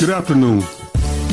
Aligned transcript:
Good 0.00 0.10
afternoon. 0.10 0.62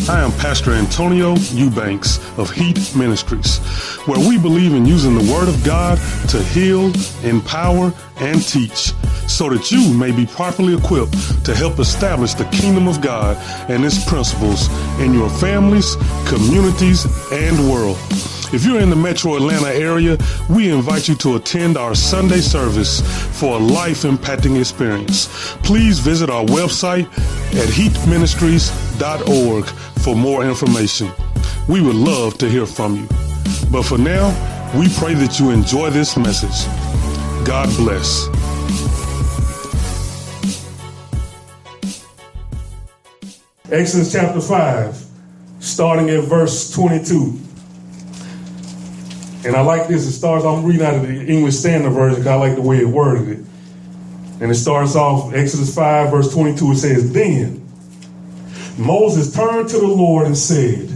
I 0.07 0.21
am 0.21 0.32
Pastor 0.34 0.71
Antonio 0.73 1.36
Eubanks 1.52 2.20
of 2.38 2.52
Heat 2.52 2.96
Ministries, 2.96 3.57
where 4.05 4.20
we 4.20 4.38
believe 4.38 4.73
in 4.73 4.86
using 4.86 5.18
the 5.18 5.34
Word 5.34 5.50
of 5.50 5.64
God 5.64 5.98
to 6.30 6.43
heal, 6.43 6.92
empower, 7.24 7.92
and 8.18 8.39
teach 8.39 8.93
so 9.28 9.50
that 9.50 9.71
you 9.71 9.92
may 9.93 10.11
be 10.11 10.28
properly 10.28 10.75
equipped 10.75 11.43
to 11.43 11.55
help 11.55 11.79
establish 11.79 12.36
the 12.36 12.46
kingdom 12.46 12.88
of 12.88 13.02
God 13.02 13.36
and 13.68 13.84
its 13.84 14.07
principles 14.07 14.70
in 15.00 15.12
your 15.12 15.30
families, 15.30 15.96
communities, 16.28 17.06
and 17.32 17.70
world. 17.70 17.98
If 18.54 18.65
you're 18.65 18.82
in 18.82 18.89
the 18.89 18.98
metro 18.98 19.37
Atlanta 19.37 19.73
area, 19.73 20.18
we 20.50 20.70
invite 20.70 21.07
you 21.07 21.15
to 21.15 21.37
attend 21.37 21.78
our 21.78 21.96
Sunday 21.96 22.42
service 22.42 23.00
for 23.39 23.56
a 23.56 23.64
life 23.64 24.01
impacting 24.01 24.59
experience. 24.59 25.28
Please 25.64 26.00
visit 26.00 26.29
our 26.29 26.43
website 26.43 27.07
at 27.54 27.68
heatministries.org 27.68 29.65
for 30.04 30.15
more 30.15 30.46
information. 30.46 31.11
We 31.68 31.82
would 31.82 31.96
love 31.96 32.38
to 32.39 32.50
hear 32.50 32.66
from 32.66 32.95
you. 32.95 33.08
But 33.69 33.83
for 33.83 33.97
now, 33.97 34.30
we 34.78 34.88
pray 34.95 35.14
that 35.16 35.39
you 35.39 35.52
enjoy 35.52 35.89
this 35.89 36.16
message. 36.17 36.66
God 37.45 37.67
bless. 37.78 38.28
Exodus 43.72 44.11
chapter 44.11 44.42
5, 44.42 45.06
starting 45.59 46.09
at 46.09 46.23
verse 46.25 46.72
22. 46.73 47.39
And 49.45 49.56
I 49.56 49.61
like 49.61 49.88
this. 49.88 50.06
It 50.06 50.11
starts, 50.11 50.45
I'm 50.45 50.64
reading 50.64 50.86
out 50.86 50.95
of 50.95 51.02
the 51.04 51.26
English 51.26 51.56
Standard 51.56 51.92
Version 51.92 52.20
because 52.20 52.28
I 52.28 52.36
like 52.36 52.56
the 52.56 52.61
way 52.61 52.78
it 52.78 52.88
worded 52.88 53.28
it. 53.30 53.45
And 54.42 54.52
it 54.52 54.56
starts 54.56 54.95
off, 54.95 55.34
Exodus 55.34 55.73
5, 55.73 56.11
verse 56.11 56.34
22. 56.34 56.72
It 56.72 56.75
says, 56.78 57.14
Then 57.14 57.66
Moses 58.78 59.33
turned 59.33 59.70
to 59.70 59.78
the 59.80 59.88
Lord 59.88 60.25
and 60.25 60.38
said, 60.38 60.89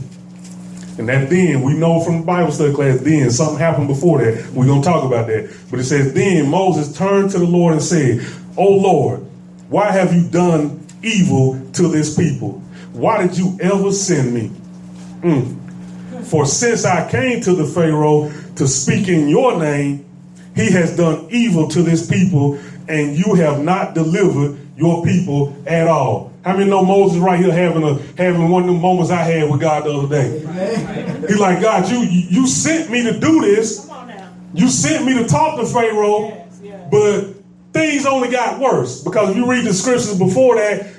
and 0.98 1.10
that 1.10 1.30
then, 1.30 1.62
we 1.62 1.74
know 1.74 2.00
from 2.00 2.22
the 2.22 2.26
Bible 2.26 2.52
study 2.52 2.74
class, 2.74 3.00
then 3.02 3.30
something 3.30 3.58
happened 3.58 3.90
before 3.90 4.20
that. 4.20 4.50
We're 4.52 4.66
going 4.66 4.82
to 4.82 4.88
talk 4.88 5.04
about 5.04 5.28
that. 5.28 5.54
But 5.70 5.80
it 5.80 5.84
says, 5.84 6.14
Then 6.14 6.50
Moses 6.50 6.96
turned 6.96 7.32
to 7.32 7.40
the 7.40 7.46
Lord 7.46 7.74
and 7.74 7.82
said, 7.82 8.26
O 8.56 8.66
Lord, 8.66 9.20
why 9.68 9.92
have 9.92 10.14
you 10.14 10.28
done 10.30 10.86
evil 11.04 11.62
to 11.74 11.90
this 11.90 12.16
people? 12.16 12.60
Why 12.94 13.28
did 13.28 13.38
you 13.38 13.58
ever 13.62 13.92
send 13.92 14.34
me? 14.34 14.52
Mm. 15.22 16.24
For 16.26 16.46
since 16.46 16.86
I 16.86 17.10
came 17.12 17.42
to 17.42 17.54
the 17.54 17.66
Pharaoh 17.66 18.32
to 18.56 18.68
speak 18.68 19.10
in 19.10 19.28
your 19.28 19.60
name, 19.60 20.06
he 20.56 20.72
has 20.72 20.96
done 20.96 21.28
evil 21.30 21.68
to 21.70 21.84
this 21.84 22.10
people, 22.10 22.58
and 22.88 23.18
you 23.18 23.36
have 23.36 23.62
not 23.62 23.94
delivered 23.94 24.58
your 24.78 25.04
people 25.04 25.56
at 25.66 25.88
all. 25.88 26.34
How 26.44 26.56
many 26.56 26.70
know 26.70 26.86
Moses 26.86 27.18
right 27.18 27.40
here 27.40 27.52
having 27.52 27.84
a 27.84 27.96
having 28.18 28.50
one 28.50 28.64
of 28.64 28.68
the 28.68 28.80
moments 28.80 29.10
I 29.12 29.24
had 29.24 29.50
with 29.50 29.62
God 29.62 29.86
the 29.86 29.94
other 29.94 30.08
day? 30.08 31.26
He's 31.28 31.40
like, 31.40 31.62
God, 31.62 31.90
you 31.90 32.00
you 32.00 32.48
sent 32.48 32.92
me 32.92 33.04
to 33.04 33.20
do 33.20 33.42
this. 33.42 33.90
You 34.54 34.70
sent 34.70 35.06
me 35.06 35.16
to 35.16 35.28
talk 35.28 35.60
to 35.60 35.66
Pharaoh, 35.66 36.30
yes, 36.30 36.60
yes. 36.64 36.88
but 36.90 37.36
things 37.74 38.06
only 38.06 38.30
got 38.30 38.60
worse. 38.60 39.04
Because 39.04 39.32
if 39.32 39.36
you 39.36 39.50
read 39.50 39.66
the 39.66 39.74
scriptures 39.74 40.18
before 40.18 40.56
that, 40.56 40.95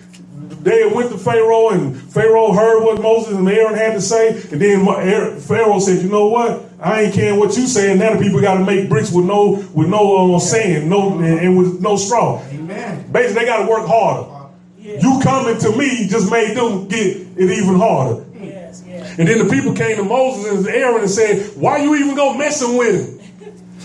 they 0.66 0.84
went 0.84 1.12
to 1.12 1.18
Pharaoh, 1.18 1.68
and 1.68 1.96
Pharaoh 1.96 2.52
heard 2.52 2.82
what 2.82 3.00
Moses 3.00 3.34
and 3.34 3.48
Aaron 3.48 3.76
had 3.76 3.94
to 3.94 4.00
say. 4.00 4.30
And 4.50 4.60
then 4.60 5.40
Pharaoh 5.40 5.78
said, 5.78 6.02
"You 6.02 6.08
know 6.08 6.26
what? 6.26 6.64
I 6.80 7.02
ain't 7.02 7.14
caring 7.14 7.38
what 7.38 7.56
you 7.56 7.68
saying. 7.68 8.00
Now 8.00 8.14
the 8.14 8.22
people 8.22 8.40
got 8.40 8.58
to 8.58 8.64
make 8.64 8.88
bricks 8.88 9.12
with 9.12 9.26
no 9.26 9.64
with 9.74 9.88
no 9.88 10.34
uh, 10.34 10.38
sand, 10.40 10.90
no 10.90 11.18
and 11.20 11.56
with 11.56 11.80
no 11.80 11.96
straw. 11.96 12.42
Amen. 12.50 13.10
Basically, 13.12 13.44
they 13.44 13.46
got 13.46 13.64
to 13.64 13.70
work 13.70 13.86
harder. 13.86 14.28
Yes. 14.76 15.02
You 15.02 15.20
coming 15.22 15.56
to 15.58 15.70
me 15.76 16.08
just 16.08 16.30
made 16.30 16.56
them 16.56 16.88
get 16.88 17.16
it 17.16 17.50
even 17.50 17.78
harder. 17.78 18.24
Yes, 18.34 18.82
yes. 18.86 19.18
And 19.18 19.28
then 19.28 19.38
the 19.38 19.52
people 19.52 19.72
came 19.72 19.96
to 19.96 20.04
Moses 20.04 20.66
and 20.66 20.68
Aaron 20.68 21.00
and 21.00 21.10
said, 21.10 21.56
"Why 21.56 21.78
you 21.78 21.94
even 21.94 22.16
go 22.16 22.34
messing 22.34 22.76
with 22.76 22.94
him?" 22.94 23.15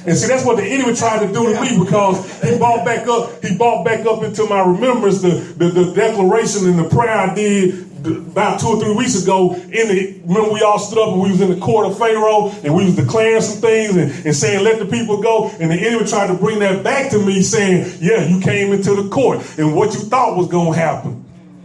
And 0.06 0.18
see, 0.18 0.28
that's 0.28 0.46
what 0.46 0.58
the 0.58 0.64
enemy 0.64 0.96
tried 0.96 1.26
to 1.26 1.32
do 1.32 1.54
to 1.54 1.62
me 1.62 1.84
because 1.84 2.42
he 2.42 2.58
brought 2.58 2.84
back 2.84 3.08
up, 3.08 3.44
he 3.44 3.56
brought 3.56 3.86
back 3.86 4.06
up 4.06 4.24
into 4.24 4.46
my 4.46 4.62
remembrance 4.62 5.22
the, 5.22 5.30
the, 5.30 5.70
the 5.70 5.94
declaration 5.94 6.68
and 6.68 6.80
the 6.80 6.90
prayer 6.90 7.10
I 7.10 7.34
did 7.36 7.88
about 8.08 8.60
two 8.60 8.68
or 8.68 8.80
three 8.80 8.96
weeks 8.96 9.22
ago 9.22 9.54
in 9.54 9.88
the 9.88 10.20
remember 10.26 10.52
we 10.52 10.62
all 10.62 10.80
stood 10.80 10.98
up 10.98 11.14
and 11.14 11.22
we 11.22 11.30
was 11.30 11.42
in 11.42 11.52
the 11.52 11.60
court 11.64 11.86
of 11.86 11.98
Pharaoh 11.98 12.50
and 12.64 12.74
we 12.74 12.86
was 12.86 12.96
declaring 12.96 13.42
some 13.42 13.62
things 13.62 13.96
and, 13.96 14.12
and 14.26 14.36
saying 14.36 14.64
let 14.64 14.80
the 14.80 14.86
people 14.86 15.22
go. 15.22 15.50
And 15.60 15.72
the 15.72 15.76
enemy 15.76 16.08
tried 16.08 16.28
to 16.28 16.34
bring 16.34 16.60
that 16.60 16.84
back 16.84 17.12
to 17.12 17.20
me 17.24 17.42
saying 17.42 17.98
yeah 18.00 18.24
you 18.28 18.40
came 18.42 18.74
into 18.74 18.96
the 18.96 19.10
court 19.10 19.46
and 19.60 19.76
what 19.76 19.94
you 19.94 20.00
thought 20.00 20.38
was 20.38 20.48
going 20.48 20.74
to 20.74 20.80
happen 20.80 21.24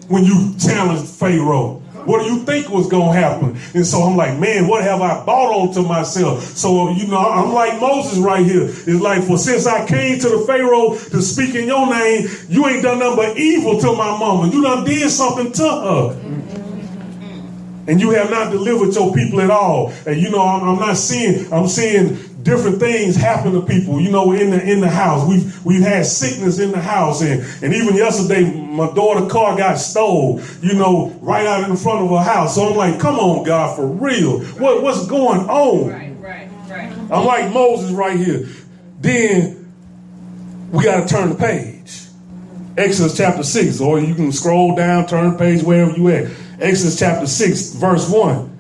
when 0.09 0.25
you 0.25 0.55
challenged 0.59 1.11
Pharaoh 1.11 1.83
what 2.07 2.23
do 2.23 2.33
you 2.33 2.41
think 2.41 2.71
was 2.71 2.89
going 2.89 3.13
to 3.15 3.21
happen? 3.21 3.59
And 3.75 3.87
so 3.87 4.03
I'm 4.03 4.17
like, 4.17 4.39
man, 4.39 4.69
what 4.69 4.83
have 4.83 5.01
I 5.01 5.25
bought 5.25 5.53
onto 5.53 5.83
myself? 5.83 6.43
So, 6.43 6.91
you 6.91 7.07
know, 7.09 7.19
I'm 7.19 7.53
like 7.53 7.81
Moses 7.81 8.19
right 8.19 8.45
here. 8.45 8.65
It's 8.65 9.01
like, 9.01 9.25
for 9.25 9.37
since 9.37 9.67
I 9.67 9.87
came 9.87 10.19
to 10.21 10.29
the 10.29 10.45
Pharaoh 10.47 10.97
to 10.97 11.23
speak 11.23 11.55
in 11.55 11.67
your 11.67 11.89
name, 11.89 12.29
you 12.49 12.67
ain't 12.67 12.83
done 12.83 13.01
nothing 13.01 13.17
but 13.17 13.37
evil 13.37 13.81
to 13.81 13.93
my 13.93 14.17
mama. 14.19 14.51
You 14.53 14.63
done 14.63 14.85
did 14.85 15.11
something 15.11 15.53
to 15.53 15.63
her 15.63 16.27
and 17.89 18.01
you 18.01 18.11
have 18.11 18.31
not 18.31 18.51
delivered 18.51 18.95
your 18.95 19.13
people 19.15 19.41
at 19.41 19.51
all. 19.51 19.93
And 20.07 20.21
you 20.21 20.31
know, 20.31 20.43
I'm, 20.43 20.69
I'm, 20.69 20.79
not 20.79 20.97
seeing, 20.97 21.53
I'm 21.53 21.69
seeing 21.69 22.17
different 22.47 22.79
things 22.79 23.17
happen 23.17 23.53
to 23.53 23.61
people, 23.61 24.01
you 24.01 24.09
know, 24.09 24.31
in 24.31 24.51
the 24.51 24.63
in 24.63 24.81
the 24.81 24.89
house. 24.89 25.29
We've 25.29 25.65
we've 25.67 25.83
had 25.83 26.07
sickness 26.07 26.61
in 26.61 26.71
the 26.71 26.81
house, 26.81 27.21
and 27.21 27.43
and 27.63 27.75
even 27.75 27.97
yesterday 27.97 28.45
my 28.45 28.87
daughter's 28.95 29.31
car 29.31 29.57
got 29.57 29.79
stole, 29.79 30.41
you 30.63 30.75
know, 30.75 31.11
right 31.21 31.45
out 31.45 31.69
in 31.69 31.77
front 31.77 32.05
of 32.05 32.11
her 32.11 32.23
house. 32.23 32.55
So 32.55 32.71
I'm 32.71 32.77
like, 32.77 33.01
come 33.01 33.17
on, 33.17 33.45
God, 33.45 33.75
for 33.75 33.87
real. 33.87 34.41
What 34.61 34.83
what's 34.83 35.07
going 35.09 35.41
on? 35.41 35.89
Right, 35.89 36.17
right, 36.21 36.49
right. 36.71 36.93
I'm 37.11 37.27
like 37.27 37.53
Moses 37.53 37.91
right 37.91 38.17
here. 38.17 38.47
Then 39.01 39.75
we 40.71 40.85
got 40.85 41.07
to 41.07 41.15
turn 41.15 41.31
the 41.31 41.35
page. 41.35 42.03
Exodus 42.79 43.17
chapter 43.17 43.43
6, 43.43 43.81
or 43.81 43.99
you 43.99 44.15
can 44.15 44.31
scroll 44.31 44.77
down, 44.77 45.07
turn 45.07 45.33
the 45.33 45.39
page 45.39 45.63
wherever 45.63 45.93
you 45.93 46.09
at. 46.11 46.31
Exodus 46.61 46.99
chapter 46.99 47.27
6, 47.27 47.73
verse 47.73 48.09
1. 48.11 48.56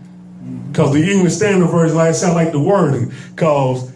Because 0.76 0.92
the 0.92 1.10
English 1.10 1.32
Standard 1.32 1.68
Version 1.68 1.96
like 1.96 2.14
sound 2.14 2.34
like 2.34 2.52
the 2.52 2.60
wording, 2.60 3.10
because 3.34 3.90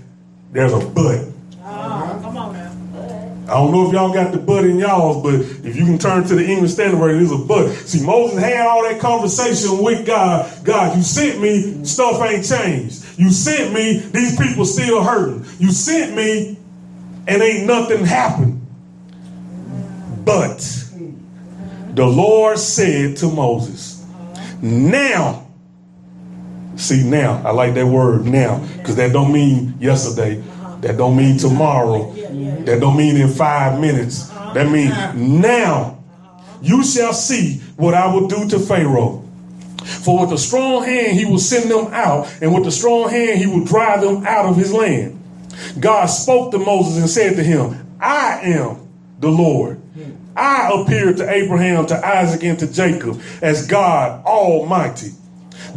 there's 0.51 0.73
a 0.73 0.79
but. 0.79 1.29
Oh, 1.63 2.19
come 2.23 2.39
on 2.39 2.55
now. 2.55 3.53
I 3.53 3.59
don't 3.59 3.71
know 3.71 3.87
if 3.87 3.93
y'all 3.93 4.15
got 4.15 4.33
the 4.33 4.39
but 4.39 4.65
in 4.65 4.79
y'all's, 4.79 5.23
but 5.23 5.35
if 5.35 5.77
you 5.77 5.85
can 5.85 5.99
turn 5.99 6.25
to 6.25 6.35
the 6.35 6.43
English 6.43 6.73
Standard 6.73 6.97
Version, 6.97 7.19
there's 7.19 7.39
a 7.39 7.45
but. 7.45 7.71
See, 7.87 8.03
Moses 8.03 8.39
had 8.39 8.67
all 8.67 8.83
that 8.85 8.99
conversation 8.99 9.85
with 9.85 10.07
God. 10.07 10.51
God, 10.65 10.97
you 10.97 11.03
sent 11.03 11.43
me, 11.43 11.85
stuff 11.85 12.19
ain't 12.23 12.47
changed. 12.47 13.05
You 13.19 13.29
sent 13.29 13.75
me, 13.75 13.99
these 13.99 14.39
people 14.39 14.65
still 14.65 15.05
hurting. 15.05 15.45
You 15.59 15.73
sent 15.73 16.17
me, 16.17 16.57
and 17.29 17.43
ain't 17.43 17.67
nothing 17.67 18.07
happened. 18.07 18.67
But 20.25 20.61
the 21.91 22.07
Lord 22.07 22.59
said 22.59 23.19
to 23.19 23.27
Moses, 23.27 24.03
Now 24.63 25.50
See 26.81 27.03
now, 27.03 27.43
I 27.45 27.51
like 27.51 27.75
that 27.75 27.87
word 27.87 28.25
now, 28.25 28.67
because 28.79 28.97
that 28.97 29.13
don't 29.13 29.33
mean 29.33 29.75
yesterday. 29.79 30.43
That 30.81 30.97
don't 30.97 31.15
mean 31.15 31.37
tomorrow. 31.37 32.11
That 32.65 32.81
don't 32.81 32.97
mean 32.97 33.17
in 33.17 33.29
five 33.29 33.79
minutes. 33.79 34.29
That 34.55 34.71
means 34.71 34.95
now 35.15 36.03
you 36.63 36.83
shall 36.83 37.13
see 37.13 37.59
what 37.77 37.93
I 37.93 38.13
will 38.13 38.29
do 38.29 38.49
to 38.49 38.59
Pharaoh. 38.59 39.23
For 39.85 40.21
with 40.21 40.33
a 40.33 40.39
strong 40.39 40.85
hand 40.85 41.19
he 41.19 41.27
will 41.27 41.39
send 41.39 41.71
them 41.71 41.93
out, 41.93 42.33
and 42.41 42.55
with 42.55 42.67
a 42.67 42.71
strong 42.73 43.11
hand 43.11 43.39
he 43.39 43.47
will 43.47 43.65
drive 43.65 44.01
them 44.01 44.27
out 44.27 44.47
of 44.47 44.57
his 44.57 44.73
land. 44.73 45.23
God 45.79 46.07
spoke 46.07 46.51
to 46.53 46.59
Moses 46.59 46.97
and 46.97 47.11
said 47.11 47.37
to 47.37 47.43
him, 47.43 47.77
I 48.01 48.41
am 48.43 48.89
the 49.19 49.29
Lord. 49.29 49.83
I 50.35 50.71
appeared 50.73 51.19
to 51.19 51.29
Abraham, 51.29 51.85
to 51.87 52.07
Isaac, 52.07 52.43
and 52.43 52.59
to 52.61 52.73
Jacob 52.73 53.21
as 53.43 53.67
God 53.67 54.25
Almighty. 54.25 55.11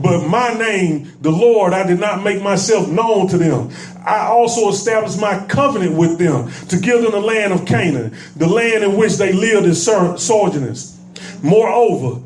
But 0.01 0.28
my 0.28 0.54
name, 0.54 1.12
the 1.22 1.31
Lord, 1.31 1.74
I 1.74 1.86
did 1.86 2.00
not 2.00 2.24
make 2.24 2.42
myself 2.42 2.88
known 2.90 3.28
to 3.30 3.38
them. 3.38 3.72
I 4.06 4.28
also 4.28 4.69
established 4.69 5.19
my 5.19 5.45
covenant 5.48 5.94
with 5.95 6.18
them 6.18 6.51
to 6.69 6.78
give 6.78 7.01
them 7.01 7.12
the 7.12 7.19
land 7.22 7.54
of 7.54 7.66
Canaan, 7.66 8.16
the 8.36 8.48
land 8.48 8.84
in 8.84 8.98
which 8.98 9.18
they 9.18 9.31
lived 9.31 9.68
as 9.68 9.84
sojourners. 9.84 11.00
Moreover, 11.42 12.22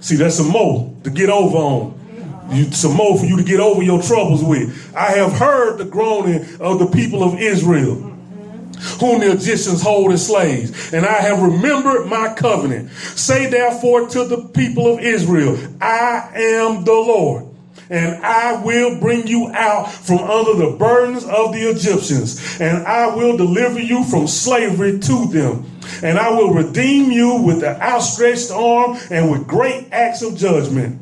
see, 0.00 0.16
that's 0.16 0.36
some 0.36 0.48
more 0.48 0.94
to 1.04 1.10
get 1.10 1.30
over 1.30 1.56
on. 1.56 1.92
You, 2.50 2.70
some 2.70 2.92
more 2.92 3.18
for 3.18 3.26
you 3.26 3.36
to 3.36 3.42
get 3.42 3.58
over 3.58 3.82
your 3.82 4.00
troubles 4.02 4.44
with. 4.44 4.94
I 4.94 5.12
have 5.12 5.32
heard 5.32 5.78
the 5.78 5.84
groaning 5.84 6.46
of 6.60 6.78
the 6.78 6.86
people 6.86 7.24
of 7.24 7.40
Israel 7.40 8.15
whom 9.00 9.20
the 9.20 9.32
Egyptians 9.32 9.82
hold 9.82 10.12
as 10.12 10.26
slaves. 10.26 10.92
And 10.92 11.04
I 11.04 11.20
have 11.20 11.42
remembered 11.42 12.06
my 12.06 12.34
covenant. 12.34 12.90
Say 12.90 13.48
therefore 13.48 14.08
to 14.08 14.24
the 14.24 14.48
people 14.48 14.94
of 14.94 15.00
Israel, 15.00 15.58
I 15.80 16.30
am 16.34 16.84
the 16.84 16.92
Lord. 16.92 17.46
And 17.88 18.24
I 18.24 18.60
will 18.64 18.98
bring 18.98 19.28
you 19.28 19.48
out 19.52 19.92
from 19.92 20.18
under 20.18 20.54
the 20.54 20.76
burdens 20.76 21.24
of 21.24 21.52
the 21.52 21.70
Egyptians, 21.70 22.60
and 22.60 22.84
I 22.84 23.14
will 23.14 23.36
deliver 23.36 23.78
you 23.78 24.02
from 24.02 24.26
slavery 24.26 24.98
to 24.98 25.26
them. 25.28 25.70
And 26.02 26.18
I 26.18 26.30
will 26.30 26.52
redeem 26.52 27.12
you 27.12 27.36
with 27.36 27.60
the 27.60 27.80
outstretched 27.80 28.50
arm 28.50 28.98
and 29.08 29.30
with 29.30 29.46
great 29.46 29.86
acts 29.92 30.22
of 30.22 30.36
judgment. 30.36 31.00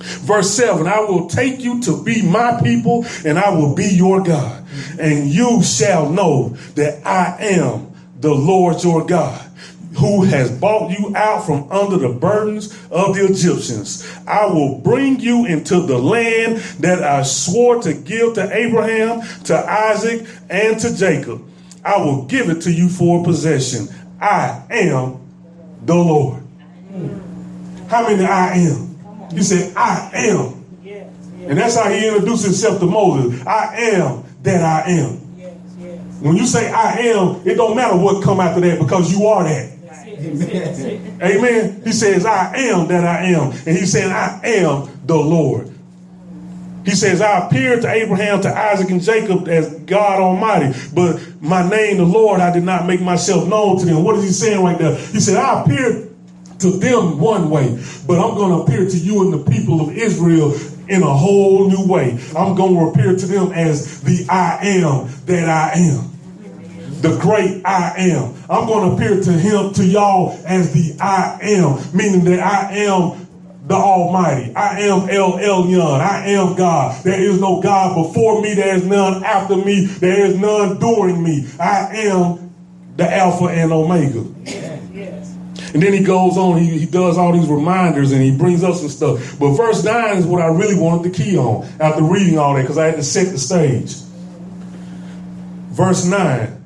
Verse 0.00 0.50
7 0.50 0.86
I 0.86 1.00
will 1.00 1.28
take 1.28 1.60
you 1.60 1.80
to 1.82 2.02
be 2.02 2.22
my 2.22 2.60
people, 2.62 3.04
and 3.24 3.38
I 3.38 3.50
will 3.50 3.74
be 3.74 3.86
your 3.86 4.22
God. 4.22 4.64
And 4.98 5.28
you 5.28 5.62
shall 5.62 6.10
know 6.10 6.50
that 6.74 7.06
I 7.06 7.36
am 7.40 7.92
the 8.20 8.34
Lord 8.34 8.82
your 8.82 9.04
God 9.06 9.50
who 9.96 10.22
has 10.24 10.50
brought 10.58 10.90
you 10.90 11.14
out 11.16 11.44
from 11.44 11.70
under 11.70 11.96
the 11.96 12.08
burdens 12.08 12.72
of 12.90 13.14
the 13.14 13.26
Egyptians. 13.26 14.08
I 14.26 14.46
will 14.46 14.78
bring 14.78 15.20
you 15.20 15.46
into 15.46 15.80
the 15.80 15.98
land 15.98 16.58
that 16.80 17.02
I 17.02 17.22
swore 17.22 17.82
to 17.82 17.92
give 17.92 18.34
to 18.34 18.56
Abraham, 18.56 19.22
to 19.44 19.56
Isaac, 19.56 20.26
and 20.48 20.78
to 20.80 20.96
Jacob. 20.96 21.42
I 21.84 21.98
will 21.98 22.24
give 22.26 22.50
it 22.50 22.62
to 22.62 22.72
you 22.72 22.88
for 22.88 23.24
possession. 23.24 23.88
I 24.20 24.62
am 24.70 25.20
the 25.84 25.94
Lord. 25.94 26.42
How 27.88 28.08
many 28.08 28.24
I 28.24 28.54
am? 28.54 28.89
He 29.32 29.42
said, 29.42 29.72
I 29.76 30.10
am. 30.14 30.60
And 31.48 31.58
that's 31.58 31.76
how 31.76 31.90
he 31.90 32.06
introduced 32.06 32.44
himself 32.44 32.78
to 32.80 32.86
Moses. 32.86 33.44
I 33.46 33.74
am 33.76 34.24
that 34.42 34.62
I 34.62 34.90
am. 34.90 35.16
When 36.20 36.36
you 36.36 36.46
say 36.46 36.70
I 36.70 36.92
am, 36.98 37.40
it 37.46 37.54
don't 37.54 37.74
matter 37.74 37.96
what 37.96 38.22
come 38.22 38.40
after 38.40 38.60
that 38.60 38.78
because 38.78 39.10
you 39.10 39.26
are 39.26 39.44
that. 39.44 39.72
Amen. 40.20 41.18
Amen. 41.22 41.82
He 41.82 41.92
says, 41.92 42.26
I 42.26 42.54
am 42.56 42.88
that 42.88 43.06
I 43.06 43.24
am. 43.28 43.52
And 43.52 43.76
he 43.76 43.86
said, 43.86 44.10
I 44.10 44.40
am 44.44 45.00
the 45.06 45.16
Lord. 45.16 45.72
He 46.84 46.92
says, 46.92 47.20
I 47.20 47.46
appeared 47.46 47.82
to 47.82 47.90
Abraham, 47.90 48.40
to 48.42 48.48
Isaac, 48.48 48.90
and 48.90 49.02
Jacob 49.02 49.48
as 49.48 49.74
God 49.80 50.20
Almighty, 50.20 50.78
but 50.94 51.20
my 51.40 51.68
name, 51.68 51.98
the 51.98 52.04
Lord, 52.04 52.40
I 52.40 52.52
did 52.52 52.64
not 52.64 52.86
make 52.86 53.00
myself 53.00 53.46
known 53.46 53.78
to 53.78 53.84
them. 53.86 54.02
What 54.02 54.16
is 54.16 54.24
he 54.24 54.30
saying 54.30 54.62
right 54.62 54.78
there? 54.78 54.96
He 54.96 55.20
said, 55.20 55.36
I 55.36 55.62
appeared 55.62 56.09
to 56.60 56.70
them 56.70 57.18
one 57.18 57.50
way, 57.50 57.82
but 58.06 58.18
I'm 58.18 58.34
going 58.36 58.50
to 58.50 58.62
appear 58.62 58.88
to 58.88 58.96
you 58.96 59.22
and 59.22 59.32
the 59.32 59.50
people 59.50 59.80
of 59.80 59.96
Israel 59.96 60.54
in 60.88 61.02
a 61.02 61.14
whole 61.14 61.68
new 61.68 61.86
way. 61.86 62.18
I'm 62.36 62.54
going 62.54 62.74
to 62.74 62.90
appear 62.90 63.16
to 63.16 63.26
them 63.26 63.52
as 63.52 64.00
the 64.02 64.26
I 64.28 64.58
am 64.62 65.08
that 65.26 65.48
I 65.48 65.78
am 65.78 66.10
the 67.00 67.16
great 67.18 67.62
I 67.64 67.94
am. 67.96 68.34
I'm 68.48 68.66
going 68.66 68.90
to 68.90 68.96
appear 68.96 69.22
to 69.22 69.32
him, 69.32 69.72
to 69.74 69.86
y'all 69.86 70.38
as 70.44 70.72
the 70.72 71.02
I 71.02 71.38
am, 71.42 71.96
meaning 71.96 72.24
that 72.24 72.40
I 72.40 72.74
am 72.76 73.26
the 73.66 73.74
Almighty. 73.74 74.54
I 74.54 74.80
am 74.80 75.08
El 75.08 75.38
Elyon. 75.38 76.00
I 76.00 76.26
am 76.30 76.56
God. 76.56 77.02
There 77.04 77.20
is 77.20 77.40
no 77.40 77.62
God 77.62 78.06
before 78.06 78.42
me. 78.42 78.54
There 78.54 78.74
is 78.74 78.84
none 78.84 79.24
after 79.24 79.56
me. 79.56 79.86
There 79.86 80.26
is 80.26 80.36
none 80.38 80.78
during 80.78 81.22
me. 81.22 81.46
I 81.58 81.96
am 82.06 82.52
the 82.96 83.10
Alpha 83.10 83.44
and 83.46 83.72
Omega. 83.72 84.26
Yes. 84.92 85.29
And 85.72 85.82
then 85.82 85.92
he 85.92 86.02
goes 86.02 86.36
on, 86.36 86.58
he, 86.58 86.78
he 86.78 86.86
does 86.86 87.16
all 87.16 87.32
these 87.32 87.48
reminders 87.48 88.12
and 88.12 88.22
he 88.22 88.36
brings 88.36 88.64
up 88.64 88.74
some 88.74 88.88
stuff. 88.88 89.38
But 89.38 89.52
verse 89.52 89.84
9 89.84 90.16
is 90.16 90.26
what 90.26 90.42
I 90.42 90.46
really 90.46 90.78
wanted 90.78 91.12
to 91.12 91.22
key 91.22 91.36
on 91.36 91.68
after 91.78 92.02
reading 92.02 92.38
all 92.38 92.54
that 92.54 92.62
because 92.62 92.78
I 92.78 92.86
had 92.86 92.96
to 92.96 93.04
set 93.04 93.30
the 93.30 93.38
stage. 93.38 93.94
Verse 95.72 96.04
9 96.04 96.60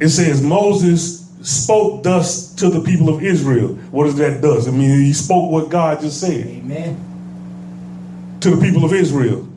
it 0.00 0.08
says 0.08 0.42
Moses 0.42 1.30
spoke 1.42 2.02
thus 2.02 2.54
to 2.56 2.68
the 2.68 2.80
people 2.80 3.08
of 3.08 3.22
Israel. 3.22 3.68
What 3.90 4.04
does 4.04 4.16
that 4.16 4.40
does? 4.40 4.68
I 4.68 4.70
mean, 4.70 5.00
he 5.00 5.12
spoke 5.12 5.50
what 5.50 5.70
God 5.70 6.00
just 6.00 6.20
said. 6.20 6.46
Amen. 6.46 8.38
To 8.40 8.50
the 8.50 8.60
people 8.60 8.84
of 8.84 8.92
Israel. 8.92 9.48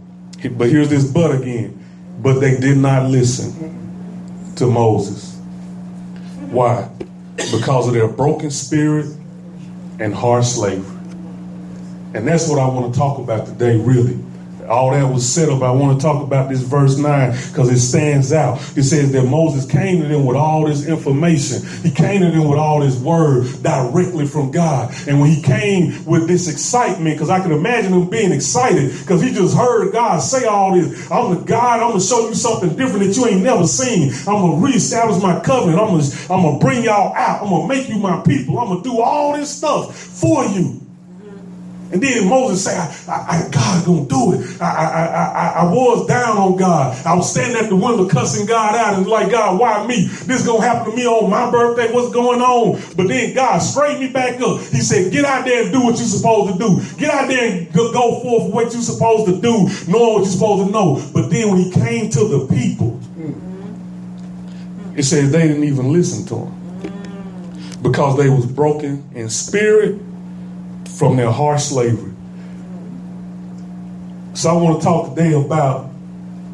But 0.52 0.70
here's 0.70 0.90
this 0.90 1.10
but 1.10 1.32
again. 1.32 1.84
But 2.20 2.40
they 2.40 2.58
did 2.60 2.78
not 2.78 3.10
listen 3.10 4.54
to 4.56 4.68
Moses. 4.68 5.36
Why? 6.50 6.90
Because 7.38 7.88
of 7.88 7.94
their 7.94 8.08
broken 8.08 8.52
spirit 8.52 9.08
and 10.00 10.14
harsh 10.14 10.48
slavery. 10.48 10.98
And 12.14 12.28
that's 12.28 12.50
what 12.50 12.60
I 12.60 12.68
want 12.68 12.94
to 12.94 13.00
talk 13.00 13.20
about 13.20 13.46
today, 13.46 13.78
really 13.78 14.20
all 14.68 14.92
that 14.92 15.04
was 15.12 15.28
set 15.28 15.50
up. 15.50 15.62
I 15.62 15.72
want 15.72 16.00
to 16.00 16.06
talk 16.06 16.24
about 16.24 16.50
this 16.50 16.62
verse 16.62 16.98
9 16.98 17.32
because 17.50 17.70
it 17.70 17.80
stands 17.80 18.32
out. 18.34 18.60
It 18.78 18.84
says 18.84 19.12
that 19.12 19.24
Moses 19.24 19.66
came 19.66 20.02
to 20.02 20.08
them 20.08 20.26
with 20.26 20.38
all 20.38 20.66
this 20.66 20.88
information. 20.88 21.66
He 21.84 21.92
came 21.92 22.22
to 22.22 22.32
them 22.32 22.48
with 22.48 22.60
all 22.60 22.80
this 22.80 22.98
word 23.00 23.48
directly 23.62 24.26
from 24.26 24.52
God. 24.52 24.94
And 25.08 25.20
when 25.20 25.30
he 25.30 25.42
came 25.42 26.06
with 26.06 26.28
this 26.28 26.48
excitement, 26.48 27.16
because 27.16 27.30
I 27.30 27.40
can 27.40 27.52
imagine 27.52 27.94
him 27.94 28.10
being 28.10 28.32
excited 28.32 28.92
because 29.00 29.22
he 29.22 29.34
just 29.34 29.56
heard 29.56 29.92
God 29.92 30.20
say 30.20 30.46
all 30.46 30.74
this. 30.74 31.10
I'm 31.12 31.36
the 31.36 31.42
God, 31.44 31.82
I'm 31.82 31.90
going 31.90 32.00
to 32.00 32.06
show 32.06 32.28
you 32.28 32.36
something 32.36 32.76
different 32.76 33.08
that 33.08 33.16
you 33.16 33.28
ain't 33.28 33.44
never 33.44 33.66
seen. 33.66 34.12
I'm 34.28 34.42
going 34.42 34.60
to 34.60 34.66
reestablish 34.66 35.22
my 35.22 35.40
covenant. 35.40 35.80
I'm 35.80 35.88
going 35.90 36.04
to, 36.04 36.34
I'm 36.34 36.42
going 36.42 36.60
to 36.60 36.66
bring 36.66 36.84
y'all 36.84 37.14
out. 37.16 37.42
I'm 37.42 37.50
going 37.50 37.68
to 37.68 37.76
make 37.76 37.90
you 37.90 37.98
my 37.98 38.22
people. 38.22 38.60
I'm 38.60 38.68
going 38.68 38.84
to 38.84 38.90
do 38.90 39.00
all 39.02 39.36
this 39.36 39.56
stuff 39.56 39.96
for 39.96 40.46
you. 40.46 40.87
And 41.92 42.04
then 42.04 42.28
Moses 42.28 42.66
said, 42.66 42.78
I, 43.10 43.48
I, 43.48 43.50
God's 43.50 43.86
gonna 43.86 44.06
do 44.06 44.34
it. 44.34 44.62
I, 44.62 44.66
I, 44.66 45.06
I, 45.06 45.48
I 45.62 45.72
was 45.72 46.06
down 46.06 46.38
on 46.38 46.58
God. 46.58 47.06
I 47.06 47.16
was 47.16 47.32
standing 47.32 47.58
at 47.58 47.70
the 47.70 47.76
window 47.76 48.08
cussing 48.10 48.46
God 48.46 48.76
out 48.76 48.98
and 48.98 49.08
like, 49.08 49.32
God, 49.32 49.60
why 49.60 49.88
me? 49.88 50.08
This 50.26 50.46
gonna 50.46 50.62
happen 50.62 50.92
to 50.92 50.98
me 50.98 51.06
on 51.06 51.30
my 51.30 51.50
birthday. 51.50 51.92
What's 51.94 52.14
going 52.14 52.42
on? 52.42 52.82
But 52.98 53.08
then 53.08 53.34
God 53.34 53.60
straightened 53.60 54.02
me 54.02 54.12
back 54.12 54.42
up. 54.42 54.60
He 54.60 54.82
said, 54.82 55.12
get 55.14 55.24
out 55.24 55.46
there 55.46 55.64
and 55.64 55.72
do 55.72 55.82
what 55.82 55.98
you're 55.98 56.08
supposed 56.08 56.54
to 56.54 56.60
do. 56.60 56.98
Get 56.98 57.10
out 57.10 57.30
there 57.30 57.52
and 57.54 57.74
go 57.74 58.20
forth 58.22 58.54
what 58.54 58.74
you're 58.74 58.82
supposed 58.82 59.28
to 59.28 59.40
do, 59.40 59.70
knowing 59.90 60.14
what 60.14 60.24
you're 60.24 60.26
supposed 60.26 60.68
to 60.68 60.72
know. 60.72 61.02
But 61.14 61.30
then 61.30 61.50
when 61.50 61.60
he 61.60 61.72
came 61.72 62.10
to 62.12 62.28
the 62.28 62.48
people, 62.48 63.00
it 64.98 65.04
says 65.04 65.32
they 65.32 65.48
didn't 65.48 65.64
even 65.64 65.94
listen 65.94 66.26
to 66.26 66.48
him 66.48 67.82
because 67.82 68.18
they 68.18 68.30
was 68.30 68.46
broken 68.46 69.08
in 69.14 69.30
spirit 69.30 70.02
from 70.96 71.18
their 71.18 71.32
harsh 71.32 71.64
slavery. 71.64 72.14
So 74.34 74.50
I 74.50 74.54
want 74.54 74.80
to 74.80 74.86
talk 74.86 75.16
today 75.16 75.34
about 75.34 75.90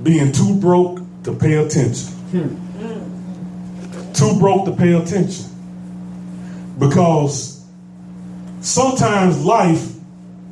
being 0.04 0.32
too 0.32 0.56
broke 0.56 1.00
to 1.24 1.34
pay 1.34 1.56
attention. 1.56 2.08
Hmm. 2.32 4.14
Too 4.14 4.40
broke 4.40 4.66
to 4.66 4.72
pay 4.72 4.94
attention. 4.94 5.46
Because 6.80 7.66
sometimes 8.62 9.44
life 9.44 9.94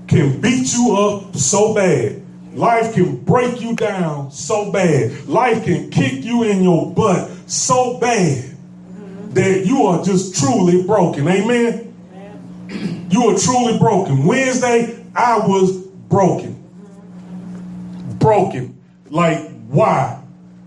can 0.07 0.41
beat 0.41 0.73
you 0.73 0.95
up 0.95 1.35
so 1.35 1.73
bad. 1.73 2.21
Life 2.53 2.93
can 2.95 3.15
break 3.17 3.61
you 3.61 3.75
down 3.75 4.31
so 4.31 4.71
bad. 4.71 5.25
Life 5.25 5.63
can 5.63 5.89
kick 5.89 6.23
you 6.23 6.43
in 6.43 6.61
your 6.61 6.93
butt 6.93 7.31
so 7.47 7.97
bad 7.99 8.43
that 9.33 9.65
you 9.65 9.83
are 9.83 10.03
just 10.03 10.35
truly 10.35 10.83
broken. 10.83 11.27
Amen. 11.27 11.90
You 13.09 13.29
are 13.29 13.37
truly 13.37 13.77
broken. 13.77 14.25
Wednesday, 14.25 15.03
I 15.15 15.37
was 15.39 15.77
broken. 15.77 16.57
Broken. 18.19 18.77
Like, 19.09 19.49
why? 19.67 20.21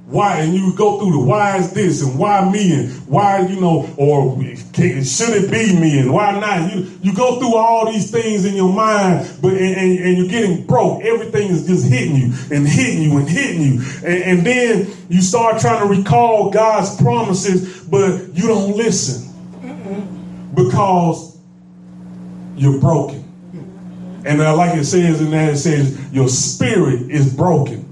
Why? 0.06 0.40
And 0.40 0.54
you 0.54 0.74
go 0.76 1.00
through 1.00 1.12
the 1.12 1.18
why 1.18 1.56
is 1.56 1.72
this 1.72 2.02
and 2.02 2.18
why 2.18 2.50
me 2.50 2.74
and 2.74 2.90
why, 3.08 3.40
you 3.46 3.58
know, 3.58 3.88
or 3.96 4.38
should 4.42 5.30
it 5.30 5.50
be 5.50 5.74
me 5.80 5.98
and 5.98 6.12
why 6.12 6.38
not? 6.38 6.74
You 6.74 6.90
you 7.02 7.14
go 7.14 7.38
through 7.38 7.54
all 7.54 7.90
these 7.90 8.10
things 8.10 8.44
in 8.44 8.54
your 8.54 8.72
mind, 8.72 9.26
but 9.40 9.54
and, 9.54 9.76
and, 9.76 9.98
and 10.00 10.18
you're 10.18 10.28
getting 10.28 10.66
broke. 10.66 11.02
Everything 11.02 11.48
is 11.48 11.66
just 11.66 11.88
hitting 11.88 12.16
you 12.16 12.34
and 12.50 12.68
hitting 12.68 13.02
you 13.02 13.16
and 13.16 13.28
hitting 13.28 13.62
you. 13.62 13.82
And, 14.04 14.22
and 14.24 14.46
then 14.46 14.94
you 15.08 15.22
start 15.22 15.58
trying 15.58 15.80
to 15.80 15.86
recall 15.86 16.50
God's 16.50 16.94
promises, 17.00 17.84
but 17.84 18.28
you 18.34 18.46
don't 18.46 18.76
listen. 18.76 19.30
Because 20.54 21.33
you're 22.56 22.80
broken. 22.80 23.22
And 24.26 24.42
I 24.42 24.52
like 24.52 24.74
it 24.74 24.84
says 24.84 25.20
in 25.20 25.30
there, 25.30 25.50
it 25.50 25.58
says, 25.58 25.98
your 26.12 26.28
spirit 26.28 27.10
is 27.10 27.34
broken. 27.34 27.82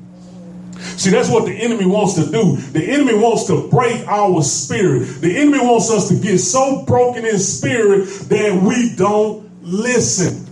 See, 0.97 1.11
that's 1.11 1.28
what 1.28 1.45
the 1.45 1.52
enemy 1.52 1.85
wants 1.87 2.14
to 2.14 2.31
do. 2.31 2.57
The 2.57 2.85
enemy 2.85 3.14
wants 3.14 3.45
to 3.49 3.69
break 3.69 4.07
our 4.09 4.42
spirit. 4.42 5.21
The 5.21 5.37
enemy 5.37 5.59
wants 5.61 5.90
us 5.90 6.09
to 6.09 6.14
get 6.19 6.38
so 6.38 6.85
broken 6.87 7.25
in 7.25 7.38
spirit 7.38 8.07
that 8.28 8.62
we 8.62 8.95
don't 8.97 9.49
listen. 9.62 10.49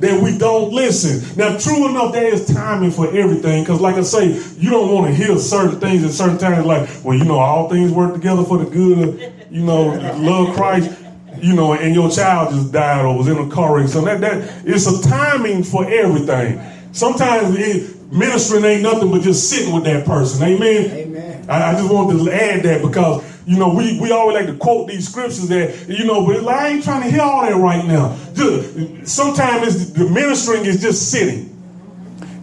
That 0.00 0.20
we 0.22 0.36
don't 0.36 0.72
listen. 0.72 1.36
Now, 1.36 1.56
true 1.56 1.88
enough, 1.88 2.12
there 2.12 2.32
is 2.32 2.46
timing 2.52 2.90
for 2.90 3.06
everything. 3.14 3.62
Because, 3.62 3.80
like 3.80 3.96
I 3.96 4.02
say, 4.02 4.28
you 4.56 4.70
don't 4.70 4.92
want 4.92 5.06
to 5.06 5.14
hear 5.14 5.38
certain 5.38 5.78
things 5.78 6.04
at 6.04 6.10
certain 6.10 6.38
times. 6.38 6.66
Like, 6.66 6.88
well, 7.04 7.16
you 7.16 7.24
know, 7.24 7.38
all 7.38 7.68
things 7.68 7.92
work 7.92 8.12
together 8.12 8.44
for 8.44 8.58
the 8.58 8.68
good 8.68 9.08
of, 9.08 9.52
you 9.52 9.62
know, 9.62 9.86
love 10.16 10.54
Christ 10.56 10.90
you 11.42 11.54
know, 11.54 11.74
and 11.74 11.94
your 11.94 12.10
child 12.10 12.54
just 12.54 12.72
died 12.72 13.04
or 13.04 13.16
was 13.16 13.28
in 13.28 13.38
a 13.38 13.48
car 13.48 13.76
wreck. 13.76 13.88
So 13.88 14.02
that 14.02 14.20
that 14.20 14.62
it's 14.64 14.86
a 14.86 15.02
timing 15.08 15.62
for 15.62 15.88
everything. 15.88 16.60
Sometimes 16.92 17.56
it, 17.56 17.96
ministering 18.12 18.64
ain't 18.64 18.82
nothing 18.82 19.10
but 19.10 19.22
just 19.22 19.48
sitting 19.48 19.74
with 19.74 19.84
that 19.84 20.04
person. 20.04 20.42
Amen. 20.42 20.90
Amen. 20.90 21.46
I, 21.48 21.70
I 21.70 21.72
just 21.74 21.92
wanted 21.92 22.24
to 22.24 22.32
add 22.32 22.62
that 22.64 22.82
because 22.82 23.24
you 23.46 23.58
know 23.58 23.74
we, 23.74 24.00
we 24.00 24.10
always 24.12 24.34
like 24.34 24.46
to 24.46 24.56
quote 24.56 24.88
these 24.88 25.08
scriptures 25.08 25.48
that 25.48 25.88
you 25.88 26.04
know, 26.04 26.26
but 26.26 26.42
like, 26.42 26.56
I 26.56 26.68
ain't 26.68 26.84
trying 26.84 27.02
to 27.02 27.10
hear 27.10 27.22
all 27.22 27.42
that 27.42 27.56
right 27.56 27.84
now. 27.84 28.16
Just, 28.34 29.08
sometimes 29.08 29.92
the 29.92 30.08
ministering 30.08 30.64
is 30.64 30.80
just 30.80 31.10
sitting, 31.10 31.56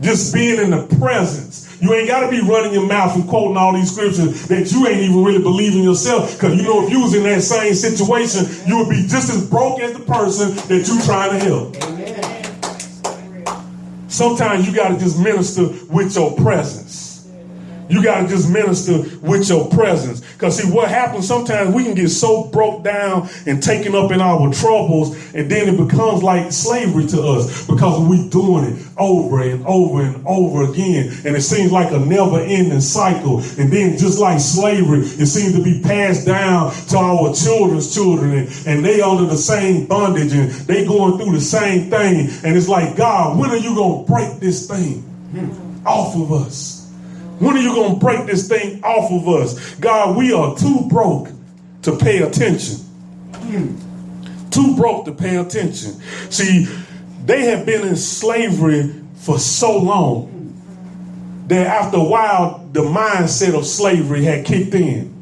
just 0.02 0.34
being 0.34 0.60
in 0.60 0.72
the 0.72 0.88
presence 1.00 1.67
You 1.80 1.94
ain't 1.94 2.08
got 2.08 2.22
to 2.22 2.30
be 2.30 2.42
running 2.42 2.74
your 2.74 2.88
mouth 2.88 3.16
and 3.16 3.28
quoting 3.28 3.56
all 3.56 3.74
these 3.74 3.92
scriptures 3.92 4.48
that 4.48 4.72
you 4.72 4.88
ain't 4.88 5.02
even 5.02 5.24
really 5.24 5.42
believing 5.42 5.84
yourself. 5.84 6.34
Because 6.34 6.56
you 6.58 6.64
know, 6.64 6.86
if 6.86 6.92
you 6.92 7.02
was 7.02 7.14
in 7.14 7.24
that 7.24 7.42
same 7.42 7.74
situation, 7.76 8.46
you 8.68 8.78
would 8.78 8.90
be 8.90 9.04
just 9.08 9.30
as 9.30 9.48
broke 9.48 9.80
as 9.80 9.94
the 9.94 10.00
person 10.00 10.56
that 10.68 10.88
you 10.88 11.00
trying 11.06 11.40
to 11.40 11.46
help. 11.46 11.76
Amen. 11.84 12.08
Sometimes 14.10 14.68
you 14.68 14.74
got 14.74 14.90
to 14.90 14.98
just 14.98 15.20
minister 15.20 15.68
with 15.92 16.16
your 16.16 16.36
presence. 16.36 17.07
You 17.90 18.04
got 18.04 18.22
to 18.22 18.28
just 18.28 18.50
minister 18.50 19.00
with 19.22 19.50
your 19.50 19.70
presence. 19.70 20.22
Because, 20.34 20.58
see, 20.58 20.72
what 20.72 20.90
happens 20.90 21.28
sometimes 21.28 21.74
we 21.74 21.84
can 21.84 21.96
get 21.96 22.10
so 22.10 22.46
broke 22.46 22.84
down 22.84 23.30
and 23.46 23.62
taken 23.62 23.96
up 23.96 24.12
in 24.12 24.22
our 24.22 24.52
troubles, 24.54 25.16
and 25.34 25.50
then 25.50 25.74
it 25.74 25.78
becomes 25.78 26.24
like 26.24 26.52
slavery 26.52 27.08
to 27.08 27.22
us 27.22 27.66
because 27.68 28.00
we're 28.08 28.30
doing 28.30 28.76
it 28.76 28.88
over 28.98 29.42
and 29.42 29.66
over 29.66 30.02
and 30.02 30.26
over 30.28 30.72
again. 30.72 31.14
And 31.26 31.36
it 31.36 31.42
seems 31.42 31.72
like 31.72 31.92
a 31.92 32.00
never 32.00 32.40
ending 32.40 32.82
cycle. 32.82 33.40
And 33.58 33.72
then, 33.72 33.98
just 33.98 34.20
like 34.20 34.40
slavery, 34.40 35.00
it 35.00 35.28
seems 35.28 35.56
to 35.56 35.64
be 35.64 35.82
passed 35.82 36.26
down 36.26 36.74
to 36.90 36.98
our 36.98 37.34
children's 37.34 37.94
children, 37.94 38.32
and, 38.32 38.68
and 38.68 38.86
they 38.86 39.02
under 39.02 39.26
the 39.26 39.38
same 39.38 39.86
bondage 39.86 40.34
and 40.34 40.52
they 40.52 40.86
going 40.86 41.18
through 41.18 41.32
the 41.32 41.42
same 41.42 41.90
thing. 41.90 42.30
And 42.44 42.58
it's 42.58 42.68
like, 42.68 42.96
God, 42.96 43.38
when 43.38 43.50
are 43.50 43.58
you 43.58 43.76
going 43.76 44.06
to 44.06 44.12
break 44.12 44.40
this 44.40 44.68
thing 44.68 45.04
off 45.86 46.16
of 46.16 46.32
us? 46.32 46.77
When 47.40 47.56
are 47.56 47.62
you 47.62 47.74
going 47.74 47.94
to 47.94 48.00
break 48.00 48.26
this 48.26 48.48
thing 48.48 48.84
off 48.84 49.12
of 49.12 49.28
us? 49.28 49.76
God, 49.76 50.18
we 50.18 50.34
are 50.34 50.56
too 50.58 50.88
broke 50.90 51.30
to 51.84 51.96
pay 51.96 52.24
attention. 52.24 52.78
Too 54.52 54.76
broke 54.76 55.06
to 55.06 55.12
pay 55.12 55.36
attention. 55.36 55.94
See, 56.30 56.68
they 57.26 57.46
have 57.46 57.66
been 57.66 57.88
in 57.88 57.96
slavery 57.96 58.94
for 59.16 59.38
so 59.38 59.78
long 59.78 60.34
that 61.48 61.68
after 61.68 61.98
a 61.98 62.04
while, 62.04 62.68
the 62.72 62.82
mindset 62.82 63.58
of 63.58 63.66
slavery 63.66 64.24
had 64.24 64.46
kicked 64.46 64.74
in. 64.74 65.14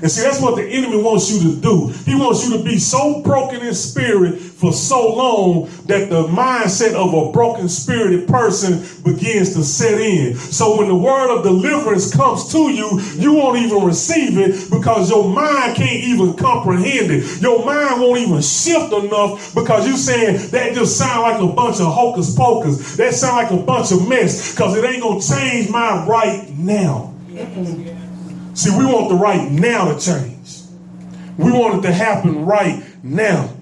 And 0.00 0.10
see, 0.10 0.22
that's 0.22 0.40
what 0.40 0.54
the 0.56 0.64
enemy 0.64 1.02
wants 1.02 1.30
you 1.30 1.40
to 1.50 1.60
do. 1.60 1.88
He 2.06 2.14
wants 2.14 2.48
you 2.48 2.56
to 2.56 2.64
be 2.64 2.78
so 2.78 3.20
broken 3.22 3.62
in 3.62 3.74
spirit 3.74 4.40
for 4.58 4.72
so 4.72 5.14
long 5.14 5.66
that 5.86 6.10
the 6.10 6.24
mindset 6.24 6.92
of 6.94 7.14
a 7.14 7.30
broken 7.30 7.68
spirited 7.68 8.26
person 8.26 8.82
begins 9.04 9.54
to 9.54 9.62
set 9.62 10.00
in. 10.00 10.34
So 10.34 10.78
when 10.78 10.88
the 10.88 10.96
word 10.96 11.32
of 11.32 11.44
deliverance 11.44 12.12
comes 12.12 12.50
to 12.50 12.58
you, 12.68 13.00
you 13.14 13.34
won't 13.34 13.58
even 13.58 13.84
receive 13.84 14.36
it 14.36 14.68
because 14.68 15.10
your 15.10 15.28
mind 15.28 15.76
can't 15.76 16.02
even 16.02 16.34
comprehend 16.34 17.12
it. 17.12 17.40
Your 17.40 17.64
mind 17.64 18.00
won't 18.00 18.18
even 18.18 18.42
shift 18.42 18.92
enough 18.92 19.54
because 19.54 19.86
you're 19.86 19.96
saying 19.96 20.50
that 20.50 20.74
just 20.74 20.98
sound 20.98 21.22
like 21.22 21.40
a 21.40 21.54
bunch 21.54 21.76
of 21.76 21.94
hocus 21.94 22.34
pocus. 22.34 22.96
That 22.96 23.14
sound 23.14 23.36
like 23.36 23.52
a 23.52 23.64
bunch 23.64 23.92
of 23.92 24.08
mess 24.08 24.52
because 24.52 24.76
it 24.76 24.84
ain't 24.84 25.02
going 25.02 25.20
to 25.20 25.28
change 25.28 25.70
my 25.70 26.04
right 26.04 26.50
now. 26.58 27.14
See, 28.54 28.76
we 28.76 28.84
want 28.86 29.08
the 29.08 29.14
right 29.14 29.48
now 29.52 29.94
to 29.94 30.04
change. 30.04 30.62
We 31.36 31.52
want 31.52 31.78
it 31.78 31.86
to 31.86 31.94
happen 31.94 32.44
right 32.44 32.82
now. 33.04 33.54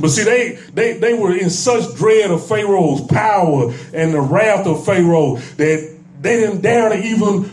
But 0.00 0.08
see, 0.08 0.24
they, 0.24 0.52
they, 0.74 0.98
they 0.98 1.14
were 1.14 1.34
in 1.34 1.50
such 1.50 1.96
dread 1.96 2.30
of 2.30 2.46
Pharaoh's 2.46 3.02
power 3.06 3.72
and 3.94 4.14
the 4.14 4.20
wrath 4.20 4.66
of 4.66 4.84
Pharaoh 4.84 5.36
that 5.36 5.96
they 6.20 6.36
didn't 6.40 6.60
dare 6.62 6.88
to 6.90 7.02
even 7.02 7.50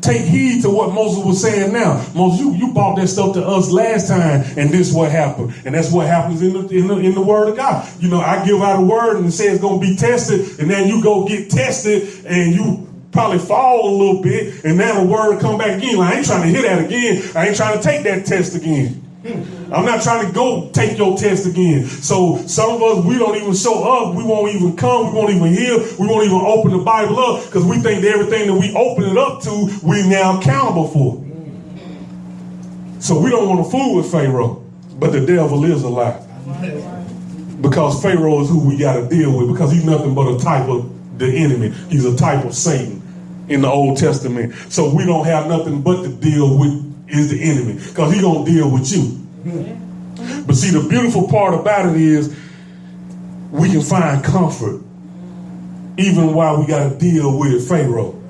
take 0.00 0.22
heed 0.22 0.62
to 0.62 0.70
what 0.70 0.92
Moses 0.92 1.24
was 1.24 1.40
saying 1.40 1.72
now. 1.72 2.04
Moses, 2.14 2.40
you, 2.40 2.52
you 2.54 2.72
brought 2.74 2.96
that 2.96 3.08
stuff 3.08 3.32
to 3.34 3.46
us 3.46 3.70
last 3.70 4.08
time, 4.08 4.44
and 4.56 4.70
this 4.70 4.92
what 4.92 5.10
happened. 5.10 5.54
And 5.64 5.74
that's 5.74 5.90
what 5.90 6.06
happens 6.06 6.42
in 6.42 6.52
the, 6.52 6.68
in 6.68 6.86
the, 6.88 6.98
in 6.98 7.14
the 7.14 7.22
word 7.22 7.48
of 7.48 7.56
God. 7.56 7.88
You 8.00 8.08
know, 8.10 8.20
I 8.20 8.44
give 8.44 8.60
out 8.60 8.82
a 8.82 8.84
word 8.84 9.16
and 9.16 9.26
it 9.26 9.32
says 9.32 9.54
it's 9.54 9.62
going 9.62 9.80
to 9.80 9.86
be 9.86 9.96
tested, 9.96 10.60
and 10.60 10.70
then 10.70 10.88
you 10.88 11.02
go 11.02 11.26
get 11.26 11.50
tested, 11.50 12.26
and 12.26 12.54
you 12.54 12.86
probably 13.12 13.38
fall 13.38 13.88
a 13.88 13.92
little 13.96 14.22
bit, 14.22 14.64
and 14.64 14.76
now 14.76 15.00
the 15.00 15.08
word 15.08 15.40
come 15.40 15.56
back 15.56 15.78
again. 15.78 15.96
Like, 15.96 16.14
I 16.14 16.16
ain't 16.18 16.26
trying 16.26 16.42
to 16.42 16.48
hear 16.48 16.68
that 16.68 16.84
again. 16.84 17.30
I 17.34 17.48
ain't 17.48 17.56
trying 17.56 17.78
to 17.78 17.82
take 17.82 18.02
that 18.04 18.26
test 18.26 18.54
again. 18.54 19.03
I'm 19.24 19.86
not 19.86 20.02
trying 20.02 20.26
to 20.26 20.32
go 20.32 20.70
take 20.72 20.98
your 20.98 21.16
test 21.16 21.46
again. 21.46 21.86
So 21.86 22.46
some 22.46 22.74
of 22.74 22.82
us, 22.82 23.04
we 23.06 23.18
don't 23.18 23.36
even 23.36 23.54
show 23.54 23.82
up. 23.82 24.14
We 24.14 24.22
won't 24.22 24.54
even 24.54 24.76
come. 24.76 25.12
We 25.12 25.18
won't 25.18 25.30
even 25.30 25.52
hear. 25.52 25.78
We 25.98 26.06
won't 26.06 26.26
even 26.26 26.40
open 26.40 26.72
the 26.72 26.84
Bible 26.84 27.18
up 27.18 27.44
because 27.46 27.64
we 27.64 27.78
think 27.78 28.02
that 28.02 28.10
everything 28.10 28.48
that 28.48 28.54
we 28.54 28.74
open 28.74 29.04
it 29.04 29.16
up 29.16 29.40
to, 29.42 29.80
we 29.82 30.06
now 30.06 30.38
accountable 30.38 30.88
for. 30.88 31.24
So 33.00 33.18
we 33.18 33.30
don't 33.30 33.48
want 33.48 33.64
to 33.64 33.70
fool 33.70 33.96
with 33.96 34.10
Pharaoh, 34.10 34.62
but 34.98 35.12
the 35.12 35.24
devil 35.24 35.64
is 35.64 35.82
a 35.82 35.88
lie. 35.88 36.20
Because 37.62 38.02
Pharaoh 38.02 38.42
is 38.42 38.50
who 38.50 38.68
we 38.68 38.76
got 38.76 38.96
to 38.96 39.08
deal 39.08 39.36
with 39.38 39.48
because 39.48 39.72
he's 39.72 39.84
nothing 39.84 40.14
but 40.14 40.34
a 40.34 40.38
type 40.38 40.68
of 40.68 41.18
the 41.18 41.26
enemy. 41.26 41.70
He's 41.88 42.04
a 42.04 42.14
type 42.14 42.44
of 42.44 42.54
Satan 42.54 43.00
in 43.48 43.62
the 43.62 43.68
Old 43.68 43.96
Testament. 43.96 44.54
So 44.70 44.94
we 44.94 45.06
don't 45.06 45.24
have 45.24 45.48
nothing 45.48 45.80
but 45.80 46.02
to 46.02 46.10
deal 46.10 46.58
with 46.58 46.93
is 47.14 47.30
the 47.30 47.42
enemy 47.42 47.74
because 47.74 48.12
he 48.12 48.20
gonna 48.20 48.44
deal 48.44 48.70
with 48.70 48.90
you. 48.92 49.20
But 50.46 50.56
see, 50.56 50.70
the 50.70 50.86
beautiful 50.88 51.28
part 51.28 51.54
about 51.54 51.86
it 51.94 52.00
is 52.00 52.34
we 53.50 53.70
can 53.70 53.82
find 53.82 54.22
comfort 54.24 54.82
even 55.96 56.34
while 56.34 56.60
we 56.60 56.66
got 56.66 56.90
to 56.90 56.98
deal 56.98 57.38
with 57.38 57.68
Pharaoh. 57.68 58.20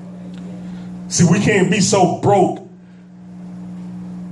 See, 1.07 1.25
we 1.29 1.39
can't 1.39 1.71
be 1.71 1.81
so 1.81 2.19
broke 2.21 2.59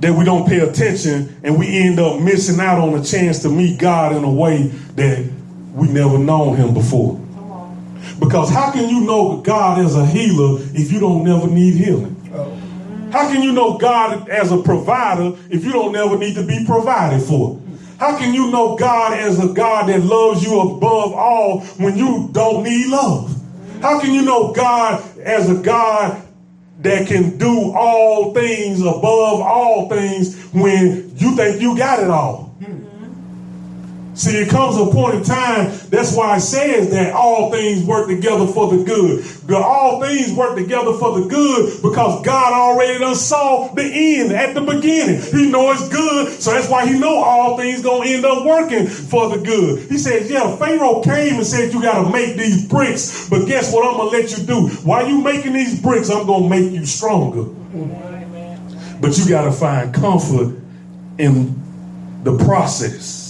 that 0.00 0.12
we 0.12 0.24
don't 0.24 0.46
pay 0.46 0.60
attention 0.60 1.40
and 1.42 1.58
we 1.58 1.66
end 1.66 1.98
up 1.98 2.20
missing 2.20 2.60
out 2.60 2.78
on 2.78 2.94
a 2.98 3.02
chance 3.04 3.40
to 3.40 3.48
meet 3.48 3.78
God 3.78 4.14
in 4.14 4.22
a 4.22 4.30
way 4.30 4.68
that 4.96 5.28
we 5.72 5.88
never 5.88 6.18
known 6.18 6.56
him 6.56 6.74
before. 6.74 7.20
Because 8.20 8.50
how 8.50 8.70
can 8.70 8.88
you 8.88 9.00
know 9.00 9.38
God 9.38 9.78
as 9.78 9.96
a 9.96 10.06
healer 10.06 10.60
if 10.74 10.92
you 10.92 11.00
don't 11.00 11.24
never 11.24 11.46
need 11.48 11.74
healing? 11.74 12.14
How 13.14 13.28
can 13.28 13.42
you 13.42 13.52
know 13.52 13.78
God 13.78 14.28
as 14.28 14.50
a 14.50 14.60
provider 14.60 15.38
if 15.48 15.64
you 15.64 15.70
don't 15.70 15.92
never 15.92 16.18
need 16.18 16.34
to 16.34 16.44
be 16.44 16.64
provided 16.66 17.22
for? 17.22 17.62
How 17.96 18.18
can 18.18 18.34
you 18.34 18.50
know 18.50 18.74
God 18.74 19.16
as 19.16 19.38
a 19.38 19.52
God 19.52 19.88
that 19.88 20.00
loves 20.00 20.42
you 20.42 20.58
above 20.58 21.12
all 21.12 21.60
when 21.76 21.96
you 21.96 22.28
don't 22.32 22.64
need 22.64 22.88
love? 22.88 23.32
How 23.80 24.00
can 24.00 24.12
you 24.12 24.22
know 24.22 24.52
God 24.52 25.00
as 25.20 25.48
a 25.48 25.54
God 25.62 26.26
that 26.80 27.06
can 27.06 27.38
do 27.38 27.72
all 27.76 28.34
things 28.34 28.80
above 28.80 29.40
all 29.40 29.88
things 29.88 30.36
when 30.46 31.16
you 31.16 31.36
think 31.36 31.62
you 31.62 31.78
got 31.78 32.02
it 32.02 32.10
all? 32.10 32.43
See, 34.14 34.30
it 34.36 34.48
comes 34.48 34.76
a 34.76 34.86
point 34.92 35.16
in 35.16 35.24
time, 35.24 35.76
that's 35.88 36.16
why 36.16 36.36
it 36.36 36.40
says 36.40 36.90
that 36.90 37.12
all 37.14 37.50
things 37.50 37.84
work 37.84 38.06
together 38.06 38.46
for 38.46 38.70
the 38.70 38.84
good. 38.84 39.24
But 39.44 39.60
all 39.60 40.00
things 40.00 40.32
work 40.32 40.54
together 40.54 40.92
for 40.92 41.18
the 41.18 41.26
good 41.26 41.82
because 41.82 42.24
God 42.24 42.52
already 42.52 43.00
done 43.00 43.16
saw 43.16 43.74
the 43.74 43.82
end 43.82 44.32
at 44.32 44.54
the 44.54 44.60
beginning. 44.60 45.20
He 45.20 45.50
know 45.50 45.72
it's 45.72 45.88
good, 45.88 46.40
so 46.40 46.52
that's 46.52 46.68
why 46.68 46.86
he 46.86 46.96
know 46.96 47.16
all 47.16 47.58
things 47.58 47.82
gonna 47.82 48.08
end 48.08 48.24
up 48.24 48.46
working 48.46 48.86
for 48.86 49.36
the 49.36 49.44
good. 49.44 49.90
He 49.90 49.98
says, 49.98 50.30
yeah, 50.30 50.56
Pharaoh 50.58 51.02
came 51.02 51.34
and 51.34 51.46
said 51.46 51.72
you 51.72 51.82
gotta 51.82 52.08
make 52.08 52.36
these 52.36 52.68
bricks, 52.68 53.28
but 53.28 53.46
guess 53.46 53.72
what 53.72 53.84
I'm 53.84 53.96
gonna 53.96 54.10
let 54.10 54.30
you 54.38 54.44
do? 54.44 54.68
While 54.84 55.08
you 55.08 55.22
making 55.22 55.54
these 55.54 55.82
bricks, 55.82 56.08
I'm 56.08 56.24
gonna 56.24 56.48
make 56.48 56.70
you 56.70 56.86
stronger. 56.86 57.50
But 59.00 59.18
you 59.18 59.28
gotta 59.28 59.50
find 59.50 59.92
comfort 59.92 60.56
in 61.18 61.60
the 62.22 62.38
process 62.38 63.23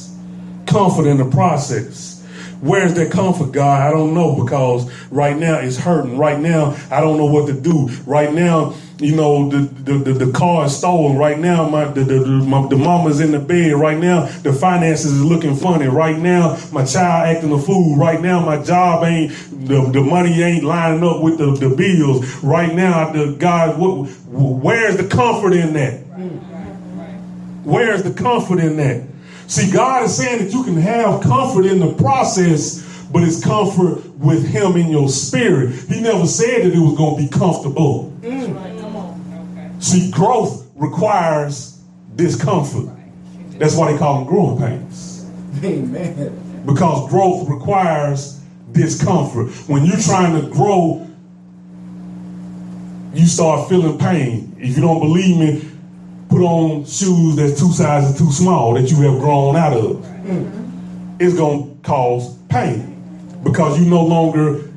comfort 0.75 1.07
in 1.07 1.19
the 1.19 1.25
process. 1.25 2.21
Where's 2.61 2.95
that 2.95 3.13
comfort, 3.13 3.53
God? 3.53 3.81
I 3.81 3.93
don't 3.93 4.13
know 4.13 4.43
because 4.43 4.91
right 5.09 5.37
now 5.37 5.59
it's 5.59 5.77
hurting. 5.77 6.19
Right 6.19 6.41
now, 6.41 6.77
I 6.91 7.01
don't 7.01 7.17
know 7.17 7.27
what 7.27 7.47
to 7.47 7.53
do. 7.53 7.87
Right 8.07 8.35
now, 8.35 8.75
you 8.99 9.15
know, 9.15 9.49
the, 9.49 9.59
the, 9.59 9.99
the, 9.99 10.25
the 10.27 10.33
car 10.33 10.67
is 10.67 10.77
stolen. 10.77 11.17
Right 11.17 11.39
now, 11.39 11.69
my 11.69 11.85
the, 11.85 12.03
the, 12.03 12.27
my, 12.27 12.67
the 12.67 12.77
mama's 12.77 13.21
in 13.21 13.31
the 13.31 13.39
bed. 13.39 13.75
Right 13.75 13.99
now, 13.99 14.27
the 14.43 14.53
finances 14.53 15.13
is 15.13 15.23
looking 15.23 15.55
funny. 15.55 15.87
Right 15.87 16.19
now, 16.19 16.59
my 16.73 16.85
child 16.85 17.37
acting 17.37 17.53
a 17.53 17.59
fool. 17.61 17.97
Right 17.97 18.21
now, 18.21 18.45
my 18.45 18.61
job 18.61 19.05
ain't, 19.05 19.31
the, 19.69 19.89
the 19.93 20.01
money 20.01 20.43
ain't 20.43 20.65
lining 20.65 21.05
up 21.05 21.23
with 21.23 21.39
the, 21.39 21.55
the 21.55 21.73
bills. 21.77 22.43
Right 22.43 22.75
now, 22.75 23.13
the 23.13 23.37
God, 23.39 23.79
what, 23.79 24.09
where's 24.27 24.97
the 24.97 25.07
comfort 25.07 25.53
in 25.53 25.75
that? 25.75 26.01
Where's 27.63 28.03
the 28.03 28.13
comfort 28.13 28.59
in 28.59 28.77
that? 28.79 29.14
See, 29.47 29.71
God 29.71 30.05
is 30.05 30.17
saying 30.17 30.45
that 30.45 30.53
you 30.53 30.65
can 30.65 30.77
have 30.77 31.23
comfort 31.23 31.67
in 31.67 31.81
the 31.81 31.93
process, 31.95 32.83
but 33.13 33.23
it's 33.23 33.43
comfort 33.45 34.05
with 34.17 34.47
Him 34.47 34.77
in 34.77 34.89
your 34.89 35.09
spirit. 35.09 35.75
He 35.89 36.01
never 36.01 36.27
said 36.27 36.65
that 36.65 36.75
it 36.75 36.79
was 36.79 36.97
going 36.97 37.17
to 37.17 37.23
be 37.23 37.29
comfortable. 37.29 38.13
Mm. 38.23 39.83
See, 39.83 40.11
growth 40.11 40.67
requires 40.77 41.83
discomfort. 42.17 42.89
That's 43.59 43.77
why 43.77 43.93
they 43.93 43.99
call 43.99 44.19
them 44.19 44.27
growing 44.27 44.59
pains. 44.59 45.27
Amen. 45.63 46.63
Because 46.67 47.09
growth 47.11 47.49
requires 47.49 48.41
discomfort. 48.73 49.51
When 49.69 49.85
you're 49.85 50.01
trying 50.01 50.41
to 50.41 50.49
grow, 50.49 51.07
you 53.13 53.27
start 53.27 53.69
feeling 53.69 53.99
pain. 53.99 54.57
If 54.59 54.77
you 54.77 54.83
don't 54.83 55.01
believe 55.01 55.37
me, 55.37 55.71
put 56.35 56.43
on 56.43 56.85
shoes 56.85 57.37
that's 57.37 57.61
two 57.61 57.73
sizes 57.73 58.19
too 58.19 58.31
small 58.33 58.75
that 58.75 58.91
you 58.91 58.97
have 59.03 59.21
grown 59.21 59.55
out 59.55 59.73
of. 59.73 59.97
Mm-hmm. 59.97 61.17
It's 61.21 61.35
going 61.35 61.77
to 61.77 61.83
cause 61.87 62.37
pain 62.49 63.41
because 63.45 63.79
you 63.79 63.87
no 63.87 64.05
longer 64.05 64.71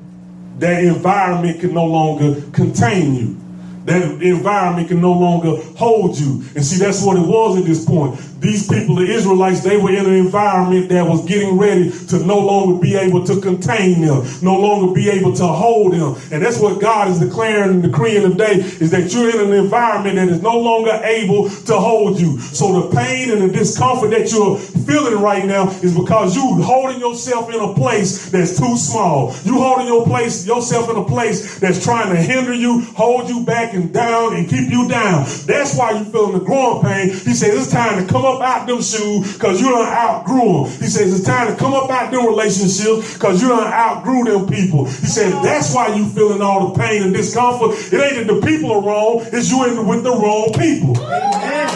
that 0.59 0.83
environment 0.83 1.59
can 1.59 1.73
no 1.73 1.85
longer 1.85 2.41
contain 2.51 3.15
you. 3.15 3.37
That 3.85 4.21
environment 4.21 4.89
can 4.89 5.01
no 5.01 5.13
longer 5.13 5.55
hold 5.75 6.19
you. 6.19 6.43
And 6.55 6.63
see, 6.63 6.77
that's 6.77 7.03
what 7.03 7.15
it 7.17 7.25
was 7.25 7.57
at 7.57 7.65
this 7.65 7.85
point. 7.85 8.19
These 8.39 8.67
people, 8.67 8.95
the 8.95 9.05
Israelites, 9.05 9.61
they 9.61 9.77
were 9.77 9.91
in 9.91 10.05
an 10.05 10.13
environment 10.13 10.89
that 10.89 11.07
was 11.07 11.25
getting 11.25 11.57
ready 11.57 11.91
to 12.07 12.19
no 12.19 12.39
longer 12.39 12.79
be 12.79 12.95
able 12.95 13.25
to 13.25 13.41
contain 13.41 14.01
them, 14.01 14.25
no 14.41 14.59
longer 14.59 14.93
be 14.93 15.09
able 15.09 15.33
to 15.33 15.47
hold 15.47 15.93
them. 15.93 16.15
And 16.31 16.43
that's 16.43 16.59
what 16.59 16.79
God 16.79 17.09
is 17.09 17.19
declaring 17.19 17.69
and 17.71 17.83
decreeing 17.83 18.29
today 18.29 18.53
is 18.53 18.91
that 18.91 19.13
you're 19.13 19.29
in 19.29 19.51
an 19.51 19.53
environment 19.53 20.15
that 20.15 20.29
is 20.29 20.41
no 20.41 20.57
longer 20.57 20.91
able 21.03 21.49
to 21.49 21.73
hold 21.77 22.19
you. 22.19 22.39
So 22.39 22.81
the 22.81 22.95
pain 22.95 23.31
and 23.31 23.41
the 23.41 23.47
discomfort 23.49 24.11
that 24.11 24.31
you're 24.31 24.57
feeling 24.57 25.21
right 25.21 25.45
now 25.45 25.69
is 25.81 25.97
because 25.97 26.35
you're 26.35 26.61
holding 26.61 26.99
yourself 26.99 27.53
in 27.53 27.59
a 27.59 27.73
place 27.73 28.29
that's 28.29 28.57
too 28.57 28.77
small. 28.77 29.33
You're 29.43 29.57
holding 29.57 29.87
your 29.87 30.05
place, 30.05 30.45
yourself 30.45 30.89
in 30.89 30.95
a 30.95 31.05
place 31.05 31.59
that's 31.59 31.83
trying 31.83 32.13
to 32.13 32.21
hinder 32.21 32.53
you, 32.53 32.81
hold 32.95 33.29
you 33.29 33.43
back 33.45 33.73
and 33.73 33.93
down 33.93 34.35
and 34.35 34.47
keep 34.47 34.69
you 34.69 34.87
down. 34.87 35.25
That's 35.45 35.75
why 35.75 35.91
you're 35.91 36.05
feeling 36.05 36.37
the 36.37 36.45
growing 36.45 36.83
pain. 36.83 37.09
He 37.09 37.33
says 37.33 37.55
it's 37.55 37.71
time 37.71 38.05
to 38.05 38.11
come 38.11 38.26
up 38.27 38.41
out 38.41 38.67
them 38.67 38.81
shoes 38.81 39.33
because 39.33 39.61
you 39.61 39.69
done 39.69 39.85
outgrew 39.85 40.65
them. 40.65 40.79
He 40.79 40.87
says 40.87 41.13
it's 41.13 41.25
time 41.25 41.47
to 41.51 41.55
come 41.57 41.73
up 41.73 41.89
out 41.89 42.11
them 42.11 42.25
relationships 42.25 43.13
because 43.13 43.41
you 43.41 43.49
done 43.49 43.71
outgrew 43.71 44.23
them 44.23 44.47
people. 44.47 44.85
He 44.85 45.07
says 45.07 45.33
that's 45.43 45.73
why 45.73 45.95
you 45.95 46.07
feeling 46.09 46.41
all 46.41 46.69
the 46.69 46.79
pain 46.79 47.03
and 47.03 47.13
discomfort. 47.13 47.71
It 47.91 47.99
ain't 47.99 48.27
that 48.27 48.33
the 48.33 48.41
people 48.45 48.71
are 48.71 48.81
wrong, 48.81 49.25
it's 49.31 49.49
you 49.51 49.65
in 49.65 49.87
with 49.87 50.03
the 50.03 50.11
wrong 50.11 50.51
people. 50.53 50.97
Amen. 50.97 51.69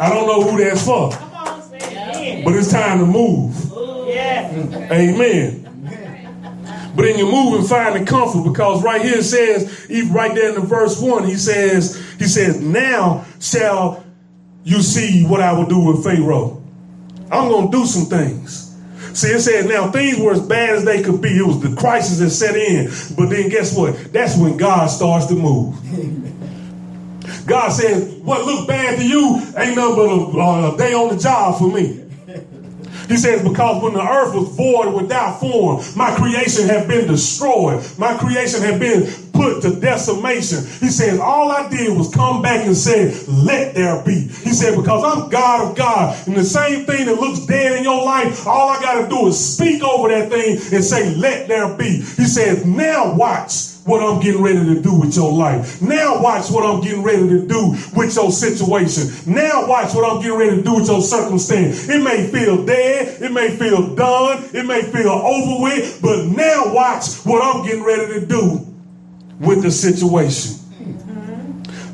I 0.00 0.08
don't 0.08 0.26
know 0.26 0.42
who 0.42 0.56
that's 0.56 0.84
for, 0.84 1.10
but 1.10 2.54
it's 2.56 2.70
time 2.72 3.00
to 3.00 3.06
move. 3.06 3.54
Yeah. 4.08 4.50
Amen. 4.90 5.66
But 6.96 7.04
in 7.04 7.18
your 7.18 7.30
moving, 7.30 7.66
finding 7.66 8.04
comfort, 8.04 8.42
because 8.50 8.82
right 8.82 9.00
here 9.00 9.18
it 9.18 9.24
says, 9.24 9.86
even 9.88 10.12
right 10.12 10.34
there 10.34 10.48
in 10.48 10.54
the 10.56 10.60
verse 10.60 11.00
one, 11.00 11.24
he 11.24 11.36
says, 11.36 11.96
he 12.18 12.24
says, 12.24 12.60
now 12.60 13.24
shall 13.40 14.04
you 14.64 14.82
see 14.82 15.24
what 15.24 15.40
I 15.40 15.52
will 15.52 15.66
do 15.66 15.80
with 15.80 16.04
Pharaoh. 16.04 16.62
I'm 17.30 17.48
gonna 17.48 17.70
do 17.70 17.86
some 17.86 18.06
things. 18.06 18.76
See, 19.14 19.28
it 19.28 19.40
says 19.40 19.66
now 19.66 19.90
things 19.90 20.18
were 20.18 20.32
as 20.32 20.40
bad 20.40 20.70
as 20.70 20.84
they 20.84 21.02
could 21.02 21.20
be. 21.20 21.36
It 21.38 21.46
was 21.46 21.60
the 21.60 21.74
crisis 21.76 22.18
that 22.18 22.30
set 22.30 22.56
in. 22.56 22.90
But 23.16 23.30
then 23.30 23.48
guess 23.48 23.76
what? 23.76 24.12
That's 24.12 24.36
when 24.36 24.56
God 24.56 24.86
starts 24.86 25.26
to 25.26 25.34
move. 25.34 25.76
God 27.46 27.70
says, 27.70 28.14
what 28.22 28.44
looked 28.44 28.68
bad 28.68 28.98
to 28.98 29.06
you 29.06 29.36
ain't 29.56 29.76
nothing 29.76 29.96
but 29.96 30.38
a, 30.38 30.40
uh, 30.40 30.74
a 30.74 30.78
day 30.78 30.94
on 30.94 31.14
the 31.14 31.20
job 31.20 31.58
for 31.58 31.70
me. 31.72 32.04
He 33.08 33.16
says, 33.16 33.42
because 33.42 33.82
when 33.82 33.94
the 33.94 34.02
earth 34.02 34.34
was 34.34 34.54
void 34.54 34.94
without 34.94 35.40
form, 35.40 35.82
my 35.96 36.14
creation 36.14 36.68
had 36.68 36.86
been 36.86 37.08
destroyed. 37.08 37.84
My 37.98 38.16
creation 38.16 38.62
had 38.62 38.78
been 38.78 39.06
put 39.40 39.62
to 39.62 39.80
decimation. 39.80 40.58
He 40.80 40.90
says, 40.90 41.18
all 41.18 41.50
I 41.50 41.68
did 41.68 41.96
was 41.96 42.12
come 42.12 42.42
back 42.42 42.66
and 42.66 42.76
say, 42.76 43.14
let 43.26 43.74
there 43.74 44.02
be. 44.04 44.28
He 44.28 44.52
said, 44.52 44.76
because 44.76 45.02
I'm 45.02 45.30
God 45.30 45.70
of 45.70 45.76
God. 45.76 46.26
And 46.26 46.36
the 46.36 46.44
same 46.44 46.84
thing 46.84 47.06
that 47.06 47.14
looks 47.14 47.46
dead 47.46 47.78
in 47.78 47.84
your 47.84 48.04
life, 48.04 48.46
all 48.46 48.68
I 48.68 48.80
got 48.82 49.02
to 49.02 49.08
do 49.08 49.28
is 49.28 49.54
speak 49.54 49.82
over 49.82 50.08
that 50.08 50.30
thing 50.30 50.58
and 50.72 50.84
say, 50.84 51.14
let 51.14 51.48
there 51.48 51.74
be. 51.74 51.96
He 51.96 52.24
says, 52.24 52.66
now 52.66 53.14
watch 53.14 53.70
what 53.86 54.02
I'm 54.02 54.20
getting 54.20 54.42
ready 54.42 54.62
to 54.74 54.82
do 54.82 55.00
with 55.00 55.16
your 55.16 55.32
life. 55.32 55.80
Now 55.80 56.22
watch 56.22 56.50
what 56.50 56.64
I'm 56.64 56.82
getting 56.82 57.02
ready 57.02 57.26
to 57.28 57.46
do 57.46 57.70
with 57.96 58.14
your 58.14 58.30
situation. 58.30 59.08
Now 59.26 59.66
watch 59.66 59.94
what 59.94 60.04
I'm 60.04 60.20
getting 60.20 60.38
ready 60.38 60.56
to 60.56 60.62
do 60.62 60.74
with 60.74 60.86
your 60.86 61.00
circumstance. 61.00 61.88
It 61.88 62.02
may 62.02 62.30
feel 62.30 62.66
dead, 62.66 63.22
it 63.22 63.32
may 63.32 63.56
feel 63.56 63.94
done, 63.94 64.44
it 64.52 64.66
may 64.66 64.82
feel 64.82 65.08
over 65.08 65.62
with, 65.62 65.98
but 66.02 66.26
now 66.26 66.74
watch 66.74 67.24
what 67.24 67.42
I'm 67.42 67.64
getting 67.64 67.82
ready 67.82 68.20
to 68.20 68.26
do 68.26 68.69
with 69.40 69.62
the 69.62 69.70
situation. 69.70 70.56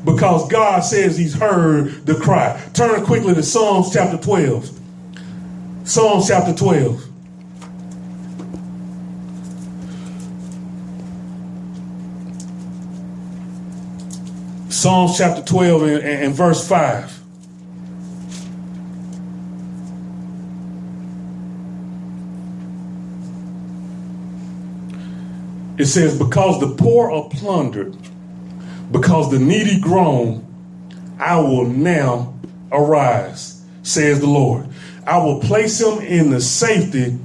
Because 0.05 0.47
God 0.49 0.81
says 0.81 1.17
he's 1.17 1.33
heard 1.33 2.05
the 2.05 2.15
cry. 2.15 2.61
Turn 2.73 3.03
quickly 3.05 3.33
to 3.33 3.43
Psalms 3.43 3.91
chapter 3.91 4.17
12. 4.17 4.69
Psalms 5.85 6.27
chapter 6.27 6.53
12. 6.53 7.07
Psalms 14.69 15.17
chapter 15.17 15.41
12 15.41 15.81
and, 15.83 16.03
and, 16.03 16.35
verse 16.35 16.67
5. 16.67 17.16
It 25.77 25.85
says, 25.85 26.17
Because 26.17 26.59
the 26.59 26.75
poor 26.75 27.11
are 27.11 27.29
plundered, 27.29 27.95
because 28.91 29.31
the 29.31 29.39
needy 29.39 29.79
groan, 29.79 30.43
I 31.19 31.39
will 31.39 31.65
now 31.65 32.33
arise, 32.71 33.63
says 33.83 34.19
the 34.19 34.27
Lord. 34.27 34.67
I 35.05 35.17
will 35.17 35.39
place 35.39 35.79
him 35.79 35.99
in 35.99 36.31
the 36.31 36.41
safety 36.41 37.17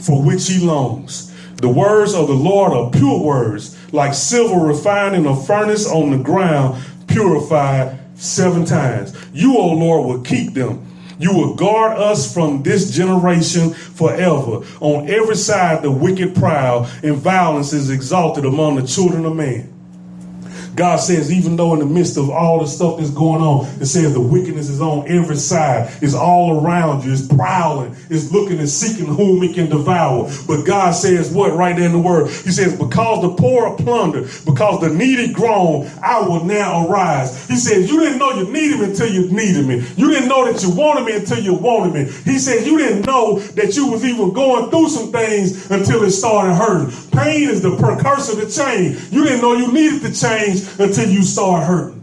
for 0.00 0.22
which 0.22 0.48
he 0.48 0.64
longs. 0.64 1.32
The 1.56 1.68
words 1.68 2.14
of 2.14 2.26
the 2.26 2.34
Lord 2.34 2.72
are 2.72 2.90
pure 2.90 3.20
words, 3.20 3.78
like 3.92 4.14
silver 4.14 4.66
refined 4.66 5.14
in 5.14 5.26
a 5.26 5.36
furnace 5.36 5.86
on 5.88 6.10
the 6.10 6.18
ground, 6.18 6.82
purified 7.06 7.98
seven 8.16 8.64
times. 8.64 9.14
You, 9.32 9.56
O 9.56 9.68
Lord, 9.68 10.06
will 10.06 10.22
keep 10.22 10.54
them. 10.54 10.86
You 11.22 11.32
will 11.32 11.54
guard 11.54 11.96
us 11.98 12.34
from 12.34 12.64
this 12.64 12.90
generation 12.90 13.70
forever. 13.74 14.66
On 14.80 15.08
every 15.08 15.36
side, 15.36 15.82
the 15.82 15.90
wicked 15.90 16.34
prowl 16.34 16.88
and 17.04 17.14
violence 17.14 17.72
is 17.72 17.90
exalted 17.90 18.44
among 18.44 18.74
the 18.74 18.84
children 18.84 19.24
of 19.24 19.36
man. 19.36 19.72
God 20.74 20.96
says, 20.96 21.32
even 21.32 21.56
though 21.56 21.74
in 21.74 21.80
the 21.80 21.86
midst 21.86 22.16
of 22.16 22.30
all 22.30 22.60
the 22.60 22.66
stuff 22.66 22.98
that's 22.98 23.10
going 23.10 23.42
on, 23.42 23.66
it 23.80 23.86
says 23.86 24.14
the 24.14 24.20
wickedness 24.20 24.68
is 24.68 24.80
on 24.80 25.06
every 25.08 25.36
side. 25.36 25.92
It's 26.00 26.14
all 26.14 26.64
around 26.64 27.04
you. 27.04 27.12
It's 27.12 27.26
prowling. 27.26 27.94
It's 28.08 28.32
looking 28.32 28.58
and 28.58 28.68
seeking 28.68 29.06
whom 29.06 29.42
it 29.42 29.54
can 29.54 29.68
devour. 29.68 30.30
But 30.46 30.64
God 30.64 30.92
says 30.92 31.30
what 31.30 31.52
right 31.54 31.76
there 31.76 31.86
in 31.86 31.92
the 31.92 31.98
word? 31.98 32.28
He 32.28 32.50
says, 32.50 32.78
because 32.78 33.22
the 33.22 33.34
poor 33.34 33.66
are 33.66 33.76
plundered, 33.76 34.30
because 34.44 34.80
the 34.80 34.88
needy 34.88 35.32
groan, 35.32 35.90
I 36.02 36.20
will 36.20 36.44
now 36.44 36.86
arise. 36.88 37.46
He 37.48 37.56
says, 37.56 37.90
you 37.90 38.00
didn't 38.00 38.18
know 38.18 38.32
you 38.32 38.50
needed 38.50 38.80
me 38.80 38.86
until 38.86 39.10
you 39.10 39.30
needed 39.30 39.66
me. 39.66 39.86
You 39.96 40.10
didn't 40.10 40.28
know 40.28 40.50
that 40.50 40.62
you 40.62 40.70
wanted 40.70 41.04
me 41.04 41.16
until 41.16 41.38
you 41.38 41.54
wanted 41.54 41.94
me. 41.94 42.12
He 42.24 42.38
says, 42.38 42.66
you 42.66 42.78
didn't 42.78 43.06
know 43.06 43.38
that 43.40 43.76
you 43.76 43.90
was 43.90 44.04
even 44.04 44.32
going 44.32 44.70
through 44.70 44.88
some 44.88 45.12
things 45.12 45.70
until 45.70 46.02
it 46.02 46.10
started 46.12 46.54
hurting. 46.54 47.10
Pain 47.10 47.48
is 47.48 47.62
the 47.62 47.76
precursor 47.76 48.40
to 48.40 48.50
change. 48.50 48.98
You 49.12 49.24
didn't 49.24 49.42
know 49.42 49.54
you 49.54 49.70
needed 49.72 50.02
to 50.02 50.18
change 50.18 50.61
until 50.78 51.08
you 51.08 51.22
start 51.22 51.66
hurting. 51.66 52.00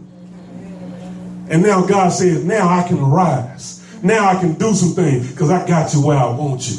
And 1.50 1.62
now 1.62 1.84
God 1.84 2.10
says, 2.10 2.44
now 2.44 2.68
I 2.68 2.86
can 2.86 2.98
arise. 2.98 3.84
Now 4.02 4.28
I 4.28 4.40
can 4.40 4.54
do 4.54 4.72
some 4.74 4.94
things 4.94 5.30
because 5.30 5.50
I 5.50 5.66
got 5.66 5.92
you 5.92 6.06
where 6.06 6.16
I 6.16 6.30
want 6.30 6.70
you. 6.70 6.78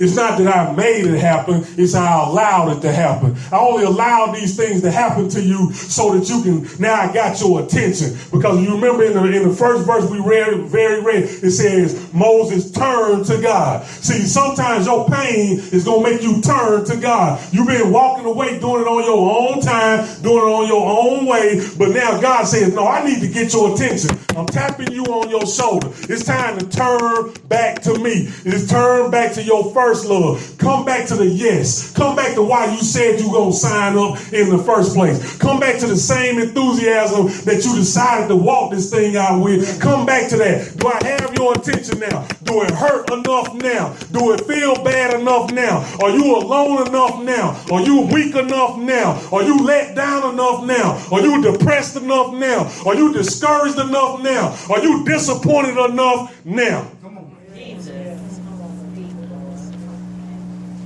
It's 0.00 0.16
not 0.16 0.38
that 0.38 0.48
I 0.48 0.74
made 0.74 1.04
it 1.04 1.18
happen, 1.18 1.62
it's 1.76 1.94
I 1.94 2.24
allowed 2.24 2.78
it 2.78 2.80
to 2.80 2.92
happen. 2.92 3.36
I 3.52 3.58
only 3.58 3.84
allowed 3.84 4.34
these 4.34 4.56
things 4.56 4.80
to 4.80 4.90
happen 4.90 5.28
to 5.28 5.42
you 5.42 5.72
so 5.74 6.16
that 6.16 6.26
you 6.28 6.42
can, 6.42 6.80
now 6.80 6.94
I 6.94 7.12
got 7.12 7.38
your 7.38 7.62
attention. 7.62 8.16
Because 8.32 8.62
you 8.62 8.74
remember 8.74 9.04
in 9.04 9.12
the, 9.12 9.24
in 9.24 9.48
the 9.48 9.54
first 9.54 9.86
verse 9.86 10.10
we 10.10 10.18
read, 10.18 10.66
very 10.68 11.02
read, 11.02 11.24
it 11.24 11.50
says, 11.50 12.12
Moses 12.14 12.70
turned 12.70 13.26
to 13.26 13.42
God. 13.42 13.86
See, 13.86 14.22
sometimes 14.26 14.86
your 14.86 15.06
pain 15.06 15.58
is 15.70 15.84
going 15.84 16.02
to 16.02 16.10
make 16.10 16.22
you 16.22 16.40
turn 16.40 16.84
to 16.86 16.96
God. 16.96 17.38
You've 17.52 17.66
been 17.66 17.92
walking 17.92 18.24
away 18.24 18.58
doing 18.58 18.82
it 18.82 18.88
on 18.88 19.04
your 19.04 19.52
own 19.52 19.60
time, 19.60 20.06
doing 20.22 20.38
it 20.38 20.50
on 20.50 20.66
your 20.66 20.88
own 20.88 21.26
way, 21.26 21.60
but 21.76 21.90
now 21.90 22.18
God 22.20 22.44
says, 22.44 22.74
no, 22.74 22.86
I 22.86 23.04
need 23.04 23.20
to 23.20 23.28
get 23.28 23.52
your 23.52 23.74
attention. 23.74 24.18
I'm 24.34 24.46
tapping 24.46 24.92
you 24.92 25.04
on 25.04 25.28
your 25.28 25.46
shoulder. 25.46 25.88
It's 26.08 26.24
time 26.24 26.58
to 26.58 26.66
turn 26.68 27.34
back 27.48 27.82
to 27.82 27.98
me. 27.98 28.28
It's 28.46 28.66
turn 28.70 29.10
back 29.10 29.34
to 29.34 29.42
your 29.42 29.72
first 29.74 29.89
first 29.90 30.06
love. 30.06 30.54
Come 30.58 30.84
back 30.84 31.08
to 31.08 31.16
the 31.16 31.26
yes. 31.26 31.92
Come 31.92 32.14
back 32.14 32.34
to 32.34 32.42
why 32.42 32.72
you 32.72 32.80
said 32.80 33.18
you 33.18 33.32
to 33.32 33.52
sign 33.52 33.98
up 33.98 34.18
in 34.32 34.48
the 34.48 34.58
first 34.58 34.94
place. 34.94 35.36
Come 35.38 35.58
back 35.58 35.80
to 35.80 35.86
the 35.88 35.96
same 35.96 36.38
enthusiasm 36.38 37.26
that 37.44 37.64
you 37.64 37.74
decided 37.74 38.28
to 38.28 38.36
walk 38.36 38.70
this 38.70 38.88
thing 38.88 39.16
out 39.16 39.42
with. 39.42 39.80
Come 39.80 40.06
back 40.06 40.28
to 40.30 40.36
that. 40.36 40.76
Do 40.76 40.86
I 40.86 41.04
have 41.08 41.34
your 41.34 41.54
attention 41.58 41.98
now? 41.98 42.24
Do 42.44 42.62
it 42.62 42.70
hurt 42.70 43.10
enough 43.10 43.52
now? 43.54 43.96
Do 44.12 44.32
it 44.32 44.42
feel 44.42 44.76
bad 44.84 45.18
enough 45.20 45.50
now? 45.50 45.84
Are 46.00 46.10
you 46.10 46.36
alone 46.36 46.86
enough 46.86 47.20
now? 47.22 47.60
Are 47.72 47.80
you 47.80 48.02
weak 48.12 48.36
enough 48.36 48.78
now? 48.78 49.20
Are 49.32 49.42
you 49.42 49.58
let 49.58 49.96
down 49.96 50.32
enough 50.34 50.64
now? 50.64 51.04
Are 51.10 51.20
you 51.20 51.42
depressed 51.42 51.96
enough 51.96 52.32
now? 52.34 52.70
Are 52.86 52.94
you 52.94 53.12
discouraged 53.12 53.80
enough 53.80 54.22
now? 54.22 54.56
Are 54.70 54.80
you 54.80 55.04
disappointed 55.04 55.76
enough 55.76 56.44
now? 56.44 56.88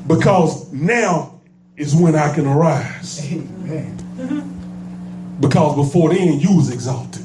Because 0.07 0.73
now 0.73 1.41
is 1.77 1.95
when 1.95 2.15
I 2.15 2.33
can 2.35 2.47
arise. 2.47 3.21
Amen. 3.33 4.01
Because 5.41 5.75
before 5.77 6.15
then, 6.15 6.39
you 6.39 6.57
was 6.57 6.71
exalted. 6.71 7.23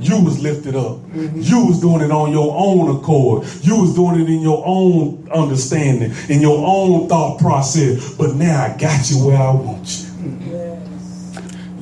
You 0.00 0.22
was 0.22 0.40
lifted 0.42 0.76
up. 0.76 0.98
Mm-hmm. 0.98 1.40
You 1.40 1.66
was 1.66 1.80
doing 1.80 2.02
it 2.02 2.10
on 2.10 2.32
your 2.32 2.54
own 2.54 2.96
accord. 2.96 3.46
You 3.62 3.80
was 3.80 3.94
doing 3.94 4.20
it 4.20 4.28
in 4.28 4.40
your 4.40 4.62
own 4.66 5.28
understanding, 5.30 6.12
in 6.28 6.40
your 6.40 6.62
own 6.66 7.08
thought 7.08 7.38
process. 7.38 8.14
But 8.14 8.34
now 8.34 8.64
I 8.64 8.76
got 8.76 9.10
you 9.10 9.24
where 9.26 9.38
I 9.38 9.54
want 9.54 9.86
you. 9.98 10.03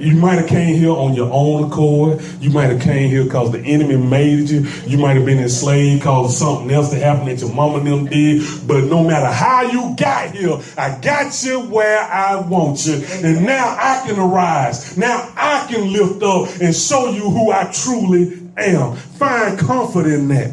You 0.02 0.16
might 0.16 0.34
have 0.34 0.48
came 0.48 0.74
here 0.76 0.90
on 0.90 1.14
your 1.14 1.30
own 1.32 1.70
accord. 1.70 2.20
You 2.40 2.50
might 2.50 2.70
have 2.70 2.80
came 2.80 3.08
here 3.08 3.22
because 3.22 3.52
the 3.52 3.60
enemy 3.60 3.96
made 3.96 4.48
you. 4.50 4.66
You 4.84 4.98
might 4.98 5.14
have 5.14 5.24
been 5.24 5.38
enslaved 5.38 6.00
because 6.00 6.36
something 6.36 6.72
else 6.72 6.90
that 6.90 7.00
happened 7.00 7.28
that 7.28 7.38
your 7.38 7.54
mama 7.54 7.78
and 7.78 7.86
them 7.86 8.06
did. 8.06 8.42
But 8.66 8.86
no 8.86 9.04
matter 9.04 9.32
how 9.32 9.62
you 9.62 9.94
got 9.96 10.32
here, 10.32 10.58
I 10.76 10.98
got 11.00 11.44
you 11.44 11.60
where 11.66 12.00
I 12.00 12.40
want 12.40 12.84
you. 12.84 12.94
And 12.94 13.46
now 13.46 13.76
I 13.78 14.02
can 14.04 14.18
arise. 14.18 14.98
Now 14.98 15.32
I 15.36 15.68
can 15.70 15.92
lift 15.92 16.20
up 16.24 16.48
and 16.60 16.74
show 16.74 17.10
you 17.10 17.30
who 17.30 17.52
I 17.52 17.70
truly 17.72 18.40
am. 18.56 18.96
Find 18.96 19.56
comfort 19.56 20.06
in 20.06 20.26
that. 20.28 20.50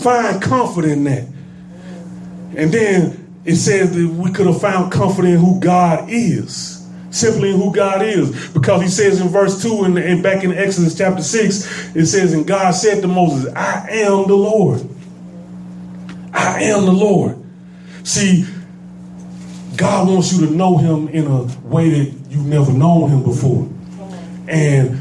Find 0.00 0.40
comfort 0.40 0.86
in 0.86 1.04
that. 1.04 1.28
And 2.56 2.72
then 2.72 3.42
it 3.44 3.56
says 3.56 3.94
that 3.94 4.08
we 4.08 4.32
could 4.32 4.46
have 4.46 4.62
found 4.62 4.90
comfort 4.90 5.26
in 5.26 5.36
who 5.36 5.60
God 5.60 6.08
is 6.08 6.73
simply 7.14 7.52
who 7.52 7.72
God 7.72 8.02
is. 8.02 8.48
Because 8.50 8.82
he 8.82 8.88
says 8.88 9.20
in 9.20 9.28
verse 9.28 9.62
2 9.62 9.84
and, 9.84 9.98
and 9.98 10.22
back 10.22 10.44
in 10.44 10.52
Exodus 10.52 10.96
chapter 10.96 11.22
6, 11.22 11.96
it 11.96 12.06
says, 12.06 12.32
And 12.32 12.46
God 12.46 12.72
said 12.72 13.00
to 13.02 13.08
Moses, 13.08 13.52
I 13.54 13.88
am 13.90 14.26
the 14.26 14.36
Lord. 14.36 14.86
I 16.32 16.62
am 16.64 16.84
the 16.84 16.92
Lord. 16.92 17.38
See, 18.02 18.44
God 19.76 20.08
wants 20.08 20.32
you 20.32 20.46
to 20.46 20.52
know 20.52 20.76
him 20.76 21.08
in 21.08 21.26
a 21.26 21.42
way 21.66 21.90
that 21.90 22.14
you've 22.30 22.46
never 22.46 22.72
known 22.72 23.10
him 23.10 23.22
before. 23.22 23.68
And 24.48 25.00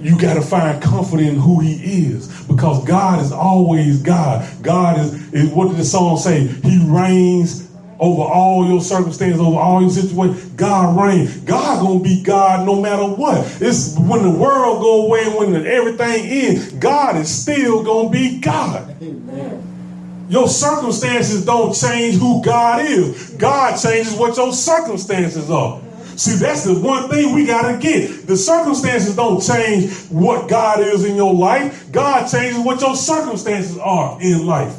you 0.00 0.18
got 0.18 0.34
to 0.34 0.42
find 0.42 0.80
comfort 0.82 1.20
in 1.20 1.36
who 1.36 1.60
he 1.60 1.74
is 2.06 2.44
because 2.44 2.84
God 2.84 3.20
is 3.20 3.32
always 3.32 4.02
God. 4.02 4.48
God 4.62 4.98
is, 5.00 5.32
is 5.32 5.50
what 5.50 5.68
did 5.68 5.76
the 5.76 5.84
song 5.84 6.16
say? 6.16 6.46
He 6.46 6.84
reigns 6.84 7.65
over 7.98 8.22
all 8.22 8.66
your 8.66 8.80
circumstances, 8.80 9.40
over 9.40 9.58
all 9.58 9.80
your 9.80 9.90
situations. 9.90 10.44
God 10.52 11.00
reigns. 11.00 11.36
God 11.38 11.82
gonna 11.82 12.00
be 12.00 12.22
God 12.22 12.66
no 12.66 12.80
matter 12.80 13.06
what. 13.06 13.38
It's 13.60 13.96
when 13.98 14.22
the 14.22 14.30
world 14.30 14.80
go 14.80 15.06
away 15.06 15.24
and 15.24 15.34
when 15.34 15.66
everything 15.66 16.26
ends, 16.26 16.72
God 16.72 17.16
is 17.16 17.28
still 17.28 17.82
gonna 17.82 18.10
be 18.10 18.38
God. 18.38 18.96
Amen. 19.02 20.26
Your 20.28 20.48
circumstances 20.48 21.44
don't 21.44 21.72
change 21.72 22.16
who 22.16 22.42
God 22.42 22.84
is. 22.84 23.30
God 23.32 23.76
changes 23.80 24.14
what 24.14 24.36
your 24.36 24.52
circumstances 24.52 25.50
are. 25.50 25.80
See, 26.16 26.36
that's 26.36 26.64
the 26.64 26.74
one 26.80 27.10
thing 27.10 27.34
we 27.34 27.46
got 27.46 27.70
to 27.70 27.78
get. 27.78 28.26
The 28.26 28.36
circumstances 28.36 29.14
don't 29.14 29.40
change 29.40 29.92
what 30.08 30.48
God 30.48 30.80
is 30.80 31.04
in 31.04 31.14
your 31.14 31.34
life. 31.34 31.92
God 31.92 32.26
changes 32.26 32.58
what 32.58 32.80
your 32.80 32.96
circumstances 32.96 33.76
are 33.78 34.20
in 34.22 34.46
life. 34.46 34.74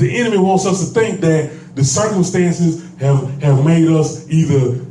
The 0.00 0.18
enemy 0.18 0.38
wants 0.38 0.66
us 0.66 0.80
to 0.80 0.98
think 0.98 1.20
that 1.20 1.76
the 1.76 1.84
circumstances 1.84 2.90
have, 2.98 3.42
have 3.42 3.64
made 3.64 3.88
us 3.88 4.28
either 4.30 4.84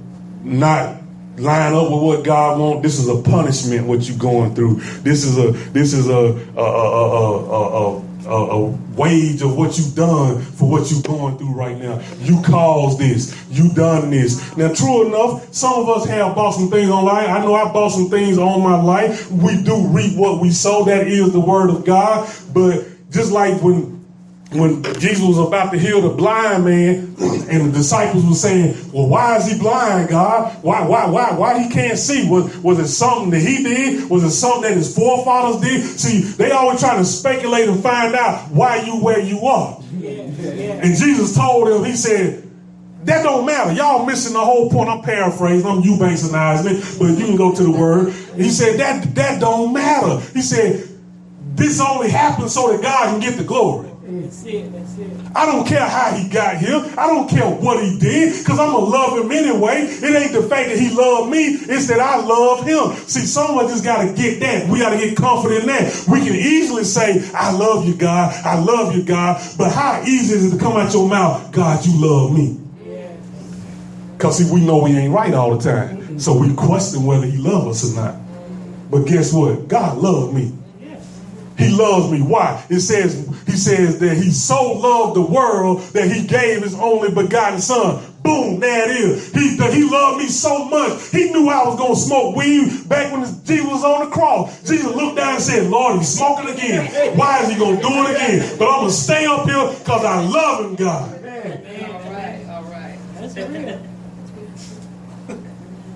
not 0.44 1.02
line 1.38 1.74
up 1.74 1.92
with 1.92 2.02
what 2.02 2.24
God 2.24 2.60
wants. 2.60 2.84
This 2.84 3.00
is 3.00 3.08
a 3.08 3.22
punishment 3.22 3.88
what 3.88 4.08
you're 4.08 4.18
going 4.18 4.54
through. 4.56 4.76
This 5.02 5.24
is 5.24 5.38
a 5.38 5.52
this 5.72 5.94
is 5.94 6.08
a 6.10 6.38
a, 6.58 6.62
a, 6.62 8.02
a, 8.28 8.30
a 8.30 8.66
wage 8.96 9.42
of 9.42 9.58
what 9.58 9.78
you've 9.78 9.96
done 9.96 10.42
for 10.42 10.70
what 10.70 10.92
you're 10.92 11.02
going 11.02 11.38
through 11.38 11.54
right 11.54 11.78
now. 11.78 12.02
You 12.20 12.42
caused 12.44 13.00
this. 13.00 13.36
You 13.50 13.74
done 13.74 14.12
this. 14.12 14.56
Now, 14.58 14.74
true 14.74 15.08
enough, 15.08 15.54
some 15.54 15.74
of 15.74 15.90
us 15.90 16.06
have 16.08 16.36
bought 16.36 16.52
some 16.52 16.70
things 16.70 16.90
online. 16.90 17.30
I 17.30 17.40
know 17.40 17.56
I 17.56 17.72
bought 17.72 17.90
some 17.90 18.10
things 18.10 18.38
on 18.38 18.62
my 18.62 18.82
life. 18.82 19.32
We 19.32 19.64
do 19.64 19.88
reap 19.88 20.18
what 20.18 20.42
we 20.42 20.52
sow. 20.52 20.84
That 20.86 21.08
is 21.08 21.32
the 21.32 21.40
word 21.40 21.70
of 21.70 21.86
God. 21.86 22.30
But 22.54 22.86
just 23.10 23.32
like 23.32 23.62
when 23.64 23.99
when 24.52 24.82
Jesus 25.00 25.24
was 25.24 25.38
about 25.38 25.72
to 25.72 25.78
heal 25.78 26.02
the 26.02 26.10
blind 26.10 26.66
man, 26.66 27.16
and 27.20 27.68
the 27.68 27.72
disciples 27.72 28.26
were 28.26 28.34
saying, 28.34 28.76
"Well, 28.92 29.08
why 29.08 29.38
is 29.38 29.46
he 29.46 29.60
blind, 29.60 30.10
God? 30.10 30.58
Why, 30.64 30.88
why, 30.88 31.08
why, 31.08 31.34
why 31.34 31.62
he 31.62 31.70
can't 31.70 32.00
see? 32.00 32.28
Was 32.28 32.58
was 32.58 32.80
it 32.80 32.88
something 32.88 33.30
that 33.30 33.42
he 33.42 33.64
did? 33.64 34.10
Was 34.10 34.24
it 34.24 34.32
something 34.32 34.64
that 34.64 34.74
his 34.74 34.96
forefathers 34.96 35.62
did? 35.62 35.84
See, 36.00 36.22
they 36.22 36.50
always 36.52 36.80
trying 36.80 36.98
to 36.98 37.06
speculate 37.06 37.70
and 37.70 37.82
find 37.82 38.16
out 38.16 38.50
why 38.50 38.78
you 38.82 38.98
where 39.04 39.20
you 39.20 39.42
are." 39.42 39.80
Yeah, 39.98 40.10
yeah. 40.12 40.82
And 40.84 40.96
Jesus 40.96 41.36
told 41.36 41.68
them, 41.68 41.84
He 41.84 41.96
said. 41.96 42.46
That 43.06 43.24
don't 43.24 43.46
matter. 43.46 43.72
Y'all 43.72 44.06
missing 44.06 44.34
the 44.34 44.42
whole 44.42 44.70
point. 44.70 44.90
I'm 44.90 45.02
paraphrasing. 45.02 45.66
I'm 45.66 45.82
Eubanksonizing 45.82 46.66
it, 46.66 47.00
but 47.00 47.18
you 47.18 47.28
can 47.28 47.38
go 47.38 47.56
to 47.56 47.64
the 47.64 47.72
word. 47.72 48.14
He 48.36 48.50
said 48.50 48.78
that 48.82 49.16
that 49.16 49.40
don't 49.40 49.72
matter. 49.72 50.20
He 50.34 50.42
said 50.42 50.86
this 51.56 51.80
only 51.80 52.10
happens 52.10 52.54
so 52.54 52.72
that 52.72 52.82
God 52.82 53.12
can 53.12 53.22
get 53.22 53.38
the 53.38 53.46
glory. 53.46 53.89
That's 54.30 54.46
it, 54.46 54.72
that's 54.72 54.98
it. 55.00 55.12
I 55.36 55.48
don't 55.48 55.66
care 55.66 55.90
how 55.90 56.12
he 56.12 56.30
got 56.30 56.58
here. 56.58 56.86
I 56.96 57.08
don't 57.08 57.28
care 57.28 57.50
what 57.50 57.84
he 57.84 57.98
did 57.98 58.38
because 58.38 58.60
I'm 58.60 58.74
going 58.74 58.86
to 58.86 58.92
love 58.92 59.18
him 59.18 59.32
anyway. 59.32 59.88
It 59.90 60.04
ain't 60.04 60.34
the 60.34 60.44
fact 60.44 60.70
that 60.70 60.78
he 60.78 60.92
loved 60.92 61.32
me, 61.32 61.46
it's 61.48 61.88
that 61.88 62.00
I 62.00 62.18
love 62.18 62.64
him. 62.64 62.96
See, 63.08 63.22
someone 63.22 63.68
just 63.68 63.84
got 63.84 64.06
to 64.06 64.14
get 64.14 64.40
that. 64.42 64.70
We 64.70 64.78
got 64.78 64.92
to 64.92 64.98
get 64.98 65.18
confident 65.18 65.62
in 65.62 65.68
that. 65.70 66.06
We 66.08 66.20
can 66.20 66.36
easily 66.36 66.84
say, 66.84 67.28
I 67.34 67.52
love 67.58 67.88
you, 67.88 67.96
God. 67.96 68.32
I 68.46 68.60
love 68.60 68.96
you, 68.96 69.02
God. 69.02 69.42
But 69.58 69.72
how 69.72 70.04
easy 70.04 70.36
is 70.36 70.54
it 70.54 70.56
to 70.56 70.64
come 70.64 70.74
out 70.74 70.94
your 70.94 71.10
mouth, 71.10 71.52
God, 71.52 71.84
you 71.84 72.00
love 72.00 72.32
me? 72.32 72.60
Because, 74.12 74.38
see, 74.38 74.54
we 74.54 74.64
know 74.64 74.84
we 74.84 74.92
ain't 74.92 75.12
right 75.12 75.34
all 75.34 75.58
the 75.58 75.64
time. 75.72 75.98
Mm-hmm. 75.98 76.20
So 76.20 76.38
we 76.38 76.54
question 76.54 77.04
whether 77.04 77.26
he 77.26 77.38
loves 77.38 77.84
us 77.84 77.94
or 77.94 77.96
not. 77.96 78.16
But 78.92 79.08
guess 79.08 79.34
what? 79.34 79.68
God 79.68 79.98
loved 79.98 80.36
me. 80.36 80.54
He 81.60 81.70
loves 81.70 82.10
me. 82.10 82.22
Why? 82.22 82.66
It 82.70 82.80
says, 82.80 83.28
he 83.46 83.52
says 83.52 84.00
that 84.00 84.16
he 84.16 84.32
so 84.32 84.72
loved 84.74 85.18
the 85.18 85.22
world 85.22 85.82
that 85.92 86.10
he 86.10 86.26
gave 86.26 86.64
his 86.64 86.74
only 86.74 87.12
begotten 87.12 87.60
son. 87.60 88.02
Boom, 88.24 88.62
there 88.62 88.90
it 88.90 88.96
is. 88.96 89.34
He, 89.34 89.58
he 89.58 89.84
loved 89.90 90.20
me 90.20 90.28
so 90.28 90.66
much. 90.66 91.10
He 91.10 91.32
knew 91.32 91.50
I 91.50 91.68
was 91.68 91.78
going 91.78 91.96
to 91.96 92.00
smoke 92.00 92.36
weed 92.38 92.88
back 92.88 93.12
when 93.12 93.26
Jesus 93.44 93.66
was 93.66 93.84
on 93.84 94.06
the 94.06 94.12
cross. 94.16 94.64
Jesus 94.64 94.96
looked 94.96 95.18
down 95.18 95.34
and 95.34 95.44
said, 95.44 95.70
Lord, 95.70 95.98
he's 95.98 96.08
smoking 96.08 96.50
again. 96.50 97.18
Why 97.18 97.44
is 97.44 97.50
he 97.50 97.58
going 97.58 97.76
to 97.76 97.82
do 97.82 97.90
it 97.90 98.16
again? 98.16 98.58
But 98.58 98.70
I'm 98.70 98.80
going 98.80 98.90
to 98.90 98.96
stay 98.96 99.26
up 99.26 99.46
here 99.46 99.68
because 99.80 100.06
I 100.06 100.22
love 100.26 100.66
him, 100.66 100.76
God. 100.76 101.14
All 101.14 101.20
right, 102.14 102.46
all 102.50 102.64
right. 102.64 102.98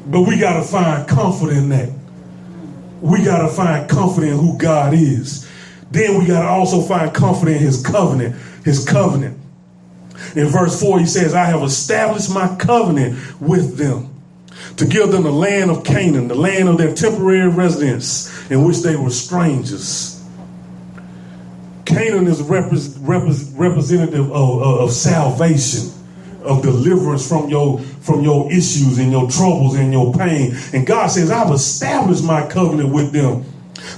But 0.07 0.21
we 0.23 0.37
got 0.39 0.57
to 0.57 0.63
find 0.63 1.07
comfort 1.07 1.51
in 1.53 1.69
that. 1.69 1.89
We 2.99 3.23
got 3.23 3.47
to 3.47 3.53
find 3.53 3.89
comfort 3.89 4.23
in 4.23 4.37
who 4.37 4.57
God 4.57 4.93
is. 4.93 5.49
Then 5.93 6.17
we 6.17 6.25
got 6.25 6.41
to 6.41 6.47
also 6.47 6.81
find 6.81 7.13
comfort 7.13 7.49
in 7.49 7.59
his 7.59 7.85
covenant. 7.85 8.35
His 8.65 8.83
covenant. 8.83 9.39
In 10.35 10.47
verse 10.47 10.81
4, 10.81 10.99
he 10.99 11.05
says, 11.05 11.35
I 11.35 11.45
have 11.45 11.61
established 11.61 12.33
my 12.33 12.55
covenant 12.55 13.39
with 13.39 13.77
them 13.77 14.09
to 14.77 14.85
give 14.85 15.11
them 15.11 15.21
the 15.21 15.31
land 15.31 15.69
of 15.69 15.83
Canaan, 15.83 16.27
the 16.27 16.35
land 16.35 16.67
of 16.67 16.79
their 16.79 16.95
temporary 16.95 17.47
residence, 17.47 18.49
in 18.49 18.63
which 18.63 18.79
they 18.79 18.95
were 18.95 19.11
strangers. 19.11 20.23
Canaan 21.85 22.25
is 22.25 22.41
representative 22.41 24.31
of, 24.31 24.31
of, 24.31 24.79
of, 24.79 24.91
salvation, 24.91 25.91
of 26.41 26.63
deliverance 26.63 27.27
from 27.27 27.49
your, 27.49 27.79
from 27.79 28.23
your 28.23 28.51
issues 28.51 28.97
and 28.97 29.11
your 29.11 29.29
troubles 29.29 29.75
and 29.75 29.93
your 29.93 30.11
pain. 30.11 30.55
And 30.73 30.87
God 30.87 31.07
says, 31.07 31.29
I've 31.29 31.53
established 31.53 32.23
my 32.23 32.47
covenant 32.47 32.91
with 32.91 33.11
them 33.11 33.45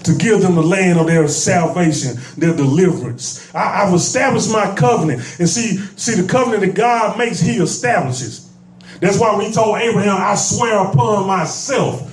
to 0.04 0.16
give 0.16 0.42
them 0.42 0.56
the 0.56 0.64
land 0.64 1.00
of 1.00 1.08
their 1.08 1.28
salvation, 1.28 2.18
their 2.38 2.56
deliverance. 2.56 3.54
I, 3.54 3.86
have 3.86 3.94
established 3.94 4.52
my 4.52 4.74
covenant. 4.76 5.22
And 5.40 5.50
see, 5.50 5.78
see, 5.96 6.20
the 6.22 6.28
covenant 6.28 6.62
that 6.62 6.76
God 6.76 7.18
makes, 7.18 7.40
he 7.40 7.58
establishes. 7.58 8.52
That's 9.00 9.20
why 9.20 9.36
when 9.36 9.46
he 9.46 9.52
told 9.52 9.78
Abraham, 9.78 10.18
I 10.18 10.36
swear 10.36 10.80
upon 10.80 11.28
myself. 11.28 12.12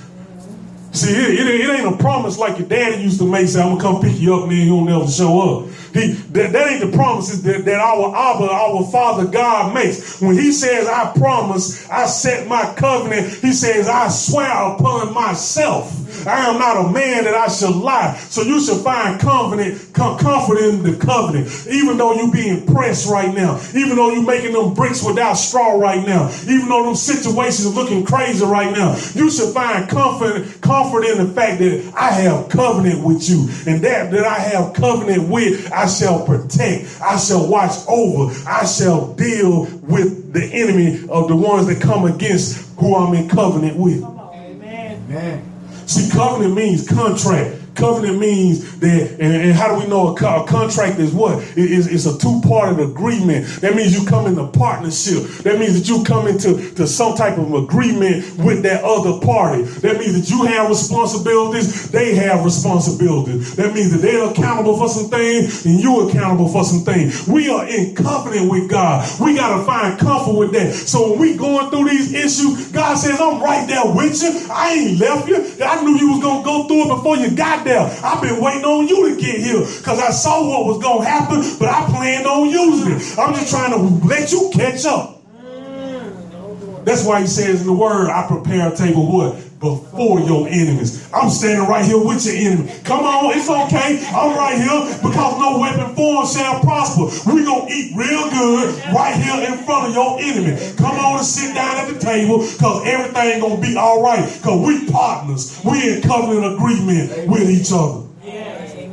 See, 0.91 1.11
it, 1.11 1.39
it, 1.39 1.61
it 1.61 1.69
ain't 1.69 1.93
a 1.93 1.97
promise 1.97 2.37
like 2.37 2.59
your 2.59 2.67
daddy 2.67 3.01
used 3.01 3.19
to 3.19 3.29
make, 3.29 3.47
say, 3.47 3.61
I'm 3.61 3.77
gonna 3.77 3.81
come 3.81 4.01
pick 4.01 4.19
you 4.19 4.35
up, 4.35 4.47
man, 4.47 4.61
he'll 4.67 4.85
never 4.85 5.07
show 5.07 5.65
up. 5.65 5.69
That, 5.93 6.51
that 6.51 6.67
ain't 6.67 6.91
the 6.91 6.95
promises 6.95 7.43
that, 7.43 7.65
that 7.65 7.79
our 7.79 8.15
Abba, 8.15 8.49
our 8.49 8.83
Father 8.91 9.25
God 9.25 9.73
makes. 9.73 10.21
When 10.21 10.35
He 10.35 10.51
says, 10.51 10.87
I 10.87 11.13
promise, 11.15 11.89
I 11.89 12.07
set 12.07 12.47
my 12.47 12.73
covenant, 12.75 13.27
He 13.33 13.53
says, 13.53 13.87
I 13.87 14.09
swear 14.09 14.49
upon 14.73 15.13
myself. 15.13 16.03
I 16.27 16.49
am 16.49 16.59
not 16.59 16.85
a 16.85 16.91
man 16.91 17.25
that 17.25 17.33
I 17.33 17.47
should 17.47 17.75
lie. 17.75 18.15
So 18.29 18.43
you 18.43 18.61
should 18.61 18.81
find 18.83 19.19
confident, 19.19 19.93
comfort 19.93 20.57
in 20.59 20.83
the 20.83 20.95
covenant. 20.95 21.67
Even 21.67 21.97
though 21.97 22.13
you 22.13 22.31
being 22.31 22.65
pressed 22.65 23.09
right 23.09 23.33
now, 23.33 23.59
even 23.75 23.95
though 23.95 24.11
you're 24.11 24.25
making 24.25 24.53
them 24.53 24.73
bricks 24.73 25.03
without 25.03 25.33
straw 25.33 25.73
right 25.79 26.05
now, 26.05 26.29
even 26.43 26.69
though 26.69 26.85
them 26.85 26.95
situations 26.95 27.67
are 27.67 27.71
looking 27.71 28.05
crazy 28.05 28.45
right 28.45 28.71
now, 28.71 28.95
you 29.13 29.29
should 29.29 29.53
find 29.53 29.89
comfort, 29.89 30.61
comfort 30.61 31.03
in 31.05 31.17
the 31.17 31.33
fact 31.33 31.59
that 31.59 31.93
I 31.95 32.11
have 32.11 32.49
covenant 32.49 33.03
with 33.03 33.29
you. 33.29 33.49
And 33.67 33.83
that 33.83 34.11
that 34.11 34.25
I 34.25 34.39
have 34.39 34.73
covenant 34.73 35.29
with, 35.29 35.71
I 35.71 35.82
shall 35.87 36.25
protect. 36.25 37.01
I 37.01 37.17
shall 37.17 37.47
watch 37.47 37.75
over. 37.87 38.33
I 38.47 38.65
shall 38.65 39.13
deal 39.13 39.65
with 39.81 40.33
the 40.33 40.45
enemy 40.45 41.07
of 41.09 41.27
the 41.27 41.35
ones 41.35 41.67
that 41.67 41.81
come 41.81 42.05
against 42.05 42.77
who 42.77 42.95
I'm 42.95 43.13
in 43.13 43.29
covenant 43.29 43.77
with. 43.77 44.03
Amen. 44.03 45.03
Amen. 45.09 45.49
See, 45.85 46.09
covenant 46.11 46.55
means 46.55 46.87
contract. 46.87 47.62
Covenant 47.75 48.19
means 48.19 48.79
that, 48.79 49.11
and, 49.19 49.33
and 49.33 49.53
how 49.53 49.73
do 49.73 49.81
we 49.83 49.89
know 49.89 50.13
a, 50.13 50.15
co- 50.17 50.43
a 50.43 50.47
contract 50.47 50.99
is 50.99 51.13
what? 51.13 51.39
It 51.57 51.71
is, 51.71 51.87
it's 51.87 52.05
a 52.05 52.17
two-parted 52.17 52.79
agreement. 52.79 53.45
That 53.61 53.75
means 53.75 53.97
you 53.97 54.07
come 54.07 54.27
into 54.27 54.45
partnership. 54.47 55.23
That 55.43 55.59
means 55.59 55.79
that 55.79 55.87
you 55.87 56.03
come 56.03 56.27
into 56.27 56.73
to 56.75 56.87
some 56.87 57.15
type 57.15 57.37
of 57.37 57.53
agreement 57.53 58.37
with 58.37 58.63
that 58.63 58.83
other 58.83 59.19
party. 59.25 59.63
That 59.63 59.97
means 59.99 60.13
that 60.19 60.29
you 60.33 60.43
have 60.45 60.69
responsibilities, 60.69 61.89
they 61.91 62.15
have 62.15 62.45
responsibilities. 62.45 63.55
That 63.55 63.73
means 63.73 63.91
that 63.91 63.99
they're 63.99 64.29
accountable 64.29 64.77
for 64.77 64.89
some 64.89 65.09
things 65.09 65.65
and 65.65 65.79
you're 65.79 66.09
accountable 66.09 66.49
for 66.49 66.63
some 66.63 66.81
things. 66.81 67.27
We 67.27 67.49
are 67.49 67.65
in 67.67 67.95
covenant 67.95 68.51
with 68.51 68.69
God. 68.69 69.07
We 69.19 69.35
got 69.35 69.57
to 69.57 69.63
find 69.65 69.99
comfort 69.99 70.33
with 70.37 70.51
that. 70.53 70.73
So 70.73 71.11
when 71.11 71.19
we 71.19 71.37
going 71.37 71.69
through 71.69 71.89
these 71.89 72.13
issues, 72.13 72.71
God 72.71 72.95
says, 72.95 73.19
I'm 73.19 73.41
right 73.41 73.67
there 73.67 73.83
with 73.85 74.21
you. 74.21 74.47
I 74.51 74.73
ain't 74.73 74.99
left 74.99 75.27
you. 75.27 75.37
I 75.63 75.81
knew 75.83 75.97
you 75.97 76.11
was 76.11 76.19
to 76.19 76.43
go 76.43 76.67
through 76.67 76.85
it 76.85 76.95
before 76.95 77.17
you 77.17 77.31
got 77.35 77.62
there. 77.63 77.81
I've 78.03 78.21
been 78.21 78.41
waiting 78.41 78.65
on 78.65 78.87
you 78.87 79.09
to 79.09 79.21
get 79.21 79.39
here 79.39 79.59
because 79.59 79.99
I 79.99 80.11
saw 80.11 80.47
what 80.47 80.65
was 80.65 80.83
going 80.83 81.03
to 81.03 81.09
happen, 81.09 81.41
but 81.59 81.69
I 81.69 81.85
planned 81.89 82.25
on 82.25 82.49
using 82.49 82.93
it. 82.93 83.19
I'm 83.19 83.33
just 83.33 83.49
trying 83.49 83.71
to 83.71 84.07
let 84.07 84.31
you 84.31 84.51
catch 84.53 84.85
up. 84.85 85.21
Mm, 85.37 86.31
oh, 86.33 86.81
That's 86.85 87.05
why 87.05 87.21
he 87.21 87.27
says 87.27 87.61
in 87.61 87.67
the 87.67 87.73
word, 87.73 88.09
I 88.09 88.27
prepare 88.27 88.71
a 88.71 88.75
table 88.75 89.11
what? 89.11 89.35
Before 89.63 90.19
your 90.19 90.45
enemies. 90.49 91.07
I'm 91.13 91.29
standing 91.29 91.69
right 91.69 91.85
here 91.85 91.97
with 91.97 92.25
your 92.25 92.35
enemy. 92.35 92.69
Come 92.83 93.05
on, 93.05 93.31
it's 93.31 93.47
okay. 93.47 94.03
I'm 94.11 94.35
right 94.35 94.59
here 94.59 94.99
because 94.99 95.39
no 95.39 95.57
weapon 95.57 95.95
formed 95.95 96.27
shall 96.27 96.59
prosper. 96.59 97.07
We're 97.25 97.45
going 97.45 97.69
to 97.69 97.73
eat 97.73 97.95
real 97.95 98.29
good 98.29 98.75
right 98.91 99.15
here 99.15 99.39
in 99.47 99.63
front 99.63 99.87
of 99.87 99.93
your 99.95 100.19
enemy. 100.19 100.59
Come 100.75 100.99
on 100.99 101.19
and 101.19 101.25
sit 101.25 101.55
down 101.55 101.77
at 101.77 101.93
the 101.93 101.97
table 101.97 102.39
because 102.39 102.85
everything 102.85 103.39
going 103.39 103.61
to 103.61 103.65
be 103.65 103.77
all 103.77 104.03
right 104.03 104.27
because 104.33 104.67
we 104.67 104.91
partners. 104.91 105.57
We 105.63 105.95
in 105.95 106.01
covenant 106.01 106.55
agreement 106.55 107.29
with 107.29 107.49
each 107.49 107.71
other. 107.71 108.03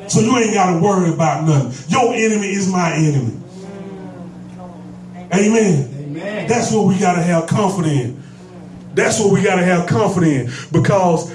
So 0.09 0.21
you 0.21 0.37
ain't 0.39 0.55
got 0.55 0.73
to 0.73 0.81
worry 0.81 1.13
about 1.13 1.47
nothing. 1.47 1.91
Your 1.91 2.15
enemy 2.15 2.47
is 2.47 2.71
my 2.71 2.95
enemy. 2.95 3.41
Amen. 5.35 5.95
Amen. 5.99 6.49
That's 6.49 6.73
what 6.73 6.87
we 6.87 6.97
got 6.99 7.15
to 7.15 7.23
have 7.23 7.49
confidence 7.49 7.93
in. 7.93 8.20
That's 9.01 9.19
what 9.19 9.33
we 9.33 9.43
got 9.43 9.57
to 9.57 9.65
have 9.65 9.89
confidence 9.89 10.67
in 10.67 10.73
because 10.73 11.35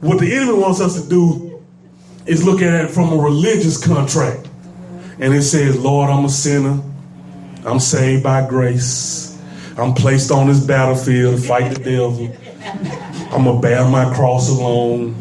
what 0.00 0.18
the 0.18 0.34
enemy 0.34 0.54
wants 0.54 0.80
us 0.80 1.00
to 1.00 1.08
do 1.08 1.62
is 2.24 2.44
look 2.44 2.62
at 2.62 2.84
it 2.84 2.90
from 2.90 3.12
a 3.12 3.16
religious 3.16 3.84
contract. 3.84 4.48
And 5.18 5.34
it 5.34 5.42
says, 5.42 5.78
Lord, 5.78 6.08
I'm 6.08 6.24
a 6.24 6.28
sinner. 6.30 6.80
I'm 7.66 7.78
saved 7.78 8.22
by 8.22 8.48
grace. 8.48 9.38
I'm 9.76 9.92
placed 9.92 10.30
on 10.30 10.46
this 10.48 10.64
battlefield 10.64 11.36
to 11.36 11.42
fight 11.42 11.74
the 11.74 11.80
devil. 11.82 12.34
I'm 13.32 13.44
going 13.44 13.56
to 13.56 13.60
bear 13.60 13.86
my 13.86 14.12
cross 14.14 14.48
alone. 14.48 15.14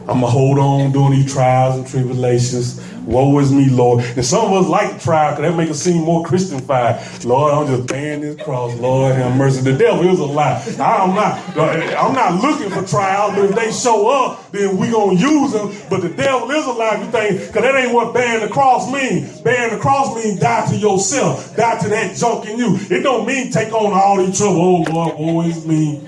I'm 0.00 0.20
going 0.20 0.20
to 0.20 0.26
hold 0.26 0.58
on 0.58 0.92
during 0.92 1.12
these 1.12 1.32
trials 1.32 1.76
and 1.76 1.86
tribulations. 1.86 2.78
Woe 3.04 3.38
is 3.38 3.52
me, 3.52 3.68
Lord. 3.68 4.04
And 4.04 4.24
some 4.24 4.46
of 4.46 4.64
us 4.64 4.68
like 4.68 5.00
trial 5.00 5.32
because 5.32 5.50
that 5.50 5.56
make 5.56 5.70
us 5.70 5.80
seem 5.80 6.02
more 6.02 6.24
Christian-fied. 6.24 7.24
Lord, 7.24 7.52
I'm 7.52 7.66
just 7.66 7.88
bearing 7.88 8.20
this 8.20 8.36
cross. 8.42 8.74
Lord, 8.78 9.14
have 9.14 9.36
mercy. 9.36 9.62
The 9.62 9.76
devil 9.76 10.08
is 10.08 10.18
a 10.18 10.24
lie. 10.24 10.62
I'm 10.78 11.14
not, 11.14 11.56
uh, 11.56 11.62
I'm 11.98 12.14
not 12.14 12.42
looking 12.42 12.70
for 12.70 12.86
trials, 12.86 13.34
but 13.34 13.46
if 13.46 13.54
they 13.54 13.72
show 13.72 14.08
up, 14.08 14.50
then 14.52 14.76
we 14.76 14.90
gonna 14.90 15.18
use 15.18 15.52
them. 15.52 15.72
But 15.88 16.02
the 16.02 16.10
devil 16.10 16.50
is 16.50 16.66
a 16.66 16.72
lie. 16.72 17.00
You 17.00 17.10
think, 17.10 17.46
because 17.46 17.62
that 17.62 17.74
ain't 17.74 17.92
what 17.92 18.12
bearing 18.14 18.46
the 18.46 18.52
cross 18.52 18.90
means. 18.92 19.40
Bearing 19.40 19.74
the 19.74 19.80
cross 19.80 20.14
means 20.14 20.38
die 20.40 20.66
to 20.70 20.76
yourself, 20.76 21.56
die 21.56 21.78
to 21.80 21.88
that 21.88 22.16
junk 22.16 22.46
in 22.46 22.58
you. 22.58 22.76
It 22.90 23.02
don't 23.02 23.26
mean 23.26 23.50
take 23.50 23.72
on 23.72 23.92
all 23.92 24.18
these 24.18 24.38
trouble. 24.38 24.60
Oh 24.60 24.92
Lord, 24.92 25.18
woe 25.18 25.40
is 25.42 25.66
me 25.66 26.06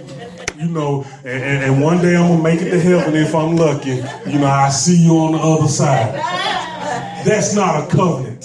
you 0.59 0.69
know, 0.69 1.05
and, 1.25 1.43
and, 1.43 1.65
and, 1.65 1.83
one 1.83 2.01
day 2.01 2.17
I'm 2.17 2.29
gonna 2.29 2.43
make 2.43 2.61
it 2.61 2.71
to 2.71 2.81
heaven 2.81 3.17
if 3.17 3.35
I'm 3.35 3.57
lucky. 3.57 3.97
You 4.31 4.39
know, 4.39 4.47
I 4.47 4.69
see 4.69 4.97
you 4.97 5.19
on 5.19 5.33
the 5.33 5.39
other 5.39 5.67
side. 5.67 6.62
That's 7.25 7.55
not 7.55 7.85
a 7.85 7.87
covenant. 7.91 8.41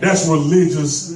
That's 0.00 0.28
religious 0.28 1.14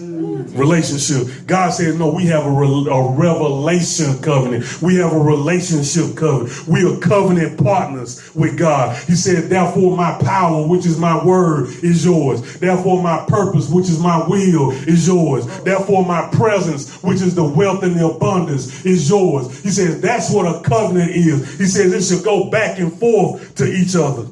relationship. 0.55 1.47
God 1.47 1.71
said, 1.71 1.99
no, 1.99 2.13
we 2.13 2.27
have 2.27 2.47
a, 2.47 2.51
re- 2.51 2.89
a 2.91 3.11
revelation 3.11 4.21
covenant. 4.23 4.81
We 4.83 4.97
have 4.97 5.13
a 5.13 5.19
relationship 5.19 6.17
covenant. 6.17 6.69
We 6.69 6.85
are 6.85 6.97
covenant 7.01 7.63
partners 7.63 8.35
with 8.35 8.59
God. 8.59 8.97
He 9.05 9.15
said, 9.15 9.51
therefore 9.51 9.97
my 9.97 10.17
power, 10.23 10.67
which 10.67 10.87
is 10.87 10.99
my 10.99 11.25
word, 11.25 11.69
is 11.83 12.05
yours. 12.05 12.59
Therefore 12.59 13.03
my 13.03 13.25
purpose, 13.27 13.69
which 13.71 13.89
is 13.89 13.99
my 14.01 14.27
will, 14.29 14.71
is 14.71 15.07
yours. 15.07 15.47
Therefore 15.63 16.05
my 16.05 16.29
presence, 16.33 17.03
which 17.03 17.21
is 17.21 17.35
the 17.35 17.45
wealth 17.45 17.83
and 17.83 17.97
the 17.97 18.07
abundance, 18.07 18.85
is 18.85 19.09
yours. 19.09 19.63
He 19.63 19.71
says, 19.71 20.01
that's 20.01 20.31
what 20.31 20.47
a 20.47 20.63
covenant 20.63 21.11
is. 21.11 21.59
He 21.59 21.67
says 21.67 21.93
it 21.93 22.15
should 22.15 22.25
go 22.25 22.51
back 22.51 22.79
and 22.79 22.93
forth 22.93 23.55
to 23.57 23.67
each 23.67 23.97
other. 23.97 24.27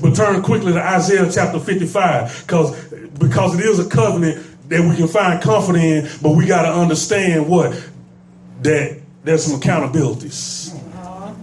But 0.00 0.14
turn 0.14 0.42
quickly 0.42 0.72
to 0.72 0.82
Isaiah 0.82 1.30
chapter 1.30 1.58
55 1.58 2.44
because 2.46 2.92
because 3.18 3.58
it 3.58 3.64
is 3.64 3.78
a 3.78 3.88
covenant 3.88 4.44
that 4.68 4.80
we 4.80 4.96
can 4.96 5.08
find 5.08 5.42
comfort 5.42 5.76
in, 5.76 6.08
but 6.22 6.30
we 6.30 6.46
got 6.46 6.62
to 6.62 6.72
understand 6.72 7.48
what 7.48 7.72
that 8.62 9.00
there's 9.24 9.44
some 9.44 9.60
accountabilities. 9.60 10.74
Uh-huh. 10.74 11.34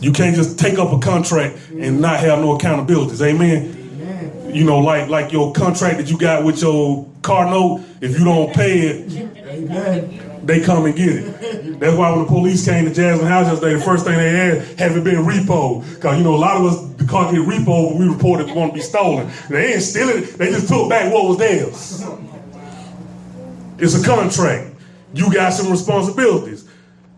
You 0.00 0.12
can't 0.12 0.36
just 0.36 0.58
take 0.58 0.78
up 0.78 0.92
a 0.92 0.98
contract 0.98 1.56
and 1.70 2.00
not 2.00 2.20
have 2.20 2.40
no 2.40 2.56
accountabilities. 2.58 3.22
Amen. 3.22 3.74
Amen. 4.00 4.54
You 4.54 4.64
know, 4.64 4.78
like 4.78 5.08
like 5.08 5.32
your 5.32 5.52
contract 5.52 5.98
that 5.98 6.10
you 6.10 6.18
got 6.18 6.44
with 6.44 6.60
your 6.60 7.08
car 7.22 7.46
note, 7.46 7.84
if 8.00 8.18
you 8.18 8.24
don't 8.24 8.54
pay 8.54 8.80
it, 8.80 9.38
Amen. 9.48 10.27
They 10.44 10.60
come 10.60 10.86
and 10.86 10.96
get 10.96 11.08
it. 11.08 11.80
That's 11.80 11.96
why 11.96 12.10
when 12.10 12.20
the 12.20 12.26
police 12.26 12.64
came 12.64 12.84
to 12.84 12.94
Jasmine 12.94 13.26
House 13.26 13.46
yesterday, 13.46 13.74
the 13.74 13.80
first 13.80 14.04
thing 14.04 14.16
they 14.16 14.58
asked, 14.58 14.78
have 14.78 14.96
it 14.96 15.04
been 15.04 15.24
repo? 15.24 15.88
Because, 15.94 16.18
you 16.18 16.24
know, 16.24 16.34
a 16.34 16.36
lot 16.36 16.56
of 16.56 16.66
us, 16.66 16.92
the 16.94 17.04
car 17.04 17.30
get 17.32 17.40
repo, 17.42 17.90
when 17.90 17.98
we 17.98 18.12
reported 18.12 18.44
it's 18.44 18.54
going 18.54 18.68
to 18.68 18.74
be 18.74 18.80
stolen. 18.80 19.30
They 19.48 19.74
ain't 19.74 19.82
steal 19.82 20.08
it, 20.08 20.38
they 20.38 20.50
just 20.50 20.68
took 20.68 20.88
back 20.88 21.12
what 21.12 21.28
was 21.28 21.38
theirs. 21.38 22.04
It's 23.78 23.94
a 23.94 24.04
contract. 24.04 24.74
You 25.14 25.32
got 25.32 25.52
some 25.52 25.70
responsibilities. 25.70 26.68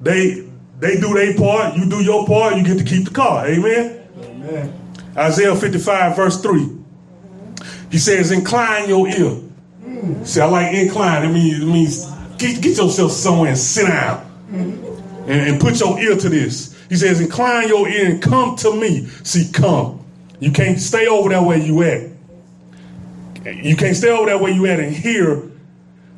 They 0.01 0.47
they 0.79 0.99
do 0.99 1.13
their 1.13 1.37
part, 1.37 1.77
you 1.77 1.89
do 1.89 2.03
your 2.03 2.27
part, 2.27 2.57
you 2.57 2.65
get 2.65 2.79
to 2.79 2.85
keep 2.85 3.05
the 3.05 3.11
car. 3.11 3.47
Amen. 3.47 4.03
Amen. 4.19 4.95
Isaiah 5.17 5.55
55, 5.55 6.17
verse 6.17 6.41
3. 6.41 6.69
He 7.91 7.99
says, 7.99 8.31
Incline 8.31 8.89
your 8.89 9.07
ear. 9.07 9.41
See, 10.25 10.41
I 10.41 10.47
like 10.47 10.75
incline. 10.75 11.29
It 11.29 11.33
means, 11.33 11.63
it 11.63 11.67
means 11.67 12.10
get, 12.41 12.63
get 12.63 12.77
yourself 12.77 13.13
somewhere 13.13 13.51
and 13.51 13.59
sit 13.59 13.87
down 13.87 14.27
mm. 14.51 15.29
and, 15.29 15.51
and 15.51 15.61
put 15.61 15.79
your 15.79 15.99
ear 16.01 16.17
to 16.17 16.29
this. 16.29 16.77
He 16.89 16.97
says, 16.97 17.21
Incline 17.21 17.69
your 17.69 17.89
ear 17.89 18.11
and 18.11 18.23
come 18.23 18.57
to 18.57 18.75
me. 18.75 19.07
See, 19.23 19.51
come. 19.53 20.05
You 20.41 20.51
can't 20.51 20.81
stay 20.81 21.07
over 21.07 21.29
that 21.29 21.45
way 21.45 21.65
you 21.65 21.83
at. 21.83 22.11
You 23.45 23.77
can't 23.77 23.97
stay 23.97 24.11
over 24.11 24.27
that 24.27 24.41
way 24.41 24.53
you 24.53 24.67
at 24.67 24.81
and 24.81 24.95
hear 24.95 25.50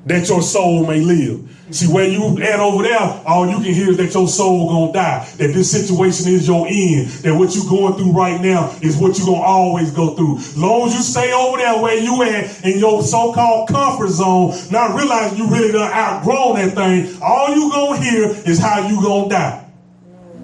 that 0.07 0.29
your 0.29 0.43
soul 0.43 0.87
may 0.87 1.01
live. 1.01 1.49
See, 1.71 1.91
where 1.91 2.07
you 2.07 2.37
at 2.43 2.61
over 2.61 2.83
there, 2.83 3.01
all 3.25 3.49
you 3.49 3.55
can 3.57 3.73
hear 3.73 3.91
is 3.91 3.97
that 3.97 4.12
your 4.12 4.29
soul 4.29 4.69
gonna 4.69 4.93
die. 4.93 5.27
That 5.38 5.55
this 5.55 5.71
situation 5.71 6.31
is 6.33 6.47
your 6.47 6.67
end. 6.69 7.09
That 7.23 7.35
what 7.35 7.55
you 7.55 7.67
going 7.69 7.95
through 7.95 8.12
right 8.12 8.41
now 8.41 8.77
is 8.83 8.97
what 8.97 9.19
you 9.19 9.25
gonna 9.25 9.41
always 9.41 9.91
go 9.91 10.15
through. 10.15 10.38
Long 10.57 10.88
as 10.88 10.95
you 10.95 11.01
stay 11.01 11.33
over 11.33 11.57
there 11.57 11.81
where 11.81 11.97
you 11.97 12.23
at 12.25 12.65
in 12.65 12.79
your 12.79 13.03
so-called 13.03 13.69
comfort 13.69 14.09
zone, 14.09 14.55
not 14.71 14.95
realizing 14.97 15.38
you 15.38 15.49
really 15.49 15.73
done 15.73 15.91
outgrown 15.91 16.57
that 16.57 16.75
thing, 16.75 17.23
all 17.23 17.55
you 17.55 17.71
gonna 17.71 18.03
hear 18.03 18.25
is 18.45 18.59
how 18.59 18.87
you 18.87 19.01
gonna 19.01 19.31
die. 19.31 19.65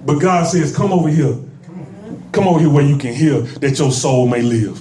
But 0.07 0.21
God 0.21 0.47
says, 0.47 0.75
come 0.75 0.93
over 0.93 1.09
here. 1.09 1.37
Come 2.33 2.47
over 2.49 2.61
here 2.61 2.71
where 2.71 2.85
you 2.85 2.97
can 2.97 3.13
hear 3.13 3.41
that 3.41 3.79
your 3.79 3.91
soul 3.91 4.27
may 4.27 4.41
live. 4.41 4.81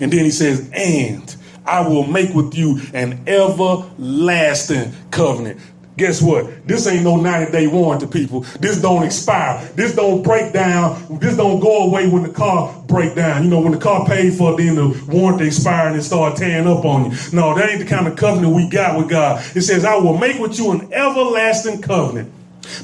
And 0.00 0.12
then 0.12 0.24
he 0.24 0.30
says, 0.30 0.68
and 0.72 1.35
I 1.66 1.86
will 1.86 2.06
make 2.06 2.34
with 2.34 2.54
you 2.54 2.80
an 2.94 3.22
everlasting 3.26 4.92
covenant. 5.10 5.60
Guess 5.96 6.20
what? 6.20 6.68
This 6.68 6.86
ain't 6.86 7.04
no 7.04 7.16
90 7.16 7.52
day 7.52 7.66
warranty, 7.66 8.04
to 8.04 8.12
people. 8.12 8.40
This 8.60 8.80
don't 8.82 9.02
expire. 9.02 9.66
This 9.76 9.94
don't 9.94 10.22
break 10.22 10.52
down. 10.52 11.18
This 11.18 11.36
don't 11.36 11.58
go 11.58 11.84
away 11.84 12.06
when 12.06 12.22
the 12.22 12.28
car 12.28 12.82
break 12.86 13.14
down. 13.14 13.44
You 13.44 13.48
know, 13.48 13.60
when 13.60 13.72
the 13.72 13.78
car 13.78 14.06
paid 14.06 14.34
for, 14.34 14.56
then 14.56 14.74
the 14.74 15.04
warranty 15.08 15.46
expire 15.46 15.88
and 15.88 15.96
it 15.96 16.02
start 16.02 16.36
tearing 16.36 16.68
up 16.68 16.84
on 16.84 17.10
you. 17.10 17.16
No, 17.32 17.54
that 17.54 17.70
ain't 17.70 17.80
the 17.80 17.86
kind 17.86 18.06
of 18.06 18.16
covenant 18.16 18.54
we 18.54 18.68
got 18.68 18.98
with 18.98 19.08
God. 19.08 19.42
It 19.56 19.62
says, 19.62 19.86
I 19.86 19.96
will 19.96 20.18
make 20.18 20.38
with 20.38 20.58
you 20.58 20.72
an 20.72 20.92
everlasting 20.92 21.80
covenant. 21.80 22.30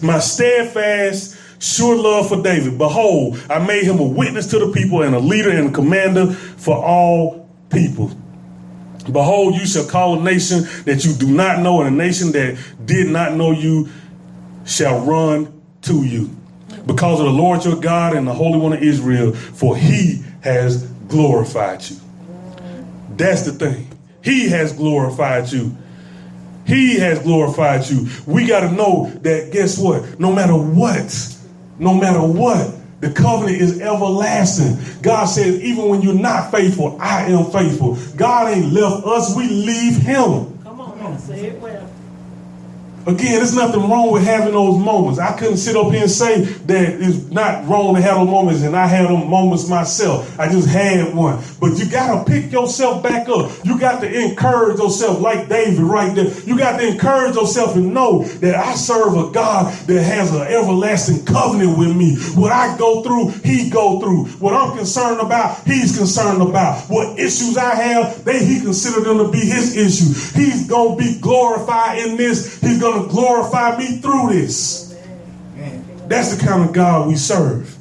My 0.01 0.19
steadfast, 0.19 1.37
sure 1.63 1.97
love 1.97 2.29
for 2.31 2.43
David. 2.43 2.79
Behold, 2.79 3.39
I 3.51 3.59
made 3.59 3.85
him 3.85 3.99
a 3.99 4.07
witness 4.07 4.47
to 4.49 4.59
the 4.59 4.73
people 4.73 5.03
and 5.03 5.15
a 5.15 5.21
leader 5.21 5.51
and 5.51 5.69
a 5.69 5.73
commander 5.73 6.33
for 6.33 6.83
all 6.83 7.51
people. 7.69 8.11
Behold, 9.11 9.55
you 9.55 9.67
shall 9.67 9.87
call 9.87 10.21
a 10.21 10.23
nation 10.23 10.65
that 10.85 11.05
you 11.05 11.13
do 11.15 11.31
not 11.33 11.61
know, 11.61 11.83
and 11.83 11.95
a 11.95 11.97
nation 11.97 12.33
that 12.33 12.59
did 12.85 13.09
not 13.09 13.35
know 13.35 13.51
you 13.51 13.89
shall 14.65 15.01
run 15.01 15.61
to 15.83 16.05
you. 16.05 16.31
Because 16.87 17.21
of 17.21 17.27
the 17.27 17.33
Lord 17.33 17.65
your 17.65 17.77
God 17.77 18.15
and 18.15 18.27
the 18.27 18.33
Holy 18.33 18.59
One 18.59 18.73
of 18.73 18.83
Israel, 18.83 19.33
for 19.33 19.77
he 19.77 20.23
has 20.43 20.85
glorified 21.09 21.83
you. 21.89 21.97
That's 23.17 23.43
the 23.43 23.53
thing. 23.53 23.89
He 24.23 24.49
has 24.49 24.73
glorified 24.73 25.51
you. 25.51 25.77
He 26.67 26.99
has 26.99 27.19
glorified 27.21 27.89
you. 27.89 28.09
We 28.27 28.47
got 28.47 28.61
to 28.61 28.73
know 28.73 29.11
that, 29.23 29.53
guess 29.53 29.79
what? 29.79 30.21
No 30.21 30.33
matter 30.33 30.55
what, 30.55 31.37
no 31.79 31.95
matter 31.95 32.23
what. 32.23 32.73
The 33.03 33.11
covenant 33.11 33.61
is 33.61 33.81
everlasting. 33.81 34.79
God 35.03 35.25
says, 35.25 35.61
even 35.61 35.89
when 35.89 36.03
you're 36.03 36.15
not 36.15 36.53
faithful, 36.53 36.97
I 37.01 37.25
am 37.25 37.51
faithful. 37.51 37.99
God 38.15 38.55
ain't 38.55 38.73
left 38.73 39.05
us, 39.05 39.37
we 39.37 39.49
leave 39.49 39.97
him. 39.97 40.57
Come 40.63 40.81
on, 40.81 41.19
say 41.19 41.47
it 41.47 41.61
well. 41.61 41.91
Again, 43.07 43.37
there's 43.39 43.55
nothing 43.57 43.91
wrong 43.91 44.13
with 44.13 44.25
having 44.25 44.53
those 44.55 44.79
moments. 44.79 45.19
I 45.19 45.37
couldn't 45.37 45.57
sit 45.57 45.77
up 45.77 45.93
here 45.93 46.03
and 46.03 46.11
say 46.11 46.43
that 46.43 47.01
it's 47.01 47.31
not 47.31 47.67
wrong 47.69 47.97
to 47.97 48.01
have 48.03 48.17
those 48.17 48.29
moments, 48.29 48.63
and 48.63 48.77
I 48.77 48.87
had 48.87 49.09
them 49.09 49.29
moments 49.29 49.69
myself. 49.69 50.39
I 50.39 50.49
just 50.49 50.69
had 50.69 51.15
one. 51.15 51.43
But 51.61 51.79
you 51.79 51.91
got 51.91 52.25
to 52.25 52.31
pick 52.31 52.53
yourself 52.53 53.03
back 53.03 53.29
up. 53.29 53.51
You 53.65 53.79
got 53.79 54.01
to 54.03 54.09
encourage 54.09 54.79
yourself, 54.79 55.21
like 55.21 55.49
David 55.49 55.81
right 55.81 56.15
there. 56.15 56.33
You 56.45 56.57
got 56.57 56.79
to 56.79 56.87
encourage 56.87 57.35
yourself 57.35 57.75
and 57.77 57.93
know 57.93 58.23
that 58.25 58.55
I 58.55 58.75
serve 58.75 59.17
a 59.17 59.33
God 59.33 59.73
that 59.87 60.03
has 60.03 60.33
an 60.35 60.43
everlasting 60.43 61.25
covenant 61.25 61.79
with 61.79 61.97
me. 61.97 62.17
What 62.35 62.53
I 62.53 62.77
go 62.79 63.03
through, 63.03 63.31
He 63.45 63.69
go 63.69 64.01
through. 64.01 64.27
What 64.39 64.55
I'm 64.55 64.77
concerned 64.77 65.21
about, 65.21 65.65
He's 65.67 65.97
concerned 65.99 66.43
about. 66.43 66.89
What 66.89 67.19
issues 67.19 67.57
I 67.57 67.75
have, 67.75 68.25
they 68.25 68.45
He 68.45 68.61
consider 68.61 69.01
them 69.01 69.19
to 69.19 69.31
be 69.33 69.41
His 69.41 69.77
issue. 69.77 70.39
He's 70.39 70.69
gonna 70.69 70.97
be 70.97 71.19
glorified 71.21 71.99
in 71.99 72.17
this. 72.17 72.61
He's 72.61 72.81
gonna 72.81 72.92
going 72.93 73.09
to 73.09 73.15
glorify 73.15 73.77
me 73.79 73.99
through 73.99 74.31
this. 74.33 74.97
That's 76.07 76.35
the 76.37 76.45
kind 76.45 76.69
of 76.69 76.75
God 76.75 77.09
we 77.09 77.17
serve. 77.17 77.77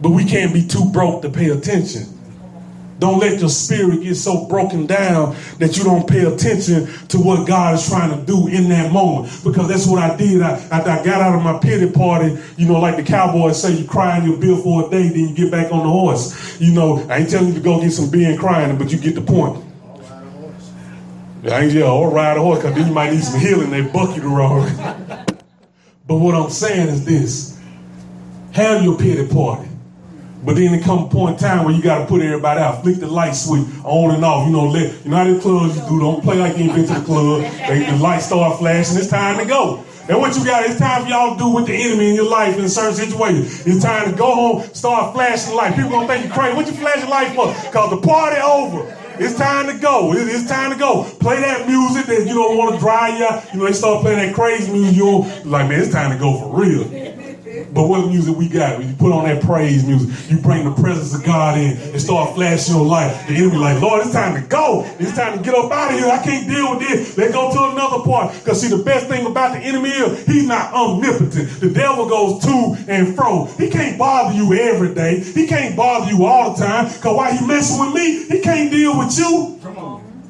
But 0.00 0.10
we 0.10 0.24
can't 0.24 0.52
be 0.52 0.66
too 0.66 0.90
broke 0.92 1.22
to 1.22 1.30
pay 1.30 1.50
attention. 1.50 2.14
Don't 2.98 3.20
let 3.20 3.38
your 3.38 3.48
spirit 3.48 4.02
get 4.02 4.16
so 4.16 4.46
broken 4.46 4.84
down 4.86 5.36
that 5.58 5.76
you 5.76 5.84
don't 5.84 6.08
pay 6.08 6.24
attention 6.24 6.86
to 7.08 7.18
what 7.18 7.46
God 7.46 7.74
is 7.76 7.88
trying 7.88 8.18
to 8.18 8.26
do 8.26 8.48
in 8.48 8.68
that 8.70 8.92
moment. 8.92 9.32
Because 9.44 9.68
that's 9.68 9.86
what 9.86 10.02
I 10.02 10.16
did. 10.16 10.42
I, 10.42 10.54
after 10.72 10.90
I 10.90 11.04
got 11.04 11.20
out 11.20 11.36
of 11.36 11.42
my 11.42 11.58
pity 11.60 11.88
party, 11.90 12.36
you 12.56 12.66
know, 12.66 12.80
like 12.80 12.96
the 12.96 13.04
cowboys 13.04 13.62
say, 13.62 13.72
you 13.72 13.86
cry 13.86 14.18
in 14.18 14.28
your 14.28 14.36
bill 14.36 14.60
for 14.60 14.88
a 14.88 14.90
day, 14.90 15.08
then 15.08 15.28
you 15.28 15.34
get 15.34 15.50
back 15.50 15.72
on 15.72 15.84
the 15.84 15.88
horse. 15.88 16.60
You 16.60 16.72
know, 16.72 17.06
I 17.08 17.18
ain't 17.18 17.30
telling 17.30 17.48
you 17.48 17.54
to 17.54 17.60
go 17.60 17.80
get 17.80 17.92
some 17.92 18.10
beer 18.10 18.30
and 18.30 18.38
crying, 18.38 18.76
but 18.76 18.90
you 18.90 18.98
get 18.98 19.14
the 19.14 19.22
point. 19.22 19.64
I 21.50 21.62
ain't 21.62 21.72
yeah, 21.72 21.90
or 21.90 22.10
ride 22.10 22.36
a 22.36 22.40
horse, 22.40 22.58
because 22.58 22.74
then 22.74 22.88
you 22.88 22.92
might 22.92 23.12
need 23.12 23.24
some 23.24 23.40
healing. 23.40 23.70
They 23.70 23.82
buck 23.82 24.14
you 24.16 24.22
the 24.22 24.28
wrong 24.28 24.68
But 26.06 26.16
what 26.16 26.34
I'm 26.34 26.50
saying 26.50 26.88
is 26.88 27.04
this 27.04 27.60
have 28.52 28.82
your 28.82 28.98
pity 28.98 29.26
party. 29.26 29.68
But 30.44 30.54
then 30.56 30.72
there 30.72 30.80
come 30.80 31.04
a 31.04 31.08
point 31.08 31.34
in 31.34 31.40
time 31.40 31.64
where 31.64 31.74
you 31.74 31.82
got 31.82 31.98
to 31.98 32.06
put 32.06 32.22
everybody 32.22 32.60
out, 32.60 32.82
flick 32.82 32.96
the 32.96 33.08
light 33.08 33.32
switch 33.32 33.66
on 33.84 34.14
and 34.14 34.24
off. 34.24 34.46
You 34.46 34.52
know, 34.52 34.66
let 34.66 35.04
you 35.04 35.10
know 35.10 35.16
how 35.16 35.24
the 35.24 35.40
clubs 35.40 35.76
you 35.76 35.82
do. 35.88 36.00
Don't 36.00 36.22
play 36.22 36.38
like 36.38 36.56
you 36.56 36.64
ain't 36.64 36.74
been 36.74 36.86
to 36.86 36.94
the 36.94 37.04
club. 37.04 37.42
They, 37.42 37.90
the 37.90 37.96
lights 37.96 38.26
start 38.26 38.58
flashing. 38.58 38.96
It's 38.98 39.08
time 39.08 39.38
to 39.38 39.44
go. 39.44 39.84
And 40.08 40.18
what 40.20 40.34
you 40.36 40.44
got, 40.44 40.64
it's 40.64 40.78
time 40.78 41.02
for 41.02 41.08
y'all 41.08 41.34
to 41.34 41.38
do 41.38 41.50
with 41.50 41.66
the 41.66 41.74
enemy 41.74 42.10
in 42.10 42.14
your 42.14 42.30
life 42.30 42.56
in 42.58 42.68
certain 42.68 42.94
situations. 42.94 43.66
It's 43.66 43.82
time 43.82 44.10
to 44.10 44.16
go 44.16 44.34
home, 44.34 44.74
start 44.74 45.14
flashing 45.14 45.54
light. 45.54 45.74
People 45.74 45.90
gonna 45.90 46.08
think 46.08 46.24
you 46.24 46.30
crazy. 46.30 46.56
What 46.56 46.66
you 46.66 46.72
flashing 46.72 47.10
light 47.10 47.34
for? 47.34 47.52
Cause 47.70 47.90
the 47.90 48.00
party 48.00 48.40
over. 48.40 48.97
It's 49.20 49.36
time 49.36 49.66
to 49.66 49.78
go. 49.78 50.12
It's 50.14 50.48
time 50.48 50.70
to 50.72 50.78
go. 50.78 51.04
Play 51.20 51.40
that 51.40 51.66
music 51.66 52.06
that 52.06 52.26
you 52.26 52.34
don't 52.34 52.56
want 52.56 52.74
to 52.74 52.80
dry 52.80 53.08
you. 53.08 53.52
You 53.52 53.58
know, 53.58 53.66
they 53.66 53.72
start 53.72 54.02
playing 54.02 54.18
that 54.18 54.34
crazy 54.34 54.72
music. 54.72 54.96
You 54.96 55.20
like, 55.44 55.68
man, 55.68 55.80
it's 55.80 55.92
time 55.92 56.12
to 56.12 56.18
go 56.18 56.38
for 56.38 56.60
real. 56.60 56.84
But 57.72 57.88
what 57.88 58.06
music 58.06 58.36
we 58.36 58.48
got? 58.48 58.78
When 58.78 58.88
you 58.88 58.94
put 58.94 59.12
on 59.12 59.24
that 59.24 59.42
praise 59.42 59.84
music. 59.84 60.30
You 60.30 60.38
bring 60.38 60.64
the 60.64 60.74
presence 60.80 61.14
of 61.14 61.24
God 61.24 61.58
in 61.58 61.76
and 61.76 62.00
start 62.00 62.34
flashing 62.34 62.74
your 62.74 62.84
light. 62.84 63.12
The 63.28 63.36
enemy 63.36 63.56
like, 63.56 63.80
Lord, 63.80 64.02
it's 64.02 64.12
time 64.12 64.40
to 64.40 64.46
go. 64.48 64.84
It's 64.98 65.14
time 65.14 65.38
to 65.38 65.44
get 65.44 65.54
up 65.54 65.70
out 65.70 65.92
of 65.92 65.98
here. 65.98 66.08
I 66.08 66.22
can't 66.22 66.48
deal 66.48 66.76
with 66.76 66.88
this. 66.88 67.16
Let's 67.16 67.32
go 67.32 67.52
to 67.52 67.72
another 67.72 68.04
part. 68.04 68.34
Because 68.34 68.60
see, 68.60 68.68
the 68.68 68.82
best 68.82 69.06
thing 69.06 69.26
about 69.26 69.52
the 69.52 69.60
enemy 69.60 69.90
is 69.90 70.26
he's 70.26 70.46
not 70.46 70.72
omnipotent. 70.72 71.60
The 71.60 71.70
devil 71.70 72.08
goes 72.08 72.42
to 72.44 72.76
and 72.88 73.14
fro. 73.14 73.46
He 73.58 73.68
can't 73.68 73.98
bother 73.98 74.34
you 74.34 74.54
every 74.54 74.94
day. 74.94 75.20
He 75.20 75.46
can't 75.46 75.76
bother 75.76 76.10
you 76.10 76.24
all 76.24 76.54
the 76.54 76.64
time. 76.64 76.86
Because 76.86 77.16
while 77.16 77.36
he 77.36 77.46
messing 77.46 77.80
with 77.80 77.94
me, 77.94 78.24
he 78.26 78.40
can't 78.40 78.70
deal 78.70 78.98
with 78.98 79.16
you. 79.18 79.57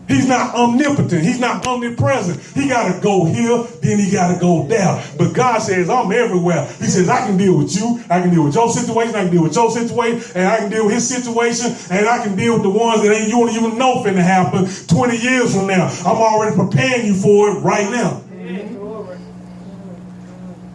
He's 0.08 0.26
not 0.26 0.54
omnipotent. 0.54 1.22
He's 1.22 1.38
not 1.38 1.66
omnipresent. 1.66 2.40
He 2.54 2.66
got 2.66 2.94
to 2.94 3.00
go 3.00 3.26
here, 3.26 3.62
then 3.82 3.98
he 3.98 4.10
got 4.10 4.32
to 4.32 4.40
go 4.40 4.66
there. 4.66 5.04
But 5.18 5.34
God 5.34 5.58
says, 5.58 5.90
I'm 5.90 6.10
everywhere. 6.10 6.64
He 6.78 6.86
says, 6.86 7.10
I 7.10 7.26
can 7.26 7.36
deal 7.36 7.58
with 7.58 7.76
you. 7.76 8.02
I 8.08 8.22
can 8.22 8.30
deal 8.30 8.44
with 8.44 8.54
your 8.54 8.70
situation. 8.70 9.14
I 9.14 9.24
can 9.24 9.32
deal 9.32 9.42
with 9.42 9.54
your 9.54 9.70
situation. 9.70 10.32
And 10.34 10.48
I 10.48 10.56
can 10.58 10.70
deal 10.70 10.86
with 10.86 10.94
his 10.94 11.06
situation. 11.06 11.76
And 11.90 12.08
I 12.08 12.24
can 12.24 12.36
deal 12.36 12.54
with 12.54 12.62
the 12.62 12.70
ones 12.70 13.02
that 13.02 13.14
ain't, 13.14 13.28
you 13.28 13.34
don't 13.34 13.50
even 13.50 13.78
know 13.78 14.02
finna 14.02 14.22
happen 14.22 14.66
20 14.86 15.16
years 15.18 15.54
from 15.54 15.66
now. 15.66 15.88
I'm 16.06 16.16
already 16.16 16.56
preparing 16.56 17.06
you 17.06 17.14
for 17.14 17.50
it 17.50 17.60
right 17.60 17.90
now. 17.90 18.22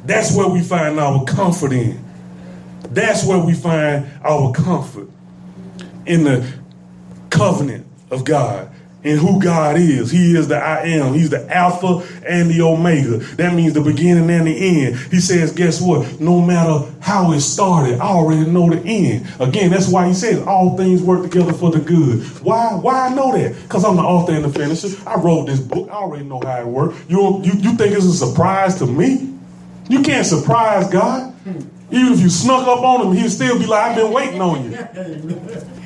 That's 0.06 0.36
where 0.36 0.50
we 0.50 0.62
find 0.62 1.00
our 1.00 1.24
comfort 1.26 1.72
in. 1.72 2.04
That's 2.90 3.26
where 3.26 3.40
we 3.40 3.54
find 3.54 4.12
our 4.24 4.52
comfort 4.52 5.10
in 6.06 6.26
the 6.26 6.54
covenant 7.30 7.88
of 8.12 8.26
God 8.26 8.73
in 9.04 9.18
who 9.18 9.42
God 9.42 9.78
is. 9.78 10.12
He 10.12 10.36
is 10.36 10.48
the 10.48 10.58
I 10.58 10.84
am. 10.84 11.14
He's 11.14 11.30
the 11.30 11.46
Alpha 11.54 12.08
and 12.26 12.50
the 12.50 12.62
Omega. 12.62 13.18
That 13.36 13.54
means 13.54 13.74
the 13.74 13.82
beginning 13.82 14.30
and 14.30 14.48
the 14.48 14.86
end. 14.86 14.98
He 15.12 15.20
says, 15.20 15.52
guess 15.52 15.82
what? 15.82 16.20
No 16.20 16.42
matter 16.42 16.90
how 17.02 17.32
it 17.34 17.42
started, 17.42 18.00
I 18.00 18.06
already 18.06 18.50
know 18.50 18.70
the 18.70 18.82
end. 18.82 19.28
Again, 19.40 19.72
that's 19.72 19.90
why 19.90 20.08
he 20.08 20.14
says 20.14 20.42
all 20.48 20.78
things 20.78 21.02
work 21.02 21.24
together 21.24 21.54
for 21.54 21.72
the 21.72 21.80
good. 21.80 22.24
Why? 22.42 22.74
Why 22.76 23.08
I 23.08 23.14
know 23.14 23.38
that? 23.38 23.62
Because 23.64 23.84
I'm 23.84 23.98
the 23.98 24.04
author 24.04 24.34
and 24.34 24.46
the 24.46 24.50
finisher. 24.50 24.90
I 25.08 25.16
wrote 25.16 25.48
this 25.48 25.60
book. 25.60 25.90
I 25.90 25.96
already 25.96 26.26
know 26.26 26.40
how 26.40 26.60
it 26.62 26.68
works. 26.68 26.98
You, 27.08 27.42
you, 27.44 27.54
you 27.54 27.76
think 27.76 27.96
it's 27.96 28.06
a 28.06 28.14
surprise 28.14 28.76
to 28.76 28.86
me? 28.86 29.34
You 29.90 30.02
can't 30.02 30.26
surprise 30.26 30.90
God. 30.90 31.34
Even 31.92 32.14
if 32.14 32.22
you 32.22 32.30
snuck 32.30 32.68
up 32.68 32.80
on 32.80 33.08
him, 33.08 33.14
he'll 33.14 33.30
still 33.30 33.60
be 33.60 33.66
like, 33.66 33.92
I've 33.92 33.96
been 33.98 34.12
waiting 34.12 34.42
on 34.42 34.72
you. 34.72 35.70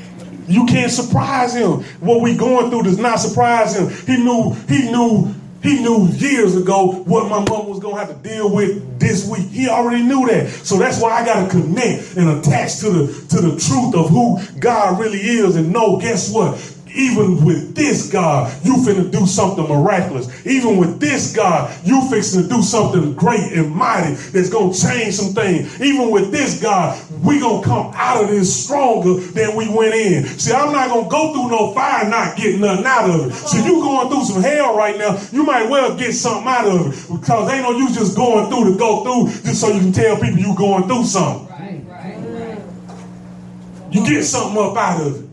You 0.47 0.65
can't 0.65 0.91
surprise 0.91 1.53
him. 1.53 1.83
What 1.99 2.21
we 2.21 2.35
going 2.35 2.69
through 2.69 2.83
does 2.83 2.97
not 2.97 3.19
surprise 3.19 3.77
him. 3.77 3.89
He 4.05 4.23
knew, 4.23 4.53
he 4.67 4.89
knew, 4.89 5.33
he 5.61 5.81
knew 5.81 6.07
years 6.13 6.55
ago 6.55 7.03
what 7.03 7.29
my 7.29 7.39
mom 7.49 7.67
was 7.67 7.79
gonna 7.79 7.97
have 7.97 8.09
to 8.09 8.29
deal 8.29 8.53
with 8.53 8.99
this 8.99 9.29
week. 9.29 9.47
He 9.49 9.67
already 9.67 10.03
knew 10.03 10.25
that. 10.27 10.49
So 10.49 10.77
that's 10.77 11.01
why 11.01 11.11
I 11.11 11.25
gotta 11.25 11.49
connect 11.49 12.15
and 12.15 12.29
attach 12.29 12.79
to 12.79 12.89
the 12.89 13.25
to 13.29 13.41
the 13.41 13.59
truth 13.59 13.95
of 13.95 14.09
who 14.09 14.39
God 14.59 14.99
really 14.99 15.19
is 15.19 15.55
and 15.55 15.73
know, 15.73 15.99
guess 15.99 16.31
what? 16.31 16.76
Even 16.97 17.45
with 17.45 17.75
this 17.75 18.11
God, 18.11 18.51
you 18.65 18.75
finna 18.77 19.09
do 19.11 19.25
something 19.27 19.67
miraculous. 19.67 20.27
Even 20.45 20.77
with 20.77 20.99
this 20.99 21.35
God, 21.35 21.73
you 21.85 22.01
fixing 22.09 22.43
to 22.43 22.49
do 22.49 22.61
something 22.61 23.13
great 23.13 23.53
and 23.53 23.73
mighty 23.73 24.15
that's 24.15 24.49
gonna 24.49 24.73
change 24.73 25.13
some 25.13 25.33
things. 25.33 25.79
Even 25.79 26.09
with 26.09 26.31
this 26.31 26.61
God, 26.61 26.99
we 27.23 27.39
gonna 27.39 27.63
come 27.63 27.91
out 27.95 28.23
of 28.23 28.29
this 28.29 28.65
stronger 28.65 29.19
than 29.19 29.55
we 29.55 29.69
went 29.69 29.93
in. 29.93 30.25
See, 30.25 30.53
I'm 30.53 30.71
not 30.71 30.89
gonna 30.89 31.09
go 31.09 31.33
through 31.33 31.49
no 31.49 31.73
fire 31.73 32.09
not 32.09 32.35
getting 32.35 32.61
nothing 32.61 32.85
out 32.85 33.09
of 33.09 33.27
it. 33.27 33.33
So 33.33 33.57
you 33.63 33.81
going 33.81 34.09
through 34.09 34.25
some 34.25 34.41
hell 34.41 34.75
right 34.75 34.97
now, 34.97 35.19
you 35.31 35.43
might 35.43 35.69
well 35.69 35.95
get 35.95 36.13
something 36.13 36.47
out 36.47 36.67
of 36.67 36.87
it 36.87 37.19
because 37.19 37.51
ain't 37.51 37.63
no 37.63 37.77
you 37.77 37.93
just 37.93 38.15
going 38.15 38.49
through 38.49 38.73
to 38.73 38.79
go 38.79 39.03
through 39.03 39.41
just 39.43 39.61
so 39.61 39.69
you 39.69 39.79
can 39.79 39.91
tell 39.91 40.15
people 40.19 40.39
you 40.39 40.55
going 40.55 40.87
through 40.87 41.03
something. 41.03 41.47
Right, 41.47 41.83
right, 41.87 42.59
right. 42.59 43.93
You 43.93 44.05
get 44.07 44.23
something 44.23 44.57
up 44.57 44.75
out 44.75 45.01
of 45.01 45.15
it. 45.15 45.26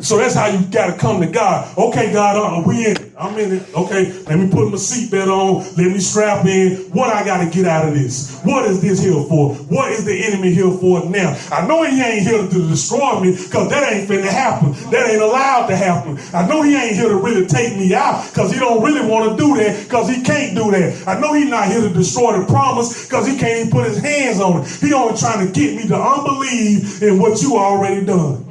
So 0.00 0.16
that's 0.16 0.34
how 0.34 0.46
you 0.46 0.64
got 0.66 0.92
to 0.92 0.98
come 0.98 1.20
to 1.20 1.26
God. 1.26 1.76
Okay, 1.76 2.12
God, 2.12 2.36
uh, 2.36 2.62
we 2.66 2.86
in 2.86 2.96
it. 2.96 3.12
I'm 3.18 3.36
in 3.36 3.52
it. 3.52 3.74
Okay, 3.74 4.12
let 4.22 4.38
me 4.38 4.48
put 4.48 4.70
my 4.70 4.76
seatbelt 4.76 5.26
on. 5.26 5.64
Let 5.76 5.92
me 5.92 5.98
strap 5.98 6.46
in. 6.46 6.76
What 6.92 7.12
I 7.12 7.24
got 7.24 7.44
to 7.44 7.50
get 7.50 7.66
out 7.66 7.88
of 7.88 7.94
this? 7.94 8.40
What 8.44 8.64
is 8.66 8.80
this 8.80 9.02
here 9.02 9.12
for? 9.28 9.54
What 9.54 9.90
is 9.90 10.04
the 10.04 10.24
enemy 10.24 10.54
here 10.54 10.70
for 10.70 11.04
now? 11.10 11.36
I 11.50 11.66
know 11.66 11.82
he 11.82 12.00
ain't 12.00 12.22
here 12.22 12.46
to 12.46 12.68
destroy 12.68 13.18
me 13.20 13.32
because 13.32 13.70
that 13.70 13.92
ain't 13.92 14.08
finna 14.08 14.30
happen. 14.30 14.72
That 14.90 15.10
ain't 15.10 15.20
allowed 15.20 15.66
to 15.66 15.76
happen. 15.76 16.16
I 16.32 16.46
know 16.46 16.62
he 16.62 16.76
ain't 16.76 16.94
here 16.94 17.08
to 17.08 17.16
really 17.16 17.46
take 17.46 17.76
me 17.76 17.92
out 17.92 18.28
because 18.28 18.52
he 18.52 18.58
don't 18.60 18.82
really 18.84 19.04
want 19.04 19.30
to 19.30 19.36
do 19.36 19.56
that 19.56 19.82
because 19.82 20.08
he 20.08 20.22
can't 20.22 20.54
do 20.54 20.70
that. 20.70 21.08
I 21.08 21.18
know 21.18 21.34
he's 21.34 21.50
not 21.50 21.66
here 21.66 21.80
to 21.80 21.90
destroy 21.90 22.38
the 22.38 22.46
promise 22.46 23.04
because 23.04 23.26
he 23.26 23.36
can't 23.36 23.58
even 23.66 23.70
put 23.72 23.86
his 23.86 23.98
hands 23.98 24.38
on 24.38 24.62
it. 24.62 24.68
He 24.68 24.92
only 24.92 25.18
trying 25.18 25.44
to 25.44 25.52
get 25.52 25.74
me 25.74 25.88
to 25.88 25.96
unbelieve 25.96 27.02
in 27.02 27.18
what 27.18 27.42
you 27.42 27.56
already 27.56 28.06
done. 28.06 28.47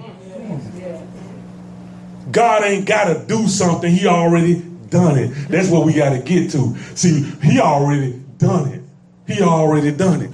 God 2.31 2.63
ain't 2.63 2.85
got 2.85 3.05
to 3.05 3.25
do 3.25 3.47
something. 3.47 3.91
He 3.91 4.07
already 4.07 4.61
done 4.89 5.17
it. 5.17 5.27
That's 5.49 5.69
what 5.69 5.85
we 5.85 5.93
got 5.93 6.09
to 6.09 6.19
get 6.19 6.51
to. 6.51 6.75
See, 6.95 7.23
he 7.41 7.59
already 7.59 8.21
done 8.37 8.69
it. 8.69 8.81
He 9.27 9.41
already 9.41 9.91
done 9.91 10.21
it. 10.21 10.31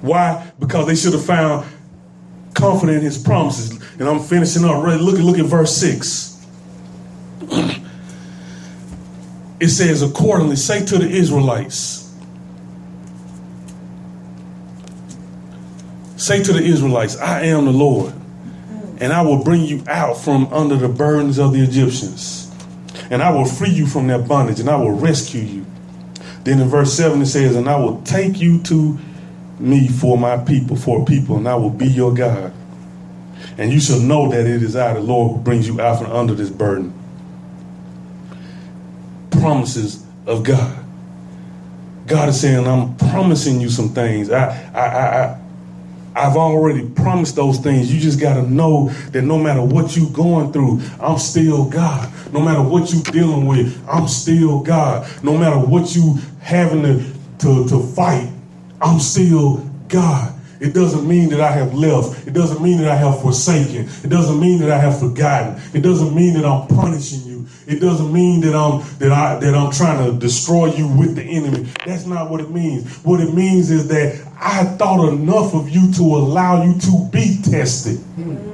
Why? 0.00 0.50
Because 0.58 0.86
they 0.86 0.94
should 0.94 1.12
have 1.12 1.24
found 1.24 1.66
comfort 2.54 2.90
in 2.90 3.00
his 3.00 3.18
promises. 3.18 3.70
And 3.98 4.08
I'm 4.08 4.20
finishing 4.20 4.64
up. 4.64 4.82
Look 4.84 5.18
at 5.18 5.24
look 5.24 5.38
at 5.38 5.46
verse 5.46 5.76
6. 5.76 6.30
It 9.60 9.68
says, 9.68 10.02
accordingly, 10.02 10.56
say 10.56 10.84
to 10.84 10.98
the 10.98 11.08
Israelites, 11.08 12.12
say 16.16 16.42
to 16.42 16.52
the 16.52 16.62
Israelites, 16.62 17.16
I 17.16 17.42
am 17.42 17.66
the 17.66 17.72
Lord 17.72 18.12
and 19.02 19.12
I 19.12 19.20
will 19.20 19.42
bring 19.42 19.62
you 19.62 19.82
out 19.88 20.16
from 20.16 20.46
under 20.52 20.76
the 20.76 20.88
burdens 20.88 21.36
of 21.36 21.52
the 21.52 21.60
Egyptians. 21.60 22.48
And 23.10 23.20
I 23.20 23.32
will 23.32 23.44
free 23.44 23.70
you 23.70 23.84
from 23.84 24.06
their 24.06 24.20
bondage, 24.20 24.60
and 24.60 24.70
I 24.70 24.76
will 24.76 24.92
rescue 24.92 25.40
you. 25.40 25.66
Then 26.44 26.60
in 26.60 26.68
verse 26.68 26.94
7 26.94 27.20
it 27.20 27.26
says, 27.26 27.56
And 27.56 27.68
I 27.68 27.74
will 27.74 28.00
take 28.02 28.40
you 28.40 28.62
to 28.62 28.96
me 29.58 29.88
for 29.88 30.16
my 30.16 30.36
people, 30.36 30.76
for 30.76 31.04
people, 31.04 31.36
and 31.36 31.48
I 31.48 31.56
will 31.56 31.70
be 31.70 31.88
your 31.88 32.14
God. 32.14 32.54
And 33.58 33.72
you 33.72 33.80
shall 33.80 33.98
know 33.98 34.30
that 34.30 34.46
it 34.46 34.62
is 34.62 34.76
I, 34.76 34.94
the 34.94 35.00
Lord, 35.00 35.36
who 35.36 35.42
brings 35.42 35.66
you 35.66 35.80
out 35.80 35.98
from 35.98 36.12
under 36.12 36.34
this 36.34 36.50
burden. 36.50 36.94
Promises 39.32 40.06
of 40.26 40.44
God. 40.44 40.78
God 42.06 42.28
is 42.28 42.40
saying, 42.40 42.68
I'm 42.68 42.94
promising 42.96 43.60
you 43.60 43.68
some 43.68 43.88
things. 43.88 44.30
I, 44.30 44.70
I, 44.72 44.80
I, 44.80 45.24
I 45.24 45.41
I've 46.14 46.36
already 46.36 46.88
promised 46.88 47.36
those 47.36 47.58
things. 47.58 47.92
You 47.92 48.00
just 48.00 48.20
got 48.20 48.34
to 48.34 48.42
know 48.42 48.88
that 49.12 49.22
no 49.22 49.38
matter 49.38 49.62
what 49.62 49.96
you're 49.96 50.10
going 50.10 50.52
through, 50.52 50.80
I'm 51.00 51.18
still 51.18 51.64
God. 51.68 52.12
No 52.32 52.40
matter 52.40 52.62
what 52.62 52.92
you're 52.92 53.02
dealing 53.02 53.46
with, 53.46 53.82
I'm 53.88 54.08
still 54.08 54.60
God. 54.60 55.08
No 55.22 55.36
matter 55.36 55.58
what 55.58 55.94
you 55.94 56.18
having 56.40 56.82
to, 56.82 57.04
to, 57.38 57.68
to 57.68 57.82
fight, 57.94 58.30
I'm 58.80 58.98
still 58.98 59.58
God. 59.88 60.34
It 60.60 60.74
doesn't 60.74 61.08
mean 61.08 61.30
that 61.30 61.40
I 61.40 61.50
have 61.50 61.74
left. 61.74 62.26
It 62.26 62.34
doesn't 62.34 62.62
mean 62.62 62.78
that 62.78 62.88
I 62.88 62.94
have 62.94 63.20
forsaken. 63.20 63.88
It 64.04 64.08
doesn't 64.08 64.38
mean 64.38 64.60
that 64.60 64.70
I 64.70 64.78
have 64.78 64.98
forgotten. 65.00 65.60
It 65.74 65.80
doesn't 65.80 66.14
mean 66.14 66.34
that 66.34 66.44
I'm 66.44 66.68
punishing 66.68 67.22
you. 67.22 67.31
It 67.66 67.80
doesn't 67.80 68.12
mean 68.12 68.40
that 68.42 68.54
I'm 68.54 68.80
that 68.98 69.12
I 69.12 69.38
that 69.38 69.54
I'm 69.54 69.72
trying 69.72 70.04
to 70.04 70.18
destroy 70.18 70.66
you 70.74 70.88
with 70.88 71.16
the 71.16 71.22
enemy. 71.22 71.68
That's 71.86 72.06
not 72.06 72.30
what 72.30 72.40
it 72.40 72.50
means. 72.50 72.98
What 73.04 73.20
it 73.20 73.34
means 73.34 73.70
is 73.70 73.88
that 73.88 74.20
I 74.40 74.64
thought 74.64 75.08
enough 75.12 75.54
of 75.54 75.68
you 75.70 75.92
to 75.94 76.02
allow 76.02 76.64
you 76.64 76.78
to 76.80 77.08
be 77.10 77.38
tested. 77.42 78.00
Amen. 78.18 78.51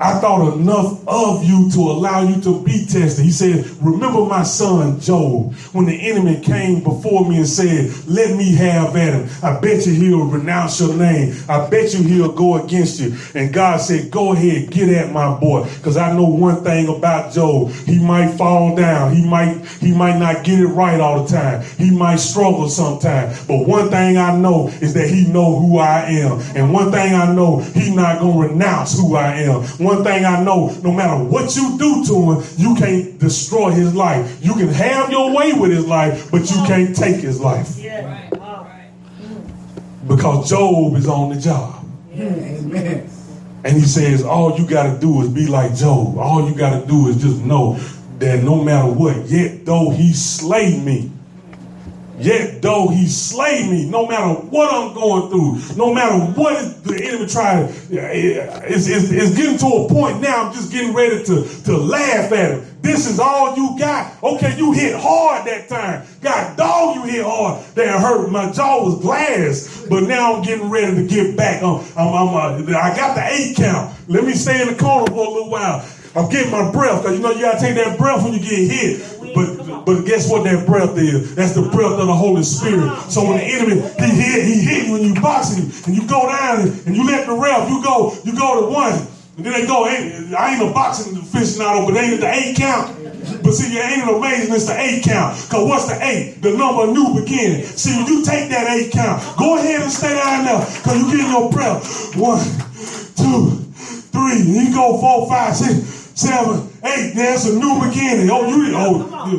I 0.00 0.18
thought 0.18 0.54
enough 0.54 1.06
of 1.06 1.44
you 1.44 1.70
to 1.72 1.78
allow 1.78 2.22
you 2.22 2.40
to 2.40 2.64
be 2.64 2.86
tested. 2.86 3.22
He 3.22 3.30
said, 3.30 3.66
Remember 3.82 4.24
my 4.24 4.44
son 4.44 4.98
Job 4.98 5.54
when 5.74 5.84
the 5.84 6.10
enemy 6.10 6.40
came 6.40 6.82
before 6.82 7.28
me 7.28 7.36
and 7.36 7.46
said, 7.46 7.92
Let 8.06 8.34
me 8.34 8.54
have 8.54 8.96
at 8.96 9.12
him. 9.12 9.28
I 9.42 9.60
bet 9.60 9.84
you 9.86 9.92
he'll 9.92 10.24
renounce 10.24 10.80
your 10.80 10.94
name. 10.94 11.34
I 11.50 11.68
bet 11.68 11.92
you 11.92 12.02
he'll 12.02 12.32
go 12.32 12.64
against 12.64 12.98
you. 12.98 13.14
And 13.34 13.52
God 13.52 13.78
said, 13.82 14.10
Go 14.10 14.32
ahead, 14.32 14.70
get 14.70 14.88
at 14.88 15.12
my 15.12 15.38
boy. 15.38 15.64
Because 15.76 15.98
I 15.98 16.14
know 16.16 16.24
one 16.24 16.64
thing 16.64 16.88
about 16.88 17.34
Job. 17.34 17.70
He 17.70 17.98
might 18.02 18.28
fall 18.38 18.74
down. 18.74 19.14
He 19.14 19.28
might, 19.28 19.62
he 19.80 19.92
might 19.94 20.18
not 20.18 20.44
get 20.44 20.60
it 20.60 20.68
right 20.68 20.98
all 20.98 21.24
the 21.24 21.28
time. 21.28 21.62
He 21.76 21.90
might 21.90 22.16
struggle 22.16 22.70
sometimes. 22.70 23.46
But 23.46 23.66
one 23.66 23.90
thing 23.90 24.16
I 24.16 24.34
know 24.34 24.68
is 24.80 24.94
that 24.94 25.10
he 25.10 25.26
know 25.30 25.58
who 25.58 25.78
I 25.78 26.04
am. 26.04 26.40
And 26.56 26.72
one 26.72 26.90
thing 26.90 27.14
I 27.14 27.34
know, 27.34 27.58
he 27.58 27.94
not 27.94 28.20
gonna 28.20 28.48
renounce 28.48 28.98
who 28.98 29.16
I 29.16 29.32
am. 29.42 29.62
One 29.89 29.89
thing 29.96 30.24
I 30.24 30.42
know, 30.42 30.74
no 30.82 30.92
matter 30.92 31.22
what 31.22 31.54
you 31.56 31.78
do 31.78 32.04
to 32.06 32.32
him, 32.32 32.44
you 32.56 32.74
can't 32.74 33.18
destroy 33.18 33.70
his 33.70 33.94
life. 33.94 34.38
You 34.42 34.54
can 34.54 34.68
have 34.68 35.10
your 35.10 35.34
way 35.34 35.52
with 35.52 35.70
his 35.70 35.86
life, 35.86 36.30
but 36.30 36.50
you 36.50 36.56
can't 36.66 36.94
take 36.94 37.16
his 37.16 37.40
life. 37.40 37.76
Yeah. 37.78 38.06
Right. 38.06 38.38
Wow. 38.38 38.64
Right. 38.64 40.08
Because 40.08 40.48
Job 40.48 40.96
is 40.96 41.06
on 41.06 41.34
the 41.34 41.40
job. 41.40 41.86
Amen. 42.12 43.08
And 43.62 43.76
he 43.76 43.82
says, 43.82 44.22
all 44.22 44.58
you 44.58 44.66
got 44.66 44.92
to 44.92 44.98
do 44.98 45.20
is 45.22 45.28
be 45.28 45.46
like 45.46 45.74
Job. 45.74 46.16
All 46.16 46.48
you 46.48 46.54
got 46.54 46.80
to 46.80 46.86
do 46.86 47.08
is 47.08 47.20
just 47.20 47.42
know 47.42 47.78
that 48.18 48.42
no 48.42 48.62
matter 48.64 48.90
what, 48.90 49.26
yet 49.26 49.66
though 49.66 49.90
he 49.90 50.12
slay 50.12 50.78
me, 50.78 51.10
yet 52.20 52.62
though 52.62 52.88
he 52.88 53.06
slay 53.06 53.68
me, 53.68 53.88
no 53.88 54.06
matter 54.06 54.34
what 54.46 54.72
I'm 54.72 54.94
going 54.94 55.30
through, 55.30 55.76
no 55.76 55.92
matter 55.92 56.18
what 56.18 56.84
the 56.84 57.04
enemy 57.04 57.26
try 57.26 57.66
to, 57.66 57.72
it's, 57.90 58.88
it's, 58.88 59.10
it's 59.10 59.36
getting 59.36 59.58
to 59.58 59.66
a 59.66 59.88
point 59.88 60.20
now, 60.20 60.46
I'm 60.46 60.52
just 60.52 60.72
getting 60.72 60.94
ready 60.94 61.22
to, 61.24 61.62
to 61.64 61.76
laugh 61.76 62.32
at 62.32 62.52
him. 62.52 62.66
This 62.82 63.06
is 63.06 63.20
all 63.20 63.56
you 63.56 63.78
got. 63.78 64.22
Okay, 64.22 64.56
you 64.56 64.72
hit 64.72 64.96
hard 64.98 65.46
that 65.46 65.68
time. 65.68 66.06
God, 66.22 66.56
dog, 66.56 66.96
you 66.96 67.02
hit 67.04 67.24
hard. 67.24 67.64
That 67.74 68.00
hurt. 68.00 68.30
My 68.30 68.50
jaw 68.52 68.84
was 68.84 69.00
glass, 69.00 69.86
but 69.88 70.04
now 70.04 70.34
I'm 70.34 70.42
getting 70.42 70.70
ready 70.70 70.96
to 70.96 71.06
get 71.06 71.36
back. 71.36 71.62
I'm, 71.62 71.80
I'm, 71.96 72.08
I'm, 72.08 72.34
uh, 72.34 72.78
I 72.78 72.96
got 72.96 73.14
the 73.14 73.26
eight 73.26 73.56
count. 73.56 73.94
Let 74.08 74.24
me 74.24 74.32
stay 74.32 74.62
in 74.62 74.68
the 74.68 74.74
corner 74.74 75.06
for 75.08 75.26
a 75.26 75.30
little 75.30 75.50
while. 75.50 75.86
I'm 76.16 76.28
getting 76.28 76.50
my 76.50 76.72
breath 76.72 77.02
because 77.02 77.16
you 77.16 77.22
know 77.22 77.30
you 77.30 77.42
gotta 77.42 77.60
take 77.60 77.76
that 77.76 77.96
breath 77.96 78.24
when 78.24 78.32
you 78.32 78.40
get 78.40 78.70
hit. 78.70 79.19
But 79.84 80.04
guess 80.04 80.30
what 80.30 80.44
that 80.44 80.66
breath 80.66 80.96
is? 80.96 81.34
That's 81.34 81.54
the 81.54 81.62
breath 81.62 81.98
of 81.98 82.06
the 82.06 82.14
Holy 82.14 82.42
Spirit. 82.42 82.90
So 83.10 83.24
when 83.24 83.38
the 83.38 83.44
enemy 83.44 83.76
he 83.98 84.10
hit 84.10 84.44
he 84.44 84.60
hit 84.60 84.90
when 84.90 85.02
you 85.02 85.14
boxing 85.20 85.70
and 85.86 86.00
you 86.00 86.06
go 86.08 86.26
down 86.28 86.68
and, 86.68 86.96
you 86.96 87.06
let 87.06 87.26
the 87.26 87.34
ref 87.34 87.68
you 87.68 87.82
go 87.82 88.14
you 88.24 88.36
go 88.36 88.60
to 88.60 88.66
one 88.72 89.06
and 89.36 89.46
then 89.46 89.52
they 89.52 89.66
go 89.66 89.86
ain't, 89.88 90.34
I 90.34 90.54
ain't 90.54 90.62
a 90.68 90.72
boxing 90.72 91.14
aficionado 91.14 91.86
but 91.86 91.96
ain't 91.96 92.14
it 92.14 92.20
the 92.20 92.30
eight 92.32 92.56
count. 92.56 92.96
But 93.42 93.52
see, 93.52 93.72
it 93.76 93.80
ain't 93.80 94.08
it 94.08 94.16
amazing? 94.16 94.54
It's 94.54 94.66
the 94.66 94.78
eight 94.78 95.02
count. 95.02 95.36
Because 95.36 95.68
what's 95.68 95.88
the 95.88 95.98
eight? 96.04 96.42
The 96.42 96.56
number 96.56 96.84
of 96.84 96.90
new 96.90 97.20
beginning. 97.20 97.64
See, 97.64 97.96
when 97.96 98.06
you 98.06 98.24
take 98.24 98.50
that 98.50 98.68
eight 98.68 98.92
count, 98.92 99.22
go 99.38 99.56
ahead 99.56 99.82
and 99.82 99.90
stay 99.90 100.14
down 100.14 100.44
there 100.44 100.60
because 100.60 101.00
you 101.00 101.06
getting 101.10 101.32
your 101.32 101.50
breath. 101.50 102.16
One, 102.16 102.40
two, 103.16 103.64
three. 104.12 104.40
And 104.44 104.68
you 104.68 104.74
go 104.74 104.98
four, 105.00 105.28
five, 105.28 105.56
six, 105.56 105.99
seven, 106.20 106.68
eight. 106.84 107.14
There's 107.14 107.46
a 107.46 107.58
new 107.58 107.80
beginning. 107.88 108.28
Oh, 108.30 108.46
you 108.46 108.72
oh, 108.76 108.98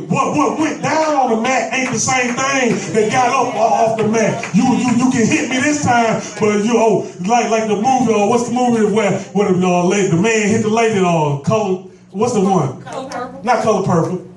what 0.10 0.36
what 0.36 0.60
went 0.60 0.82
down 0.82 1.16
on 1.16 1.36
the 1.36 1.42
mat 1.42 1.74
ain't 1.74 1.92
the 1.92 2.00
same 2.00 2.34
thing 2.34 2.74
that 2.94 3.12
got 3.12 3.30
up 3.30 3.54
off 3.56 3.98
the 3.98 4.08
mat. 4.08 4.56
You 4.56 4.64
you 4.76 4.90
you 4.98 5.12
can 5.12 5.26
hit 5.26 5.50
me 5.50 5.60
this 5.60 5.84
time, 5.84 6.22
but 6.40 6.66
you 6.66 6.74
oh 6.76 7.06
like 7.28 7.50
like 7.50 7.68
the 7.68 7.76
movie 7.76 8.14
or 8.14 8.30
what's 8.30 8.48
the 8.50 8.54
movie 8.54 8.92
where 8.94 9.20
where 9.34 9.54
the 9.54 9.68
uh, 9.68 9.84
lady, 9.86 10.10
the 10.10 10.18
man 10.18 10.48
hit 10.48 10.64
the 10.64 10.70
lady 10.70 11.00
or 11.00 11.42
color 11.44 11.84
what's 12.10 12.34
the 12.34 12.42
one? 12.42 12.82
Color 12.82 13.10
purple. 13.10 13.44
Not 13.44 13.64
color 13.64 13.86
purple. 13.86 14.28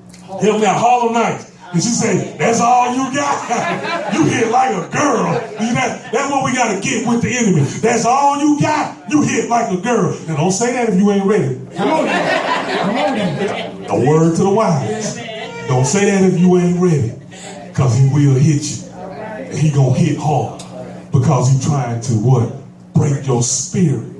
Me 0.41 0.65
out, 0.65 0.79
Harlem 0.79 1.13
Nights. 1.13 1.54
And 1.75 1.83
she 1.83 1.89
said, 1.89 2.39
that's 2.39 2.61
all 2.61 2.95
you 2.95 3.13
got. 3.13 4.13
you 4.13 4.23
hit 4.23 4.47
like 4.47 4.69
a 4.71 4.89
girl. 4.95 5.33
You 5.59 5.73
know, 5.73 5.99
that's 6.09 6.31
what 6.31 6.45
we 6.45 6.53
got 6.53 6.73
to 6.73 6.79
get 6.79 7.05
with 7.05 7.21
the 7.21 7.37
enemy. 7.37 7.63
That's 7.81 8.05
all 8.05 8.39
you 8.39 8.57
got. 8.61 9.11
You 9.11 9.21
hit 9.23 9.49
like 9.49 9.77
a 9.77 9.81
girl. 9.81 10.17
Now 10.25 10.37
don't 10.37 10.53
say 10.53 10.71
that 10.71 10.87
if 10.87 10.95
you 10.95 11.11
ain't 11.11 11.25
ready. 11.25 11.59
Come 11.75 11.89
on 11.89 12.05
now. 12.05 12.81
Come 12.81 12.97
on 12.97 13.17
now. 13.17 13.93
A 13.93 14.07
word 14.07 14.37
to 14.37 14.43
the 14.43 14.49
wise. 14.49 15.17
Don't 15.67 15.83
say 15.83 16.05
that 16.05 16.23
if 16.23 16.39
you 16.39 16.55
ain't 16.55 16.79
ready. 16.79 17.11
Because 17.67 17.97
he 17.97 18.07
will 18.07 18.35
hit 18.35 18.63
you. 18.63 18.89
And 18.93 19.57
he 19.57 19.69
gonna 19.69 19.99
hit 19.99 20.17
hard. 20.17 20.63
Because 21.11 21.51
he 21.51 21.59
trying 21.59 21.99
to 21.99 22.13
what? 22.13 22.55
Break 22.93 23.27
your 23.27 23.43
spirit. 23.43 24.13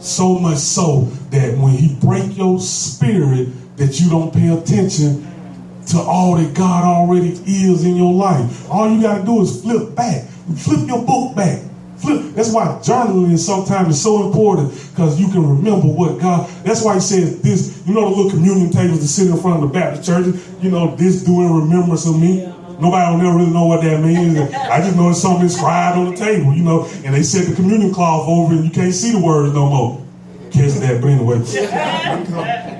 So 0.00 0.40
much 0.40 0.58
so 0.58 1.02
that 1.30 1.56
when 1.56 1.70
he 1.70 1.94
break 2.00 2.36
your 2.36 2.58
spirit, 2.58 3.76
that 3.76 4.00
you 4.00 4.10
don't 4.10 4.34
pay 4.34 4.48
attention 4.48 5.24
to 5.86 5.98
all 5.98 6.36
that 6.36 6.54
God 6.54 6.84
already 6.84 7.30
is 7.46 7.84
in 7.84 7.96
your 7.96 8.12
life. 8.12 8.68
All 8.70 8.90
you 8.90 9.00
got 9.00 9.18
to 9.18 9.24
do 9.24 9.42
is 9.42 9.62
flip 9.62 9.94
back. 9.94 10.24
Flip 10.56 10.86
your 10.86 11.04
book 11.04 11.36
back. 11.36 11.62
Flip. 11.98 12.34
That's 12.34 12.52
why 12.52 12.66
journaling 12.82 13.38
sometimes 13.38 13.96
is 13.96 14.02
so 14.02 14.26
important 14.26 14.70
because 14.90 15.18
you 15.18 15.28
can 15.28 15.48
remember 15.48 15.86
what 15.86 16.20
God. 16.20 16.48
That's 16.62 16.82
why 16.82 16.94
He 16.94 17.00
says 17.00 17.40
this. 17.40 17.82
You 17.86 17.94
know 17.94 18.10
the 18.10 18.16
little 18.16 18.30
communion 18.30 18.70
tables 18.70 19.00
that 19.00 19.06
sit 19.06 19.28
in 19.28 19.36
front 19.38 19.62
of 19.62 19.68
the 19.68 19.78
Baptist 19.78 20.06
churches. 20.06 20.62
You 20.62 20.70
know 20.70 20.94
this 20.94 21.22
doing 21.22 21.52
remembrance 21.52 22.06
of 22.06 22.20
me. 22.20 22.52
Nobody 22.78 23.10
will 23.10 23.22
never 23.22 23.36
really 23.38 23.50
know 23.50 23.64
what 23.64 23.82
that 23.82 24.00
means. 24.02 24.38
I 24.54 24.80
just 24.80 24.96
know 24.96 25.08
it's 25.08 25.22
something 25.22 25.44
inscribed 25.44 25.96
on 25.96 26.10
the 26.10 26.16
table. 26.16 26.52
You 26.52 26.64
know, 26.64 26.84
and 27.04 27.14
they 27.14 27.22
set 27.22 27.48
the 27.48 27.54
communion 27.54 27.94
cloth 27.94 28.28
over, 28.28 28.52
and 28.52 28.64
you 28.64 28.70
can't 28.70 28.92
see 28.92 29.12
the 29.12 29.20
words 29.20 29.54
no 29.54 29.66
more. 29.66 30.06
Catch 30.50 30.72
that, 30.74 31.00
but 31.00 31.08
anyway. 31.08 32.72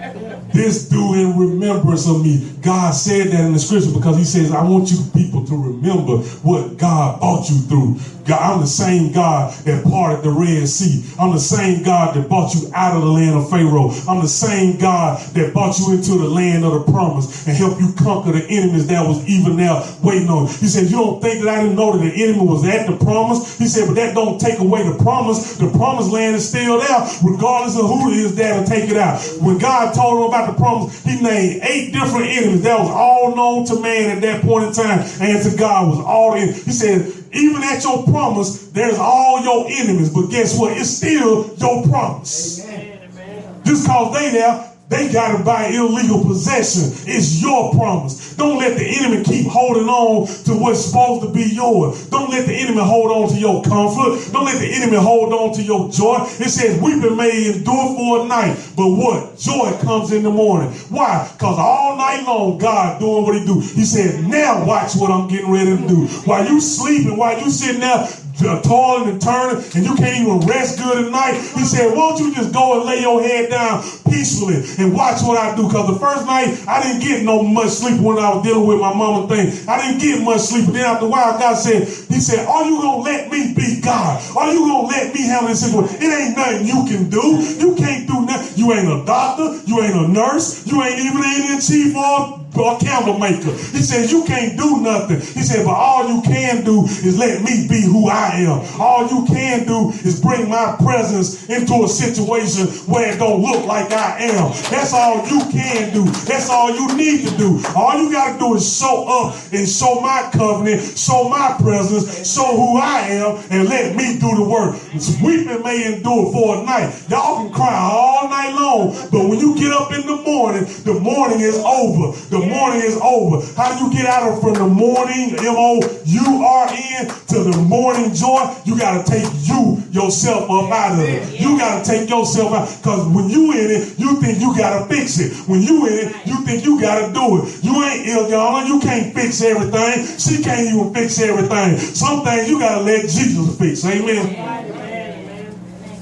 This 0.57 0.89
do 0.89 1.13
in 1.13 1.37
remembrance 1.37 2.09
of 2.09 2.25
me. 2.25 2.51
God 2.63 2.93
said 2.93 3.29
that 3.29 3.45
in 3.45 3.53
the 3.53 3.59
scripture 3.59 3.93
because 3.93 4.17
he 4.17 4.25
says, 4.25 4.53
I 4.53 4.63
want 4.63 4.91
you 4.91 4.97
people 5.13 5.45
to 5.45 5.55
remember 5.55 6.17
what 6.41 6.79
God 6.79 7.21
brought 7.21 7.51
you 7.51 7.57
through. 7.69 7.97
God, 8.27 8.41
I'm 8.43 8.61
the 8.61 8.66
same 8.66 9.12
God 9.12 9.55
that 9.64 9.85
parted 9.85 10.24
the 10.24 10.31
Red 10.31 10.68
Sea. 10.68 11.05
I'm 11.18 11.33
the 11.33 11.39
same 11.39 11.83
God 11.83 12.16
that 12.16 12.29
brought 12.29 12.55
you 12.55 12.70
out 12.74 12.97
of 12.97 13.03
the 13.03 13.09
land 13.09 13.37
of 13.37 13.49
Pharaoh. 13.49 13.91
I'm 14.09 14.20
the 14.20 14.29
same 14.29 14.79
God 14.79 15.20
that 15.35 15.53
brought 15.53 15.79
you 15.79 15.95
into 15.95 16.18
the 16.18 16.29
land 16.29 16.64
of 16.64 16.72
the 16.72 16.93
promise 16.93 17.47
and 17.47 17.57
helped 17.57 17.81
you 17.81 17.93
conquer 17.95 18.33
the 18.33 18.45
enemies 18.49 18.87
that 18.89 19.07
was 19.07 19.24
even 19.29 19.57
now 19.57 19.87
waiting 20.03 20.29
on. 20.29 20.47
you. 20.47 20.53
He 20.59 20.66
said, 20.66 20.91
You 20.91 20.99
don't 20.99 21.22
think 21.22 21.45
that 21.45 21.55
I 21.55 21.62
didn't 21.62 21.77
know 21.77 21.97
that 21.97 22.03
the 22.03 22.22
enemy 22.22 22.45
was 22.45 22.66
at 22.66 22.87
the 22.87 22.97
promise? 22.97 23.59
He 23.59 23.66
said, 23.66 23.87
But 23.87 23.95
that 23.95 24.14
don't 24.14 24.41
take 24.41 24.59
away 24.59 24.83
the 24.83 24.99
promise. 24.99 25.57
The 25.57 25.70
promised 25.70 26.11
land 26.11 26.37
is 26.37 26.49
still 26.49 26.79
there, 26.79 27.07
regardless 27.22 27.79
of 27.79 27.87
who 27.87 28.11
it 28.11 28.16
is 28.18 28.35
there 28.35 28.59
to 28.59 28.66
take 28.66 28.91
it 28.91 28.97
out. 28.97 29.22
When 29.41 29.59
God 29.59 29.95
told 29.95 30.18
him 30.18 30.29
about 30.29 30.51
the 30.51 30.59
promise, 30.59 31.03
he 31.05 31.20
named 31.20 31.62
eight 31.62 31.93
different 31.93 32.27
enemies 32.27 32.62
that 32.62 32.79
was 32.79 32.91
all 32.91 33.37
known 33.37 33.64
to 33.66 33.81
man 33.81 34.16
at 34.16 34.22
that 34.22 34.43
point 34.43 34.66
in 34.66 34.72
time 34.72 35.01
and 35.20 35.43
to 35.43 35.57
God 35.57 35.89
was 35.89 36.05
all 36.05 36.35
in. 36.35 36.53
He 36.53 36.72
said, 36.72 37.12
even 37.37 37.62
at 37.62 37.82
your 37.82 38.05
promise, 38.05 38.68
there's 38.68 38.99
all 38.99 39.43
your 39.43 39.66
enemies, 39.68 40.11
but 40.11 40.26
guess 40.28 40.59
what? 40.59 40.76
It's 40.76 40.91
still 40.91 41.55
your 41.57 41.87
promise. 41.89 42.64
Amen. 42.64 43.11
Amen. 43.12 43.62
Just 43.64 43.87
cause 43.87 44.14
they 44.14 44.30
there 44.30 44.76
they 44.89 45.12
got 45.12 45.41
it 45.41 45.45
by 45.45 45.66
illegal 45.66 46.22
possession. 46.24 46.93
It's 47.11 47.43
your 47.43 47.74
promise. 47.74 48.37
Don't 48.37 48.59
let 48.59 48.78
the 48.78 48.87
enemy 48.87 49.24
keep 49.24 49.47
holding 49.49 49.89
on 49.89 50.26
to 50.45 50.53
what's 50.55 50.84
supposed 50.84 51.26
to 51.26 51.32
be 51.32 51.43
yours. 51.43 52.09
Don't 52.09 52.30
let 52.30 52.47
the 52.47 52.55
enemy 52.55 52.82
hold 52.82 53.11
on 53.11 53.28
to 53.30 53.34
your 53.34 53.64
comfort. 53.64 54.32
Don't 54.32 54.45
let 54.45 54.61
the 54.61 54.70
enemy 54.72 54.97
hold 54.97 55.32
on 55.32 55.55
to 55.55 55.62
your 55.62 55.91
joy. 55.91 56.18
It 56.39 56.51
says, 56.51 56.80
Weeping 56.80 57.16
may 57.16 57.53
endure 57.53 57.97
for 57.97 58.24
a 58.24 58.28
night, 58.28 58.57
but 58.76 58.87
what? 58.87 59.39
Joy 59.39 59.76
comes 59.82 60.12
in 60.12 60.22
the 60.22 60.30
morning. 60.30 60.70
Why? 60.89 61.28
Because 61.32 61.59
all 61.59 61.97
night 61.97 62.22
long, 62.24 62.59
God 62.59 63.01
doing 63.01 63.24
what 63.24 63.37
He 63.37 63.45
do. 63.45 63.59
He 63.61 63.84
said, 63.84 64.22
Now 64.24 64.64
watch 64.64 64.95
what 64.95 65.11
I'm 65.11 65.26
getting 65.26 65.51
ready 65.51 65.76
to 65.76 65.89
do. 65.89 66.07
While 66.26 66.47
you 66.47 66.61
sleeping, 66.61 67.16
while 67.16 67.39
you 67.41 67.51
sitting 67.51 67.80
there 67.80 68.07
toiling 68.37 69.09
and 69.11 69.20
turning, 69.20 69.62
and 69.74 69.84
you 69.84 69.95
can't 69.97 70.20
even 70.20 70.41
rest 70.47 70.78
good 70.78 71.07
at 71.07 71.11
night. 71.11 71.34
He 71.57 71.64
said, 71.64 71.97
Won't 71.97 72.20
you 72.20 72.34
just 72.34 72.53
go 72.53 72.78
and 72.78 72.84
lay 72.84 73.01
your 73.01 73.22
head 73.22 73.51
down 73.51 73.82
peacefully 74.09 74.62
and 74.78 74.95
watch 74.95 75.22
what 75.22 75.39
I 75.39 75.57
do? 75.57 75.66
Because 75.66 75.89
the 75.89 75.99
first 75.99 76.26
night 76.26 76.62
I 76.68 76.82
didn't 76.82 77.03
get 77.03 77.24
no 77.24 77.43
much 77.43 77.70
sleep 77.70 78.01
when 78.01 78.18
I 78.18 78.34
was 78.34 78.45
dealing 78.45 78.66
with 78.66 78.80
my 78.80 78.93
mama 78.93 79.28
thing. 79.28 79.53
I 79.68 79.80
didn't 79.80 80.01
get 80.01 80.22
much 80.22 80.41
sleep. 80.41 80.66
But 80.66 80.74
then 80.74 80.84
after 80.84 81.07
a 81.07 81.09
while, 81.09 81.39
God 81.39 81.55
said, 81.55 81.89
He 82.09 82.20
said, 82.20 82.47
Are 82.47 82.64
you 82.64 82.80
gonna 82.80 83.03
let 83.03 83.30
me 83.30 83.55
be 83.55 83.80
God? 83.80 84.22
Are 84.37 84.53
you 84.53 84.61
gonna 84.61 84.89
let 84.89 85.14
me 85.14 85.22
handle 85.22 85.49
this 85.49 85.64
situation? 85.64 85.97
It 85.97 86.11
ain't 86.12 86.37
nothing 86.37 86.66
you 86.66 86.84
can 86.87 87.09
do. 87.09 87.41
You 87.59 87.74
can't 87.76 88.07
do 88.07 88.26
nothing. 88.26 88.59
You 88.59 88.72
ain't 88.72 88.89
a 88.89 89.05
doctor, 89.05 89.61
you 89.66 89.80
ain't 89.82 89.97
a 89.97 90.09
nurse, 90.09 90.66
you 90.66 90.82
ain't 90.82 90.99
even 90.99 91.18
an 91.18 91.32
Indian 91.41 91.61
chief 91.61 91.97
or 91.97 92.46
a 92.63 92.79
candle 92.79 93.19
maker. 93.19 93.53
He 93.53 93.83
says, 93.83 94.13
You 94.13 94.25
can't 94.25 94.57
do 94.57 94.81
nothing. 94.81 95.21
He 95.21 95.43
said, 95.43 95.65
But 95.65 95.75
all 95.75 96.09
you 96.09 96.23
can 96.23 96.65
do 96.65 96.85
is 96.85 97.19
let 97.19 97.43
me 97.43 97.67
be 97.69 97.83
who 97.83 98.09
I 98.09 98.47
am. 98.47 98.81
All 98.81 99.07
you 99.09 99.27
can 99.27 99.67
do 99.67 99.91
is 100.05 100.21
bring 100.21 100.49
my 100.49 100.77
presence 100.81 101.49
into 101.49 101.85
a 101.85 101.89
situation 101.89 102.67
where 102.91 103.13
it 103.13 103.19
don't 103.19 103.43
look 103.43 103.67
like 103.67 103.93
I 103.93 104.19
am. 104.33 104.53
That's 104.71 104.93
all 104.93 105.27
you 105.29 105.41
can 105.51 105.93
do. 105.93 106.05
That's 106.25 106.51
all 106.51 106.75
you 106.75 106.97
need 106.97 107.29
to 107.29 107.37
do. 107.37 107.61
All 107.75 107.99
you 108.03 108.11
got 108.13 108.35
to 108.35 108.39
do 108.39 108.55
is 108.55 108.79
show 108.79 109.07
up 109.09 109.37
and 109.53 109.69
show 109.69 110.01
my 110.01 110.31
covenant, 110.33 110.99
show 110.99 111.29
my 111.29 111.57
presence, 111.61 112.33
show 112.33 112.47
who 112.57 112.79
I 112.79 113.01
am, 113.21 113.43
and 113.51 113.69
let 113.69 113.97
me 113.97 114.19
do 114.19 114.35
the 114.37 114.49
work. 114.49 114.77
Weeping 115.23 115.63
may 115.63 115.95
endure 115.95 116.33
for 116.33 116.59
a 116.59 116.65
night. 116.65 117.05
Y'all 117.09 117.45
can 117.45 117.53
cry 117.53 117.75
all 117.75 118.29
night 118.29 118.55
long, 118.55 118.91
but 119.11 119.29
when 119.29 119.39
you 119.39 119.57
get 119.57 119.73
up 119.73 119.93
in 119.93 120.07
the 120.07 120.17
morning, 120.23 120.65
the 120.85 120.99
morning 121.01 121.41
is 121.41 121.57
over. 121.59 122.17
The 122.31 122.46
morning 122.49 122.83
is 122.83 122.99
over. 123.03 123.45
How 123.57 123.77
do 123.77 123.85
you 123.85 123.93
get 123.93 124.07
out 124.07 124.33
of 124.33 124.41
from 124.41 124.55
the 124.55 124.67
morning, 124.67 125.37
M-O-U-R-N, 125.39 127.07
to 127.29 127.39
the 127.45 127.57
morning 127.69 128.15
joy? 128.15 128.55
You 128.65 128.79
got 128.79 129.05
to 129.05 129.11
take 129.11 129.27
you, 129.45 129.83
yourself 129.91 130.51
up 130.51 130.71
out 130.71 130.93
of 130.95 131.01
it. 131.01 131.41
You 131.41 131.59
got 131.59 131.85
to 131.85 131.91
take 131.91 132.09
yourself 132.09 132.53
out. 132.53 132.69
Because 132.79 133.07
when 133.09 133.29
you 133.29 133.53
in 133.53 133.71
it, 133.71 133.99
you 133.99 134.21
think 134.21 134.41
you 134.41 134.57
got 134.57 134.79
to 134.79 134.95
fix 134.95 135.19
it. 135.19 135.33
When 135.49 135.63
you 135.63 135.87
in 135.87 136.09
it, 136.09 136.27
you 136.27 136.45
think 136.45 136.65
you 136.65 136.81
got 136.81 137.07
to 137.07 137.13
do 137.13 137.43
it. 137.43 137.65
You 137.65 137.83
ain't 137.83 138.07
Iyanla. 138.07 138.31
y'all. 138.31 138.65
You 138.65 138.81
can't 138.81 139.15
fix 139.15 139.43
everything. 139.43 140.07
She 140.19 140.43
can't 140.43 140.67
even 140.67 140.93
fix 140.95 141.21
everything. 141.21 141.79
Some 141.79 142.25
things 142.25 142.49
you 142.49 142.59
got 142.59 142.79
to 142.79 142.85
let 142.85 143.03
Jesus 143.03 143.59
fix. 143.59 143.85
Amen. 143.85 144.27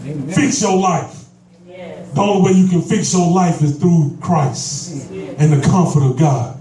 Amen. 0.07 0.29
Fix 0.35 0.61
your 0.63 0.77
life. 0.77 1.14
The 2.15 2.21
only 2.21 2.53
way 2.53 2.59
you 2.59 2.69
can 2.69 2.81
fix 2.81 3.13
your 3.13 3.31
life 3.31 3.61
is 3.63 3.77
through 3.77 4.17
Christ 4.21 5.11
and 5.13 5.53
the 5.53 5.61
comfort 5.67 6.05
of 6.05 6.17
God. 6.17 6.57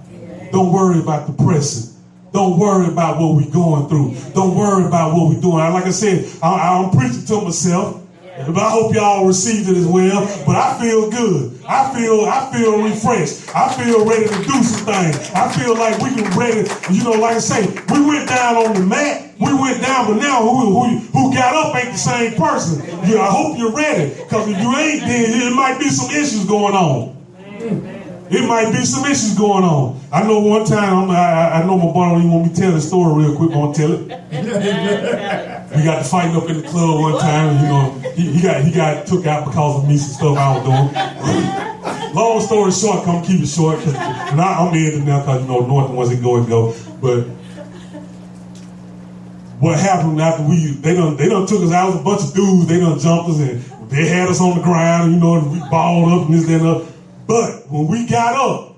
Don't 0.51 0.72
worry 0.72 0.99
about 0.99 1.28
the 1.28 1.34
present. 1.34 1.95
Don't 2.34 2.58
worry 2.58 2.88
about 2.88 3.20
what 3.20 3.36
we're 3.36 3.51
going 3.51 3.88
through. 3.88 4.16
Don't 4.34 4.56
worry 4.56 4.86
about 4.86 5.14
what 5.14 5.30
we're 5.30 5.39
doing. 5.39 5.58
Like 5.58 5.86
I 5.86 5.91
said, 5.91 6.26
I, 6.41 6.84
am 6.84 6.89
preaching 6.89 7.26
to 7.26 7.41
myself. 7.41 8.03
But 8.36 8.58
I 8.58 8.70
hope 8.72 8.96
y'all 8.96 9.28
received 9.28 9.70
it 9.70 9.78
as 9.78 9.86
well. 9.86 10.26
But 10.46 10.56
I 10.56 10.80
feel 10.82 11.12
good. 11.12 11.60
I 11.68 11.94
feel 11.94 12.26
I 12.26 12.52
feel 12.52 12.82
refreshed. 12.82 13.56
I 13.56 13.70
feel 13.78 14.06
ready 14.06 14.26
to 14.26 14.38
do 14.44 14.64
some 14.64 14.86
things. 14.86 15.32
I 15.36 15.52
feel 15.54 15.78
like 15.78 16.02
we 16.02 16.10
can 16.16 16.26
ready. 16.38 16.68
You 16.92 17.04
know, 17.04 17.12
like 17.12 17.36
I 17.36 17.40
say, 17.40 17.68
we 17.94 18.02
went 18.04 18.28
down 18.28 18.56
on 18.58 18.74
the 18.74 18.82
mat. 18.82 19.34
We 19.40 19.54
went 19.54 19.82
down, 19.82 20.08
but 20.08 20.18
now 20.18 20.42
who, 20.42 20.72
who, 20.72 20.98
who 20.98 21.34
got 21.34 21.54
up 21.54 21.76
ain't 21.76 21.92
the 21.92 21.98
same 21.98 22.34
person. 22.34 22.84
Yeah, 23.08 23.22
I 23.22 23.30
hope 23.30 23.58
you're 23.58 23.76
ready. 23.76 24.10
Because 24.16 24.48
if 24.48 24.60
you 24.60 24.76
ain't, 24.78 25.02
then 25.02 25.52
it 25.52 25.56
might 25.56 25.78
be 25.78 25.90
some 25.90 26.10
issues 26.10 26.46
going 26.46 26.74
on. 26.74 27.16
It 28.32 28.48
might 28.48 28.72
be 28.72 28.84
some 28.84 29.06
issues 29.06 29.38
going 29.38 29.64
on. 29.64 30.00
I 30.12 30.24
know 30.24 30.40
one 30.40 30.66
time, 30.66 31.12
I, 31.12 31.62
I 31.62 31.66
know 31.66 31.78
my 31.78 31.92
boy 31.94 32.10
don't 32.10 32.20
even 32.20 32.32
want 32.32 32.48
me 32.48 32.54
to 32.56 32.62
tell 32.62 32.72
the 32.72 32.82
story 32.82 33.26
real 33.26 33.36
quick. 33.36 33.52
I'm 33.52 33.74
to 33.74 33.80
tell 33.80 33.94
it. 34.10 35.60
we 35.76 35.84
got 35.84 35.97
to 35.99 36.03
fighting 36.03 36.36
up 36.36 36.49
in 36.49 36.61
the 36.61 36.67
club 36.67 36.99
one 36.99 37.19
time. 37.19 37.57
You 37.57 37.67
know, 37.67 38.11
he, 38.15 38.32
he, 38.34 38.41
got 38.41 38.63
he 38.63 38.71
got 38.71 39.07
took 39.07 39.26
out 39.26 39.45
because 39.45 39.84
of 39.84 39.89
me 39.89 39.97
some 39.97 40.13
stuff 40.13 40.38
I 40.38 40.57
was 40.57 40.63
doing. 42.03 42.13
Long 42.13 42.41
story 42.41 42.71
short, 42.71 43.05
come 43.05 43.24
keep 43.24 43.41
it 43.41 43.47
short. 43.47 43.80
Cause, 43.80 43.95
and 43.95 44.39
I, 44.39 44.59
I'm 44.59 44.74
in 44.74 45.01
it 45.01 45.03
now 45.03 45.21
because, 45.21 45.41
you 45.41 45.47
know, 45.47 45.65
North 45.65 45.89
wants 45.89 46.15
to 46.15 46.21
go 46.21 46.38
and. 46.38 46.47
But 47.01 47.26
what 49.59 49.80
happened 49.80 50.21
after 50.21 50.43
we, 50.43 50.74
they 50.74 50.93
done, 50.93 51.17
they 51.17 51.28
done 51.28 51.47
took 51.47 51.61
us 51.63 51.71
out. 51.71 51.88
was 51.88 52.01
a 52.01 52.03
bunch 52.03 52.21
of 52.21 52.34
dudes. 52.34 52.67
They 52.67 52.80
done 52.80 52.99
jumped 52.99 53.32
us 53.32 53.39
and 53.39 53.89
they 53.89 54.07
had 54.07 54.30
us 54.30 54.41
on 54.41 54.57
the 54.57 54.63
ground. 54.63 55.13
You 55.13 55.19
know, 55.19 55.39
we 55.39 55.59
balled 55.71 56.11
up 56.11 56.30
and 56.30 56.38
this, 56.38 56.47
and 56.49 56.61
that. 56.61 56.88
But 57.26 57.71
when 57.71 57.88
we 57.88 58.05
got 58.05 58.36
up, 58.36 58.78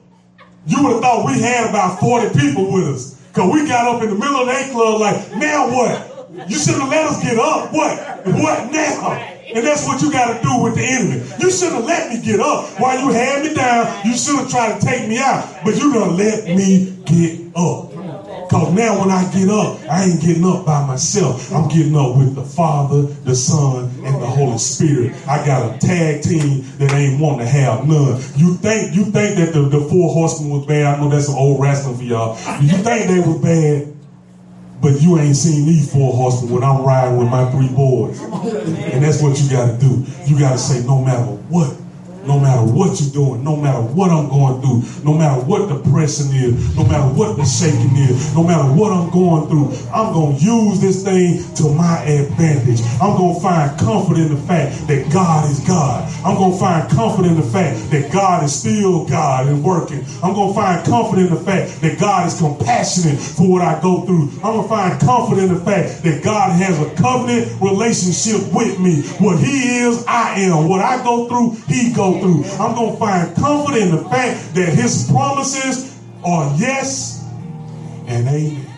you 0.67 0.81
would 0.83 0.93
have 0.93 1.01
thought 1.01 1.25
we 1.25 1.39
had 1.41 1.69
about 1.69 1.99
40 1.99 2.39
people 2.39 2.71
with 2.71 2.87
us. 2.87 3.15
Because 3.27 3.51
we 3.51 3.67
got 3.67 3.95
up 3.95 4.01
in 4.01 4.09
the 4.09 4.15
middle 4.15 4.37
of 4.37 4.47
that 4.47 4.71
club 4.71 5.01
like, 5.01 5.35
now 5.35 5.67
what? 5.67 6.04
You 6.47 6.57
should 6.59 6.75
have 6.75 6.89
let 6.89 7.05
us 7.07 7.23
get 7.23 7.37
up. 7.39 7.71
What? 7.71 8.25
What 8.25 8.71
now? 8.71 9.13
And 9.55 9.65
that's 9.65 9.87
what 9.87 10.01
you 10.01 10.11
got 10.11 10.35
to 10.35 10.43
do 10.43 10.63
with 10.63 10.75
the 10.75 10.83
enemy. 10.83 11.23
You 11.39 11.49
should 11.49 11.71
have 11.71 11.85
let 11.85 12.11
me 12.11 12.21
get 12.21 12.39
up. 12.39 12.79
While 12.79 12.99
you 12.99 13.13
had 13.13 13.45
me 13.45 13.53
down, 13.53 14.05
you 14.05 14.17
should 14.17 14.35
have 14.35 14.49
tried 14.49 14.79
to 14.79 14.85
take 14.85 15.07
me 15.07 15.17
out. 15.17 15.63
But 15.63 15.75
you 15.75 15.93
going 15.93 16.09
to 16.09 16.15
let 16.15 16.45
me 16.45 16.97
get 17.05 17.39
up. 17.55 17.91
Because 18.45 18.73
now 18.73 18.99
when 18.99 19.09
I 19.09 19.23
get 19.31 19.49
up, 19.49 19.79
I 19.89 20.03
ain't 20.03 20.21
getting 20.21 20.45
up 20.45 20.65
by 20.65 20.85
myself. 20.85 21.51
I'm 21.53 21.67
getting 21.69 21.95
up 21.95 22.17
with 22.17 22.35
the 22.35 22.43
Father, 22.43 23.01
the 23.01 23.33
Son, 23.33 23.85
and 24.03 24.21
the 24.21 24.27
Holy 24.27 24.57
Spirit. 24.57 25.13
I 25.27 25.43
got 25.45 25.75
a 25.75 25.79
tag 25.79 26.21
team 26.21 26.63
that 26.77 26.93
ain't 26.93 27.19
want 27.19 27.39
to 27.39 27.47
have 27.47 27.87
none. 27.87 28.21
You 28.35 28.55
think 28.55 28.93
you 28.93 29.05
think 29.05 29.37
that 29.37 29.53
the, 29.53 29.61
the 29.69 29.79
four 29.89 30.13
horsemen 30.13 30.51
was 30.51 30.65
bad? 30.67 30.85
I 30.85 31.01
know 31.01 31.09
that's 31.09 31.25
some 31.25 31.35
old 31.35 31.61
wrestling 31.61 31.97
for 31.97 32.03
y'all. 32.03 32.35
You 32.61 32.77
think 32.77 33.07
they 33.07 33.19
were 33.19 33.39
bad? 33.39 33.94
But 34.85 35.01
you 35.01 35.17
ain't 35.17 35.35
seen 35.35 35.65
me 35.65 35.81
four 35.81 36.13
horsemen 36.13 36.53
when 36.53 36.63
I'm 36.63 36.85
riding 36.85 37.17
with 37.17 37.27
my 37.27 37.49
three 37.49 37.69
boys. 37.69 38.21
And 38.21 39.03
that's 39.03 39.19
what 39.19 39.41
you 39.41 39.49
got 39.49 39.65
to 39.65 39.77
do. 39.79 40.05
You 40.27 40.37
got 40.37 40.51
to 40.51 40.57
say, 40.59 40.85
no 40.85 41.03
matter 41.03 41.23
what, 41.49 41.75
no 42.27 42.39
matter 42.39 42.61
what 42.61 42.99
you're 42.99 43.11
doing, 43.11 43.43
no 43.43 43.55
matter 43.55 43.81
what 43.81 44.09
I'm 44.09 44.29
going 44.29 44.61
through, 44.61 45.03
no 45.03 45.13
matter 45.13 45.41
what 45.41 45.69
the 45.69 45.77
pressing 45.91 46.35
is, 46.35 46.75
no 46.75 46.83
matter 46.85 47.07
what 47.13 47.37
the 47.37 47.45
shaking 47.45 47.95
is, 47.97 48.33
no 48.35 48.43
matter 48.43 48.67
what 48.73 48.91
I'm 48.91 49.09
going 49.11 49.47
through, 49.47 49.71
I'm 49.93 50.13
going 50.13 50.37
to 50.37 50.43
use 50.43 50.81
this 50.81 51.03
thing 51.03 51.43
to 51.55 51.69
my 51.73 52.01
advantage. 52.03 52.81
I'm 53.01 53.17
going 53.17 53.35
to 53.35 53.41
find 53.41 53.77
comfort 53.79 54.17
in 54.17 54.33
the 54.33 54.41
fact 54.47 54.87
that 54.87 55.11
God 55.11 55.49
is 55.49 55.59
God. 55.67 56.03
I'm 56.25 56.35
going 56.35 56.53
to 56.53 56.59
find 56.59 56.89
comfort 56.89 57.25
in 57.25 57.35
the 57.35 57.43
fact 57.43 57.91
that 57.91 58.11
God 58.11 58.43
is 58.43 58.53
still 58.53 59.05
God 59.05 59.47
and 59.47 59.63
working. 59.63 60.03
I'm 60.23 60.33
going 60.33 60.49
to 60.49 60.55
find 60.55 60.85
comfort 60.85 61.19
in 61.19 61.29
the 61.29 61.39
fact 61.39 61.81
that 61.81 61.99
God 61.99 62.27
is 62.27 62.39
compassionate 62.39 63.19
for 63.19 63.49
what 63.49 63.61
I 63.61 63.79
go 63.81 64.01
through. 64.01 64.31
I'm 64.43 64.57
going 64.57 64.63
to 64.63 64.69
find 64.69 64.99
comfort 64.99 65.37
in 65.39 65.53
the 65.53 65.59
fact 65.59 66.03
that 66.03 66.23
God 66.23 66.51
has 66.59 66.79
a 66.79 66.89
covenant 66.95 67.61
relationship 67.61 68.51
with 68.53 68.79
me. 68.79 69.03
What 69.23 69.39
He 69.39 69.79
is, 69.79 70.03
I 70.07 70.39
am. 70.41 70.67
What 70.67 70.81
I 70.81 71.03
go 71.03 71.27
through, 71.27 71.61
He 71.67 71.93
goes 71.93 72.14
through. 72.19 72.43
I'm 72.59 72.75
going 72.75 72.93
to 72.93 72.97
find 72.97 73.35
comfort 73.35 73.77
in 73.77 73.91
the 73.91 74.03
fact 74.09 74.55
that 74.55 74.69
his 74.73 75.09
promises 75.09 75.97
are 76.23 76.55
yes 76.57 77.23
and 78.07 78.27
amen. 78.27 78.74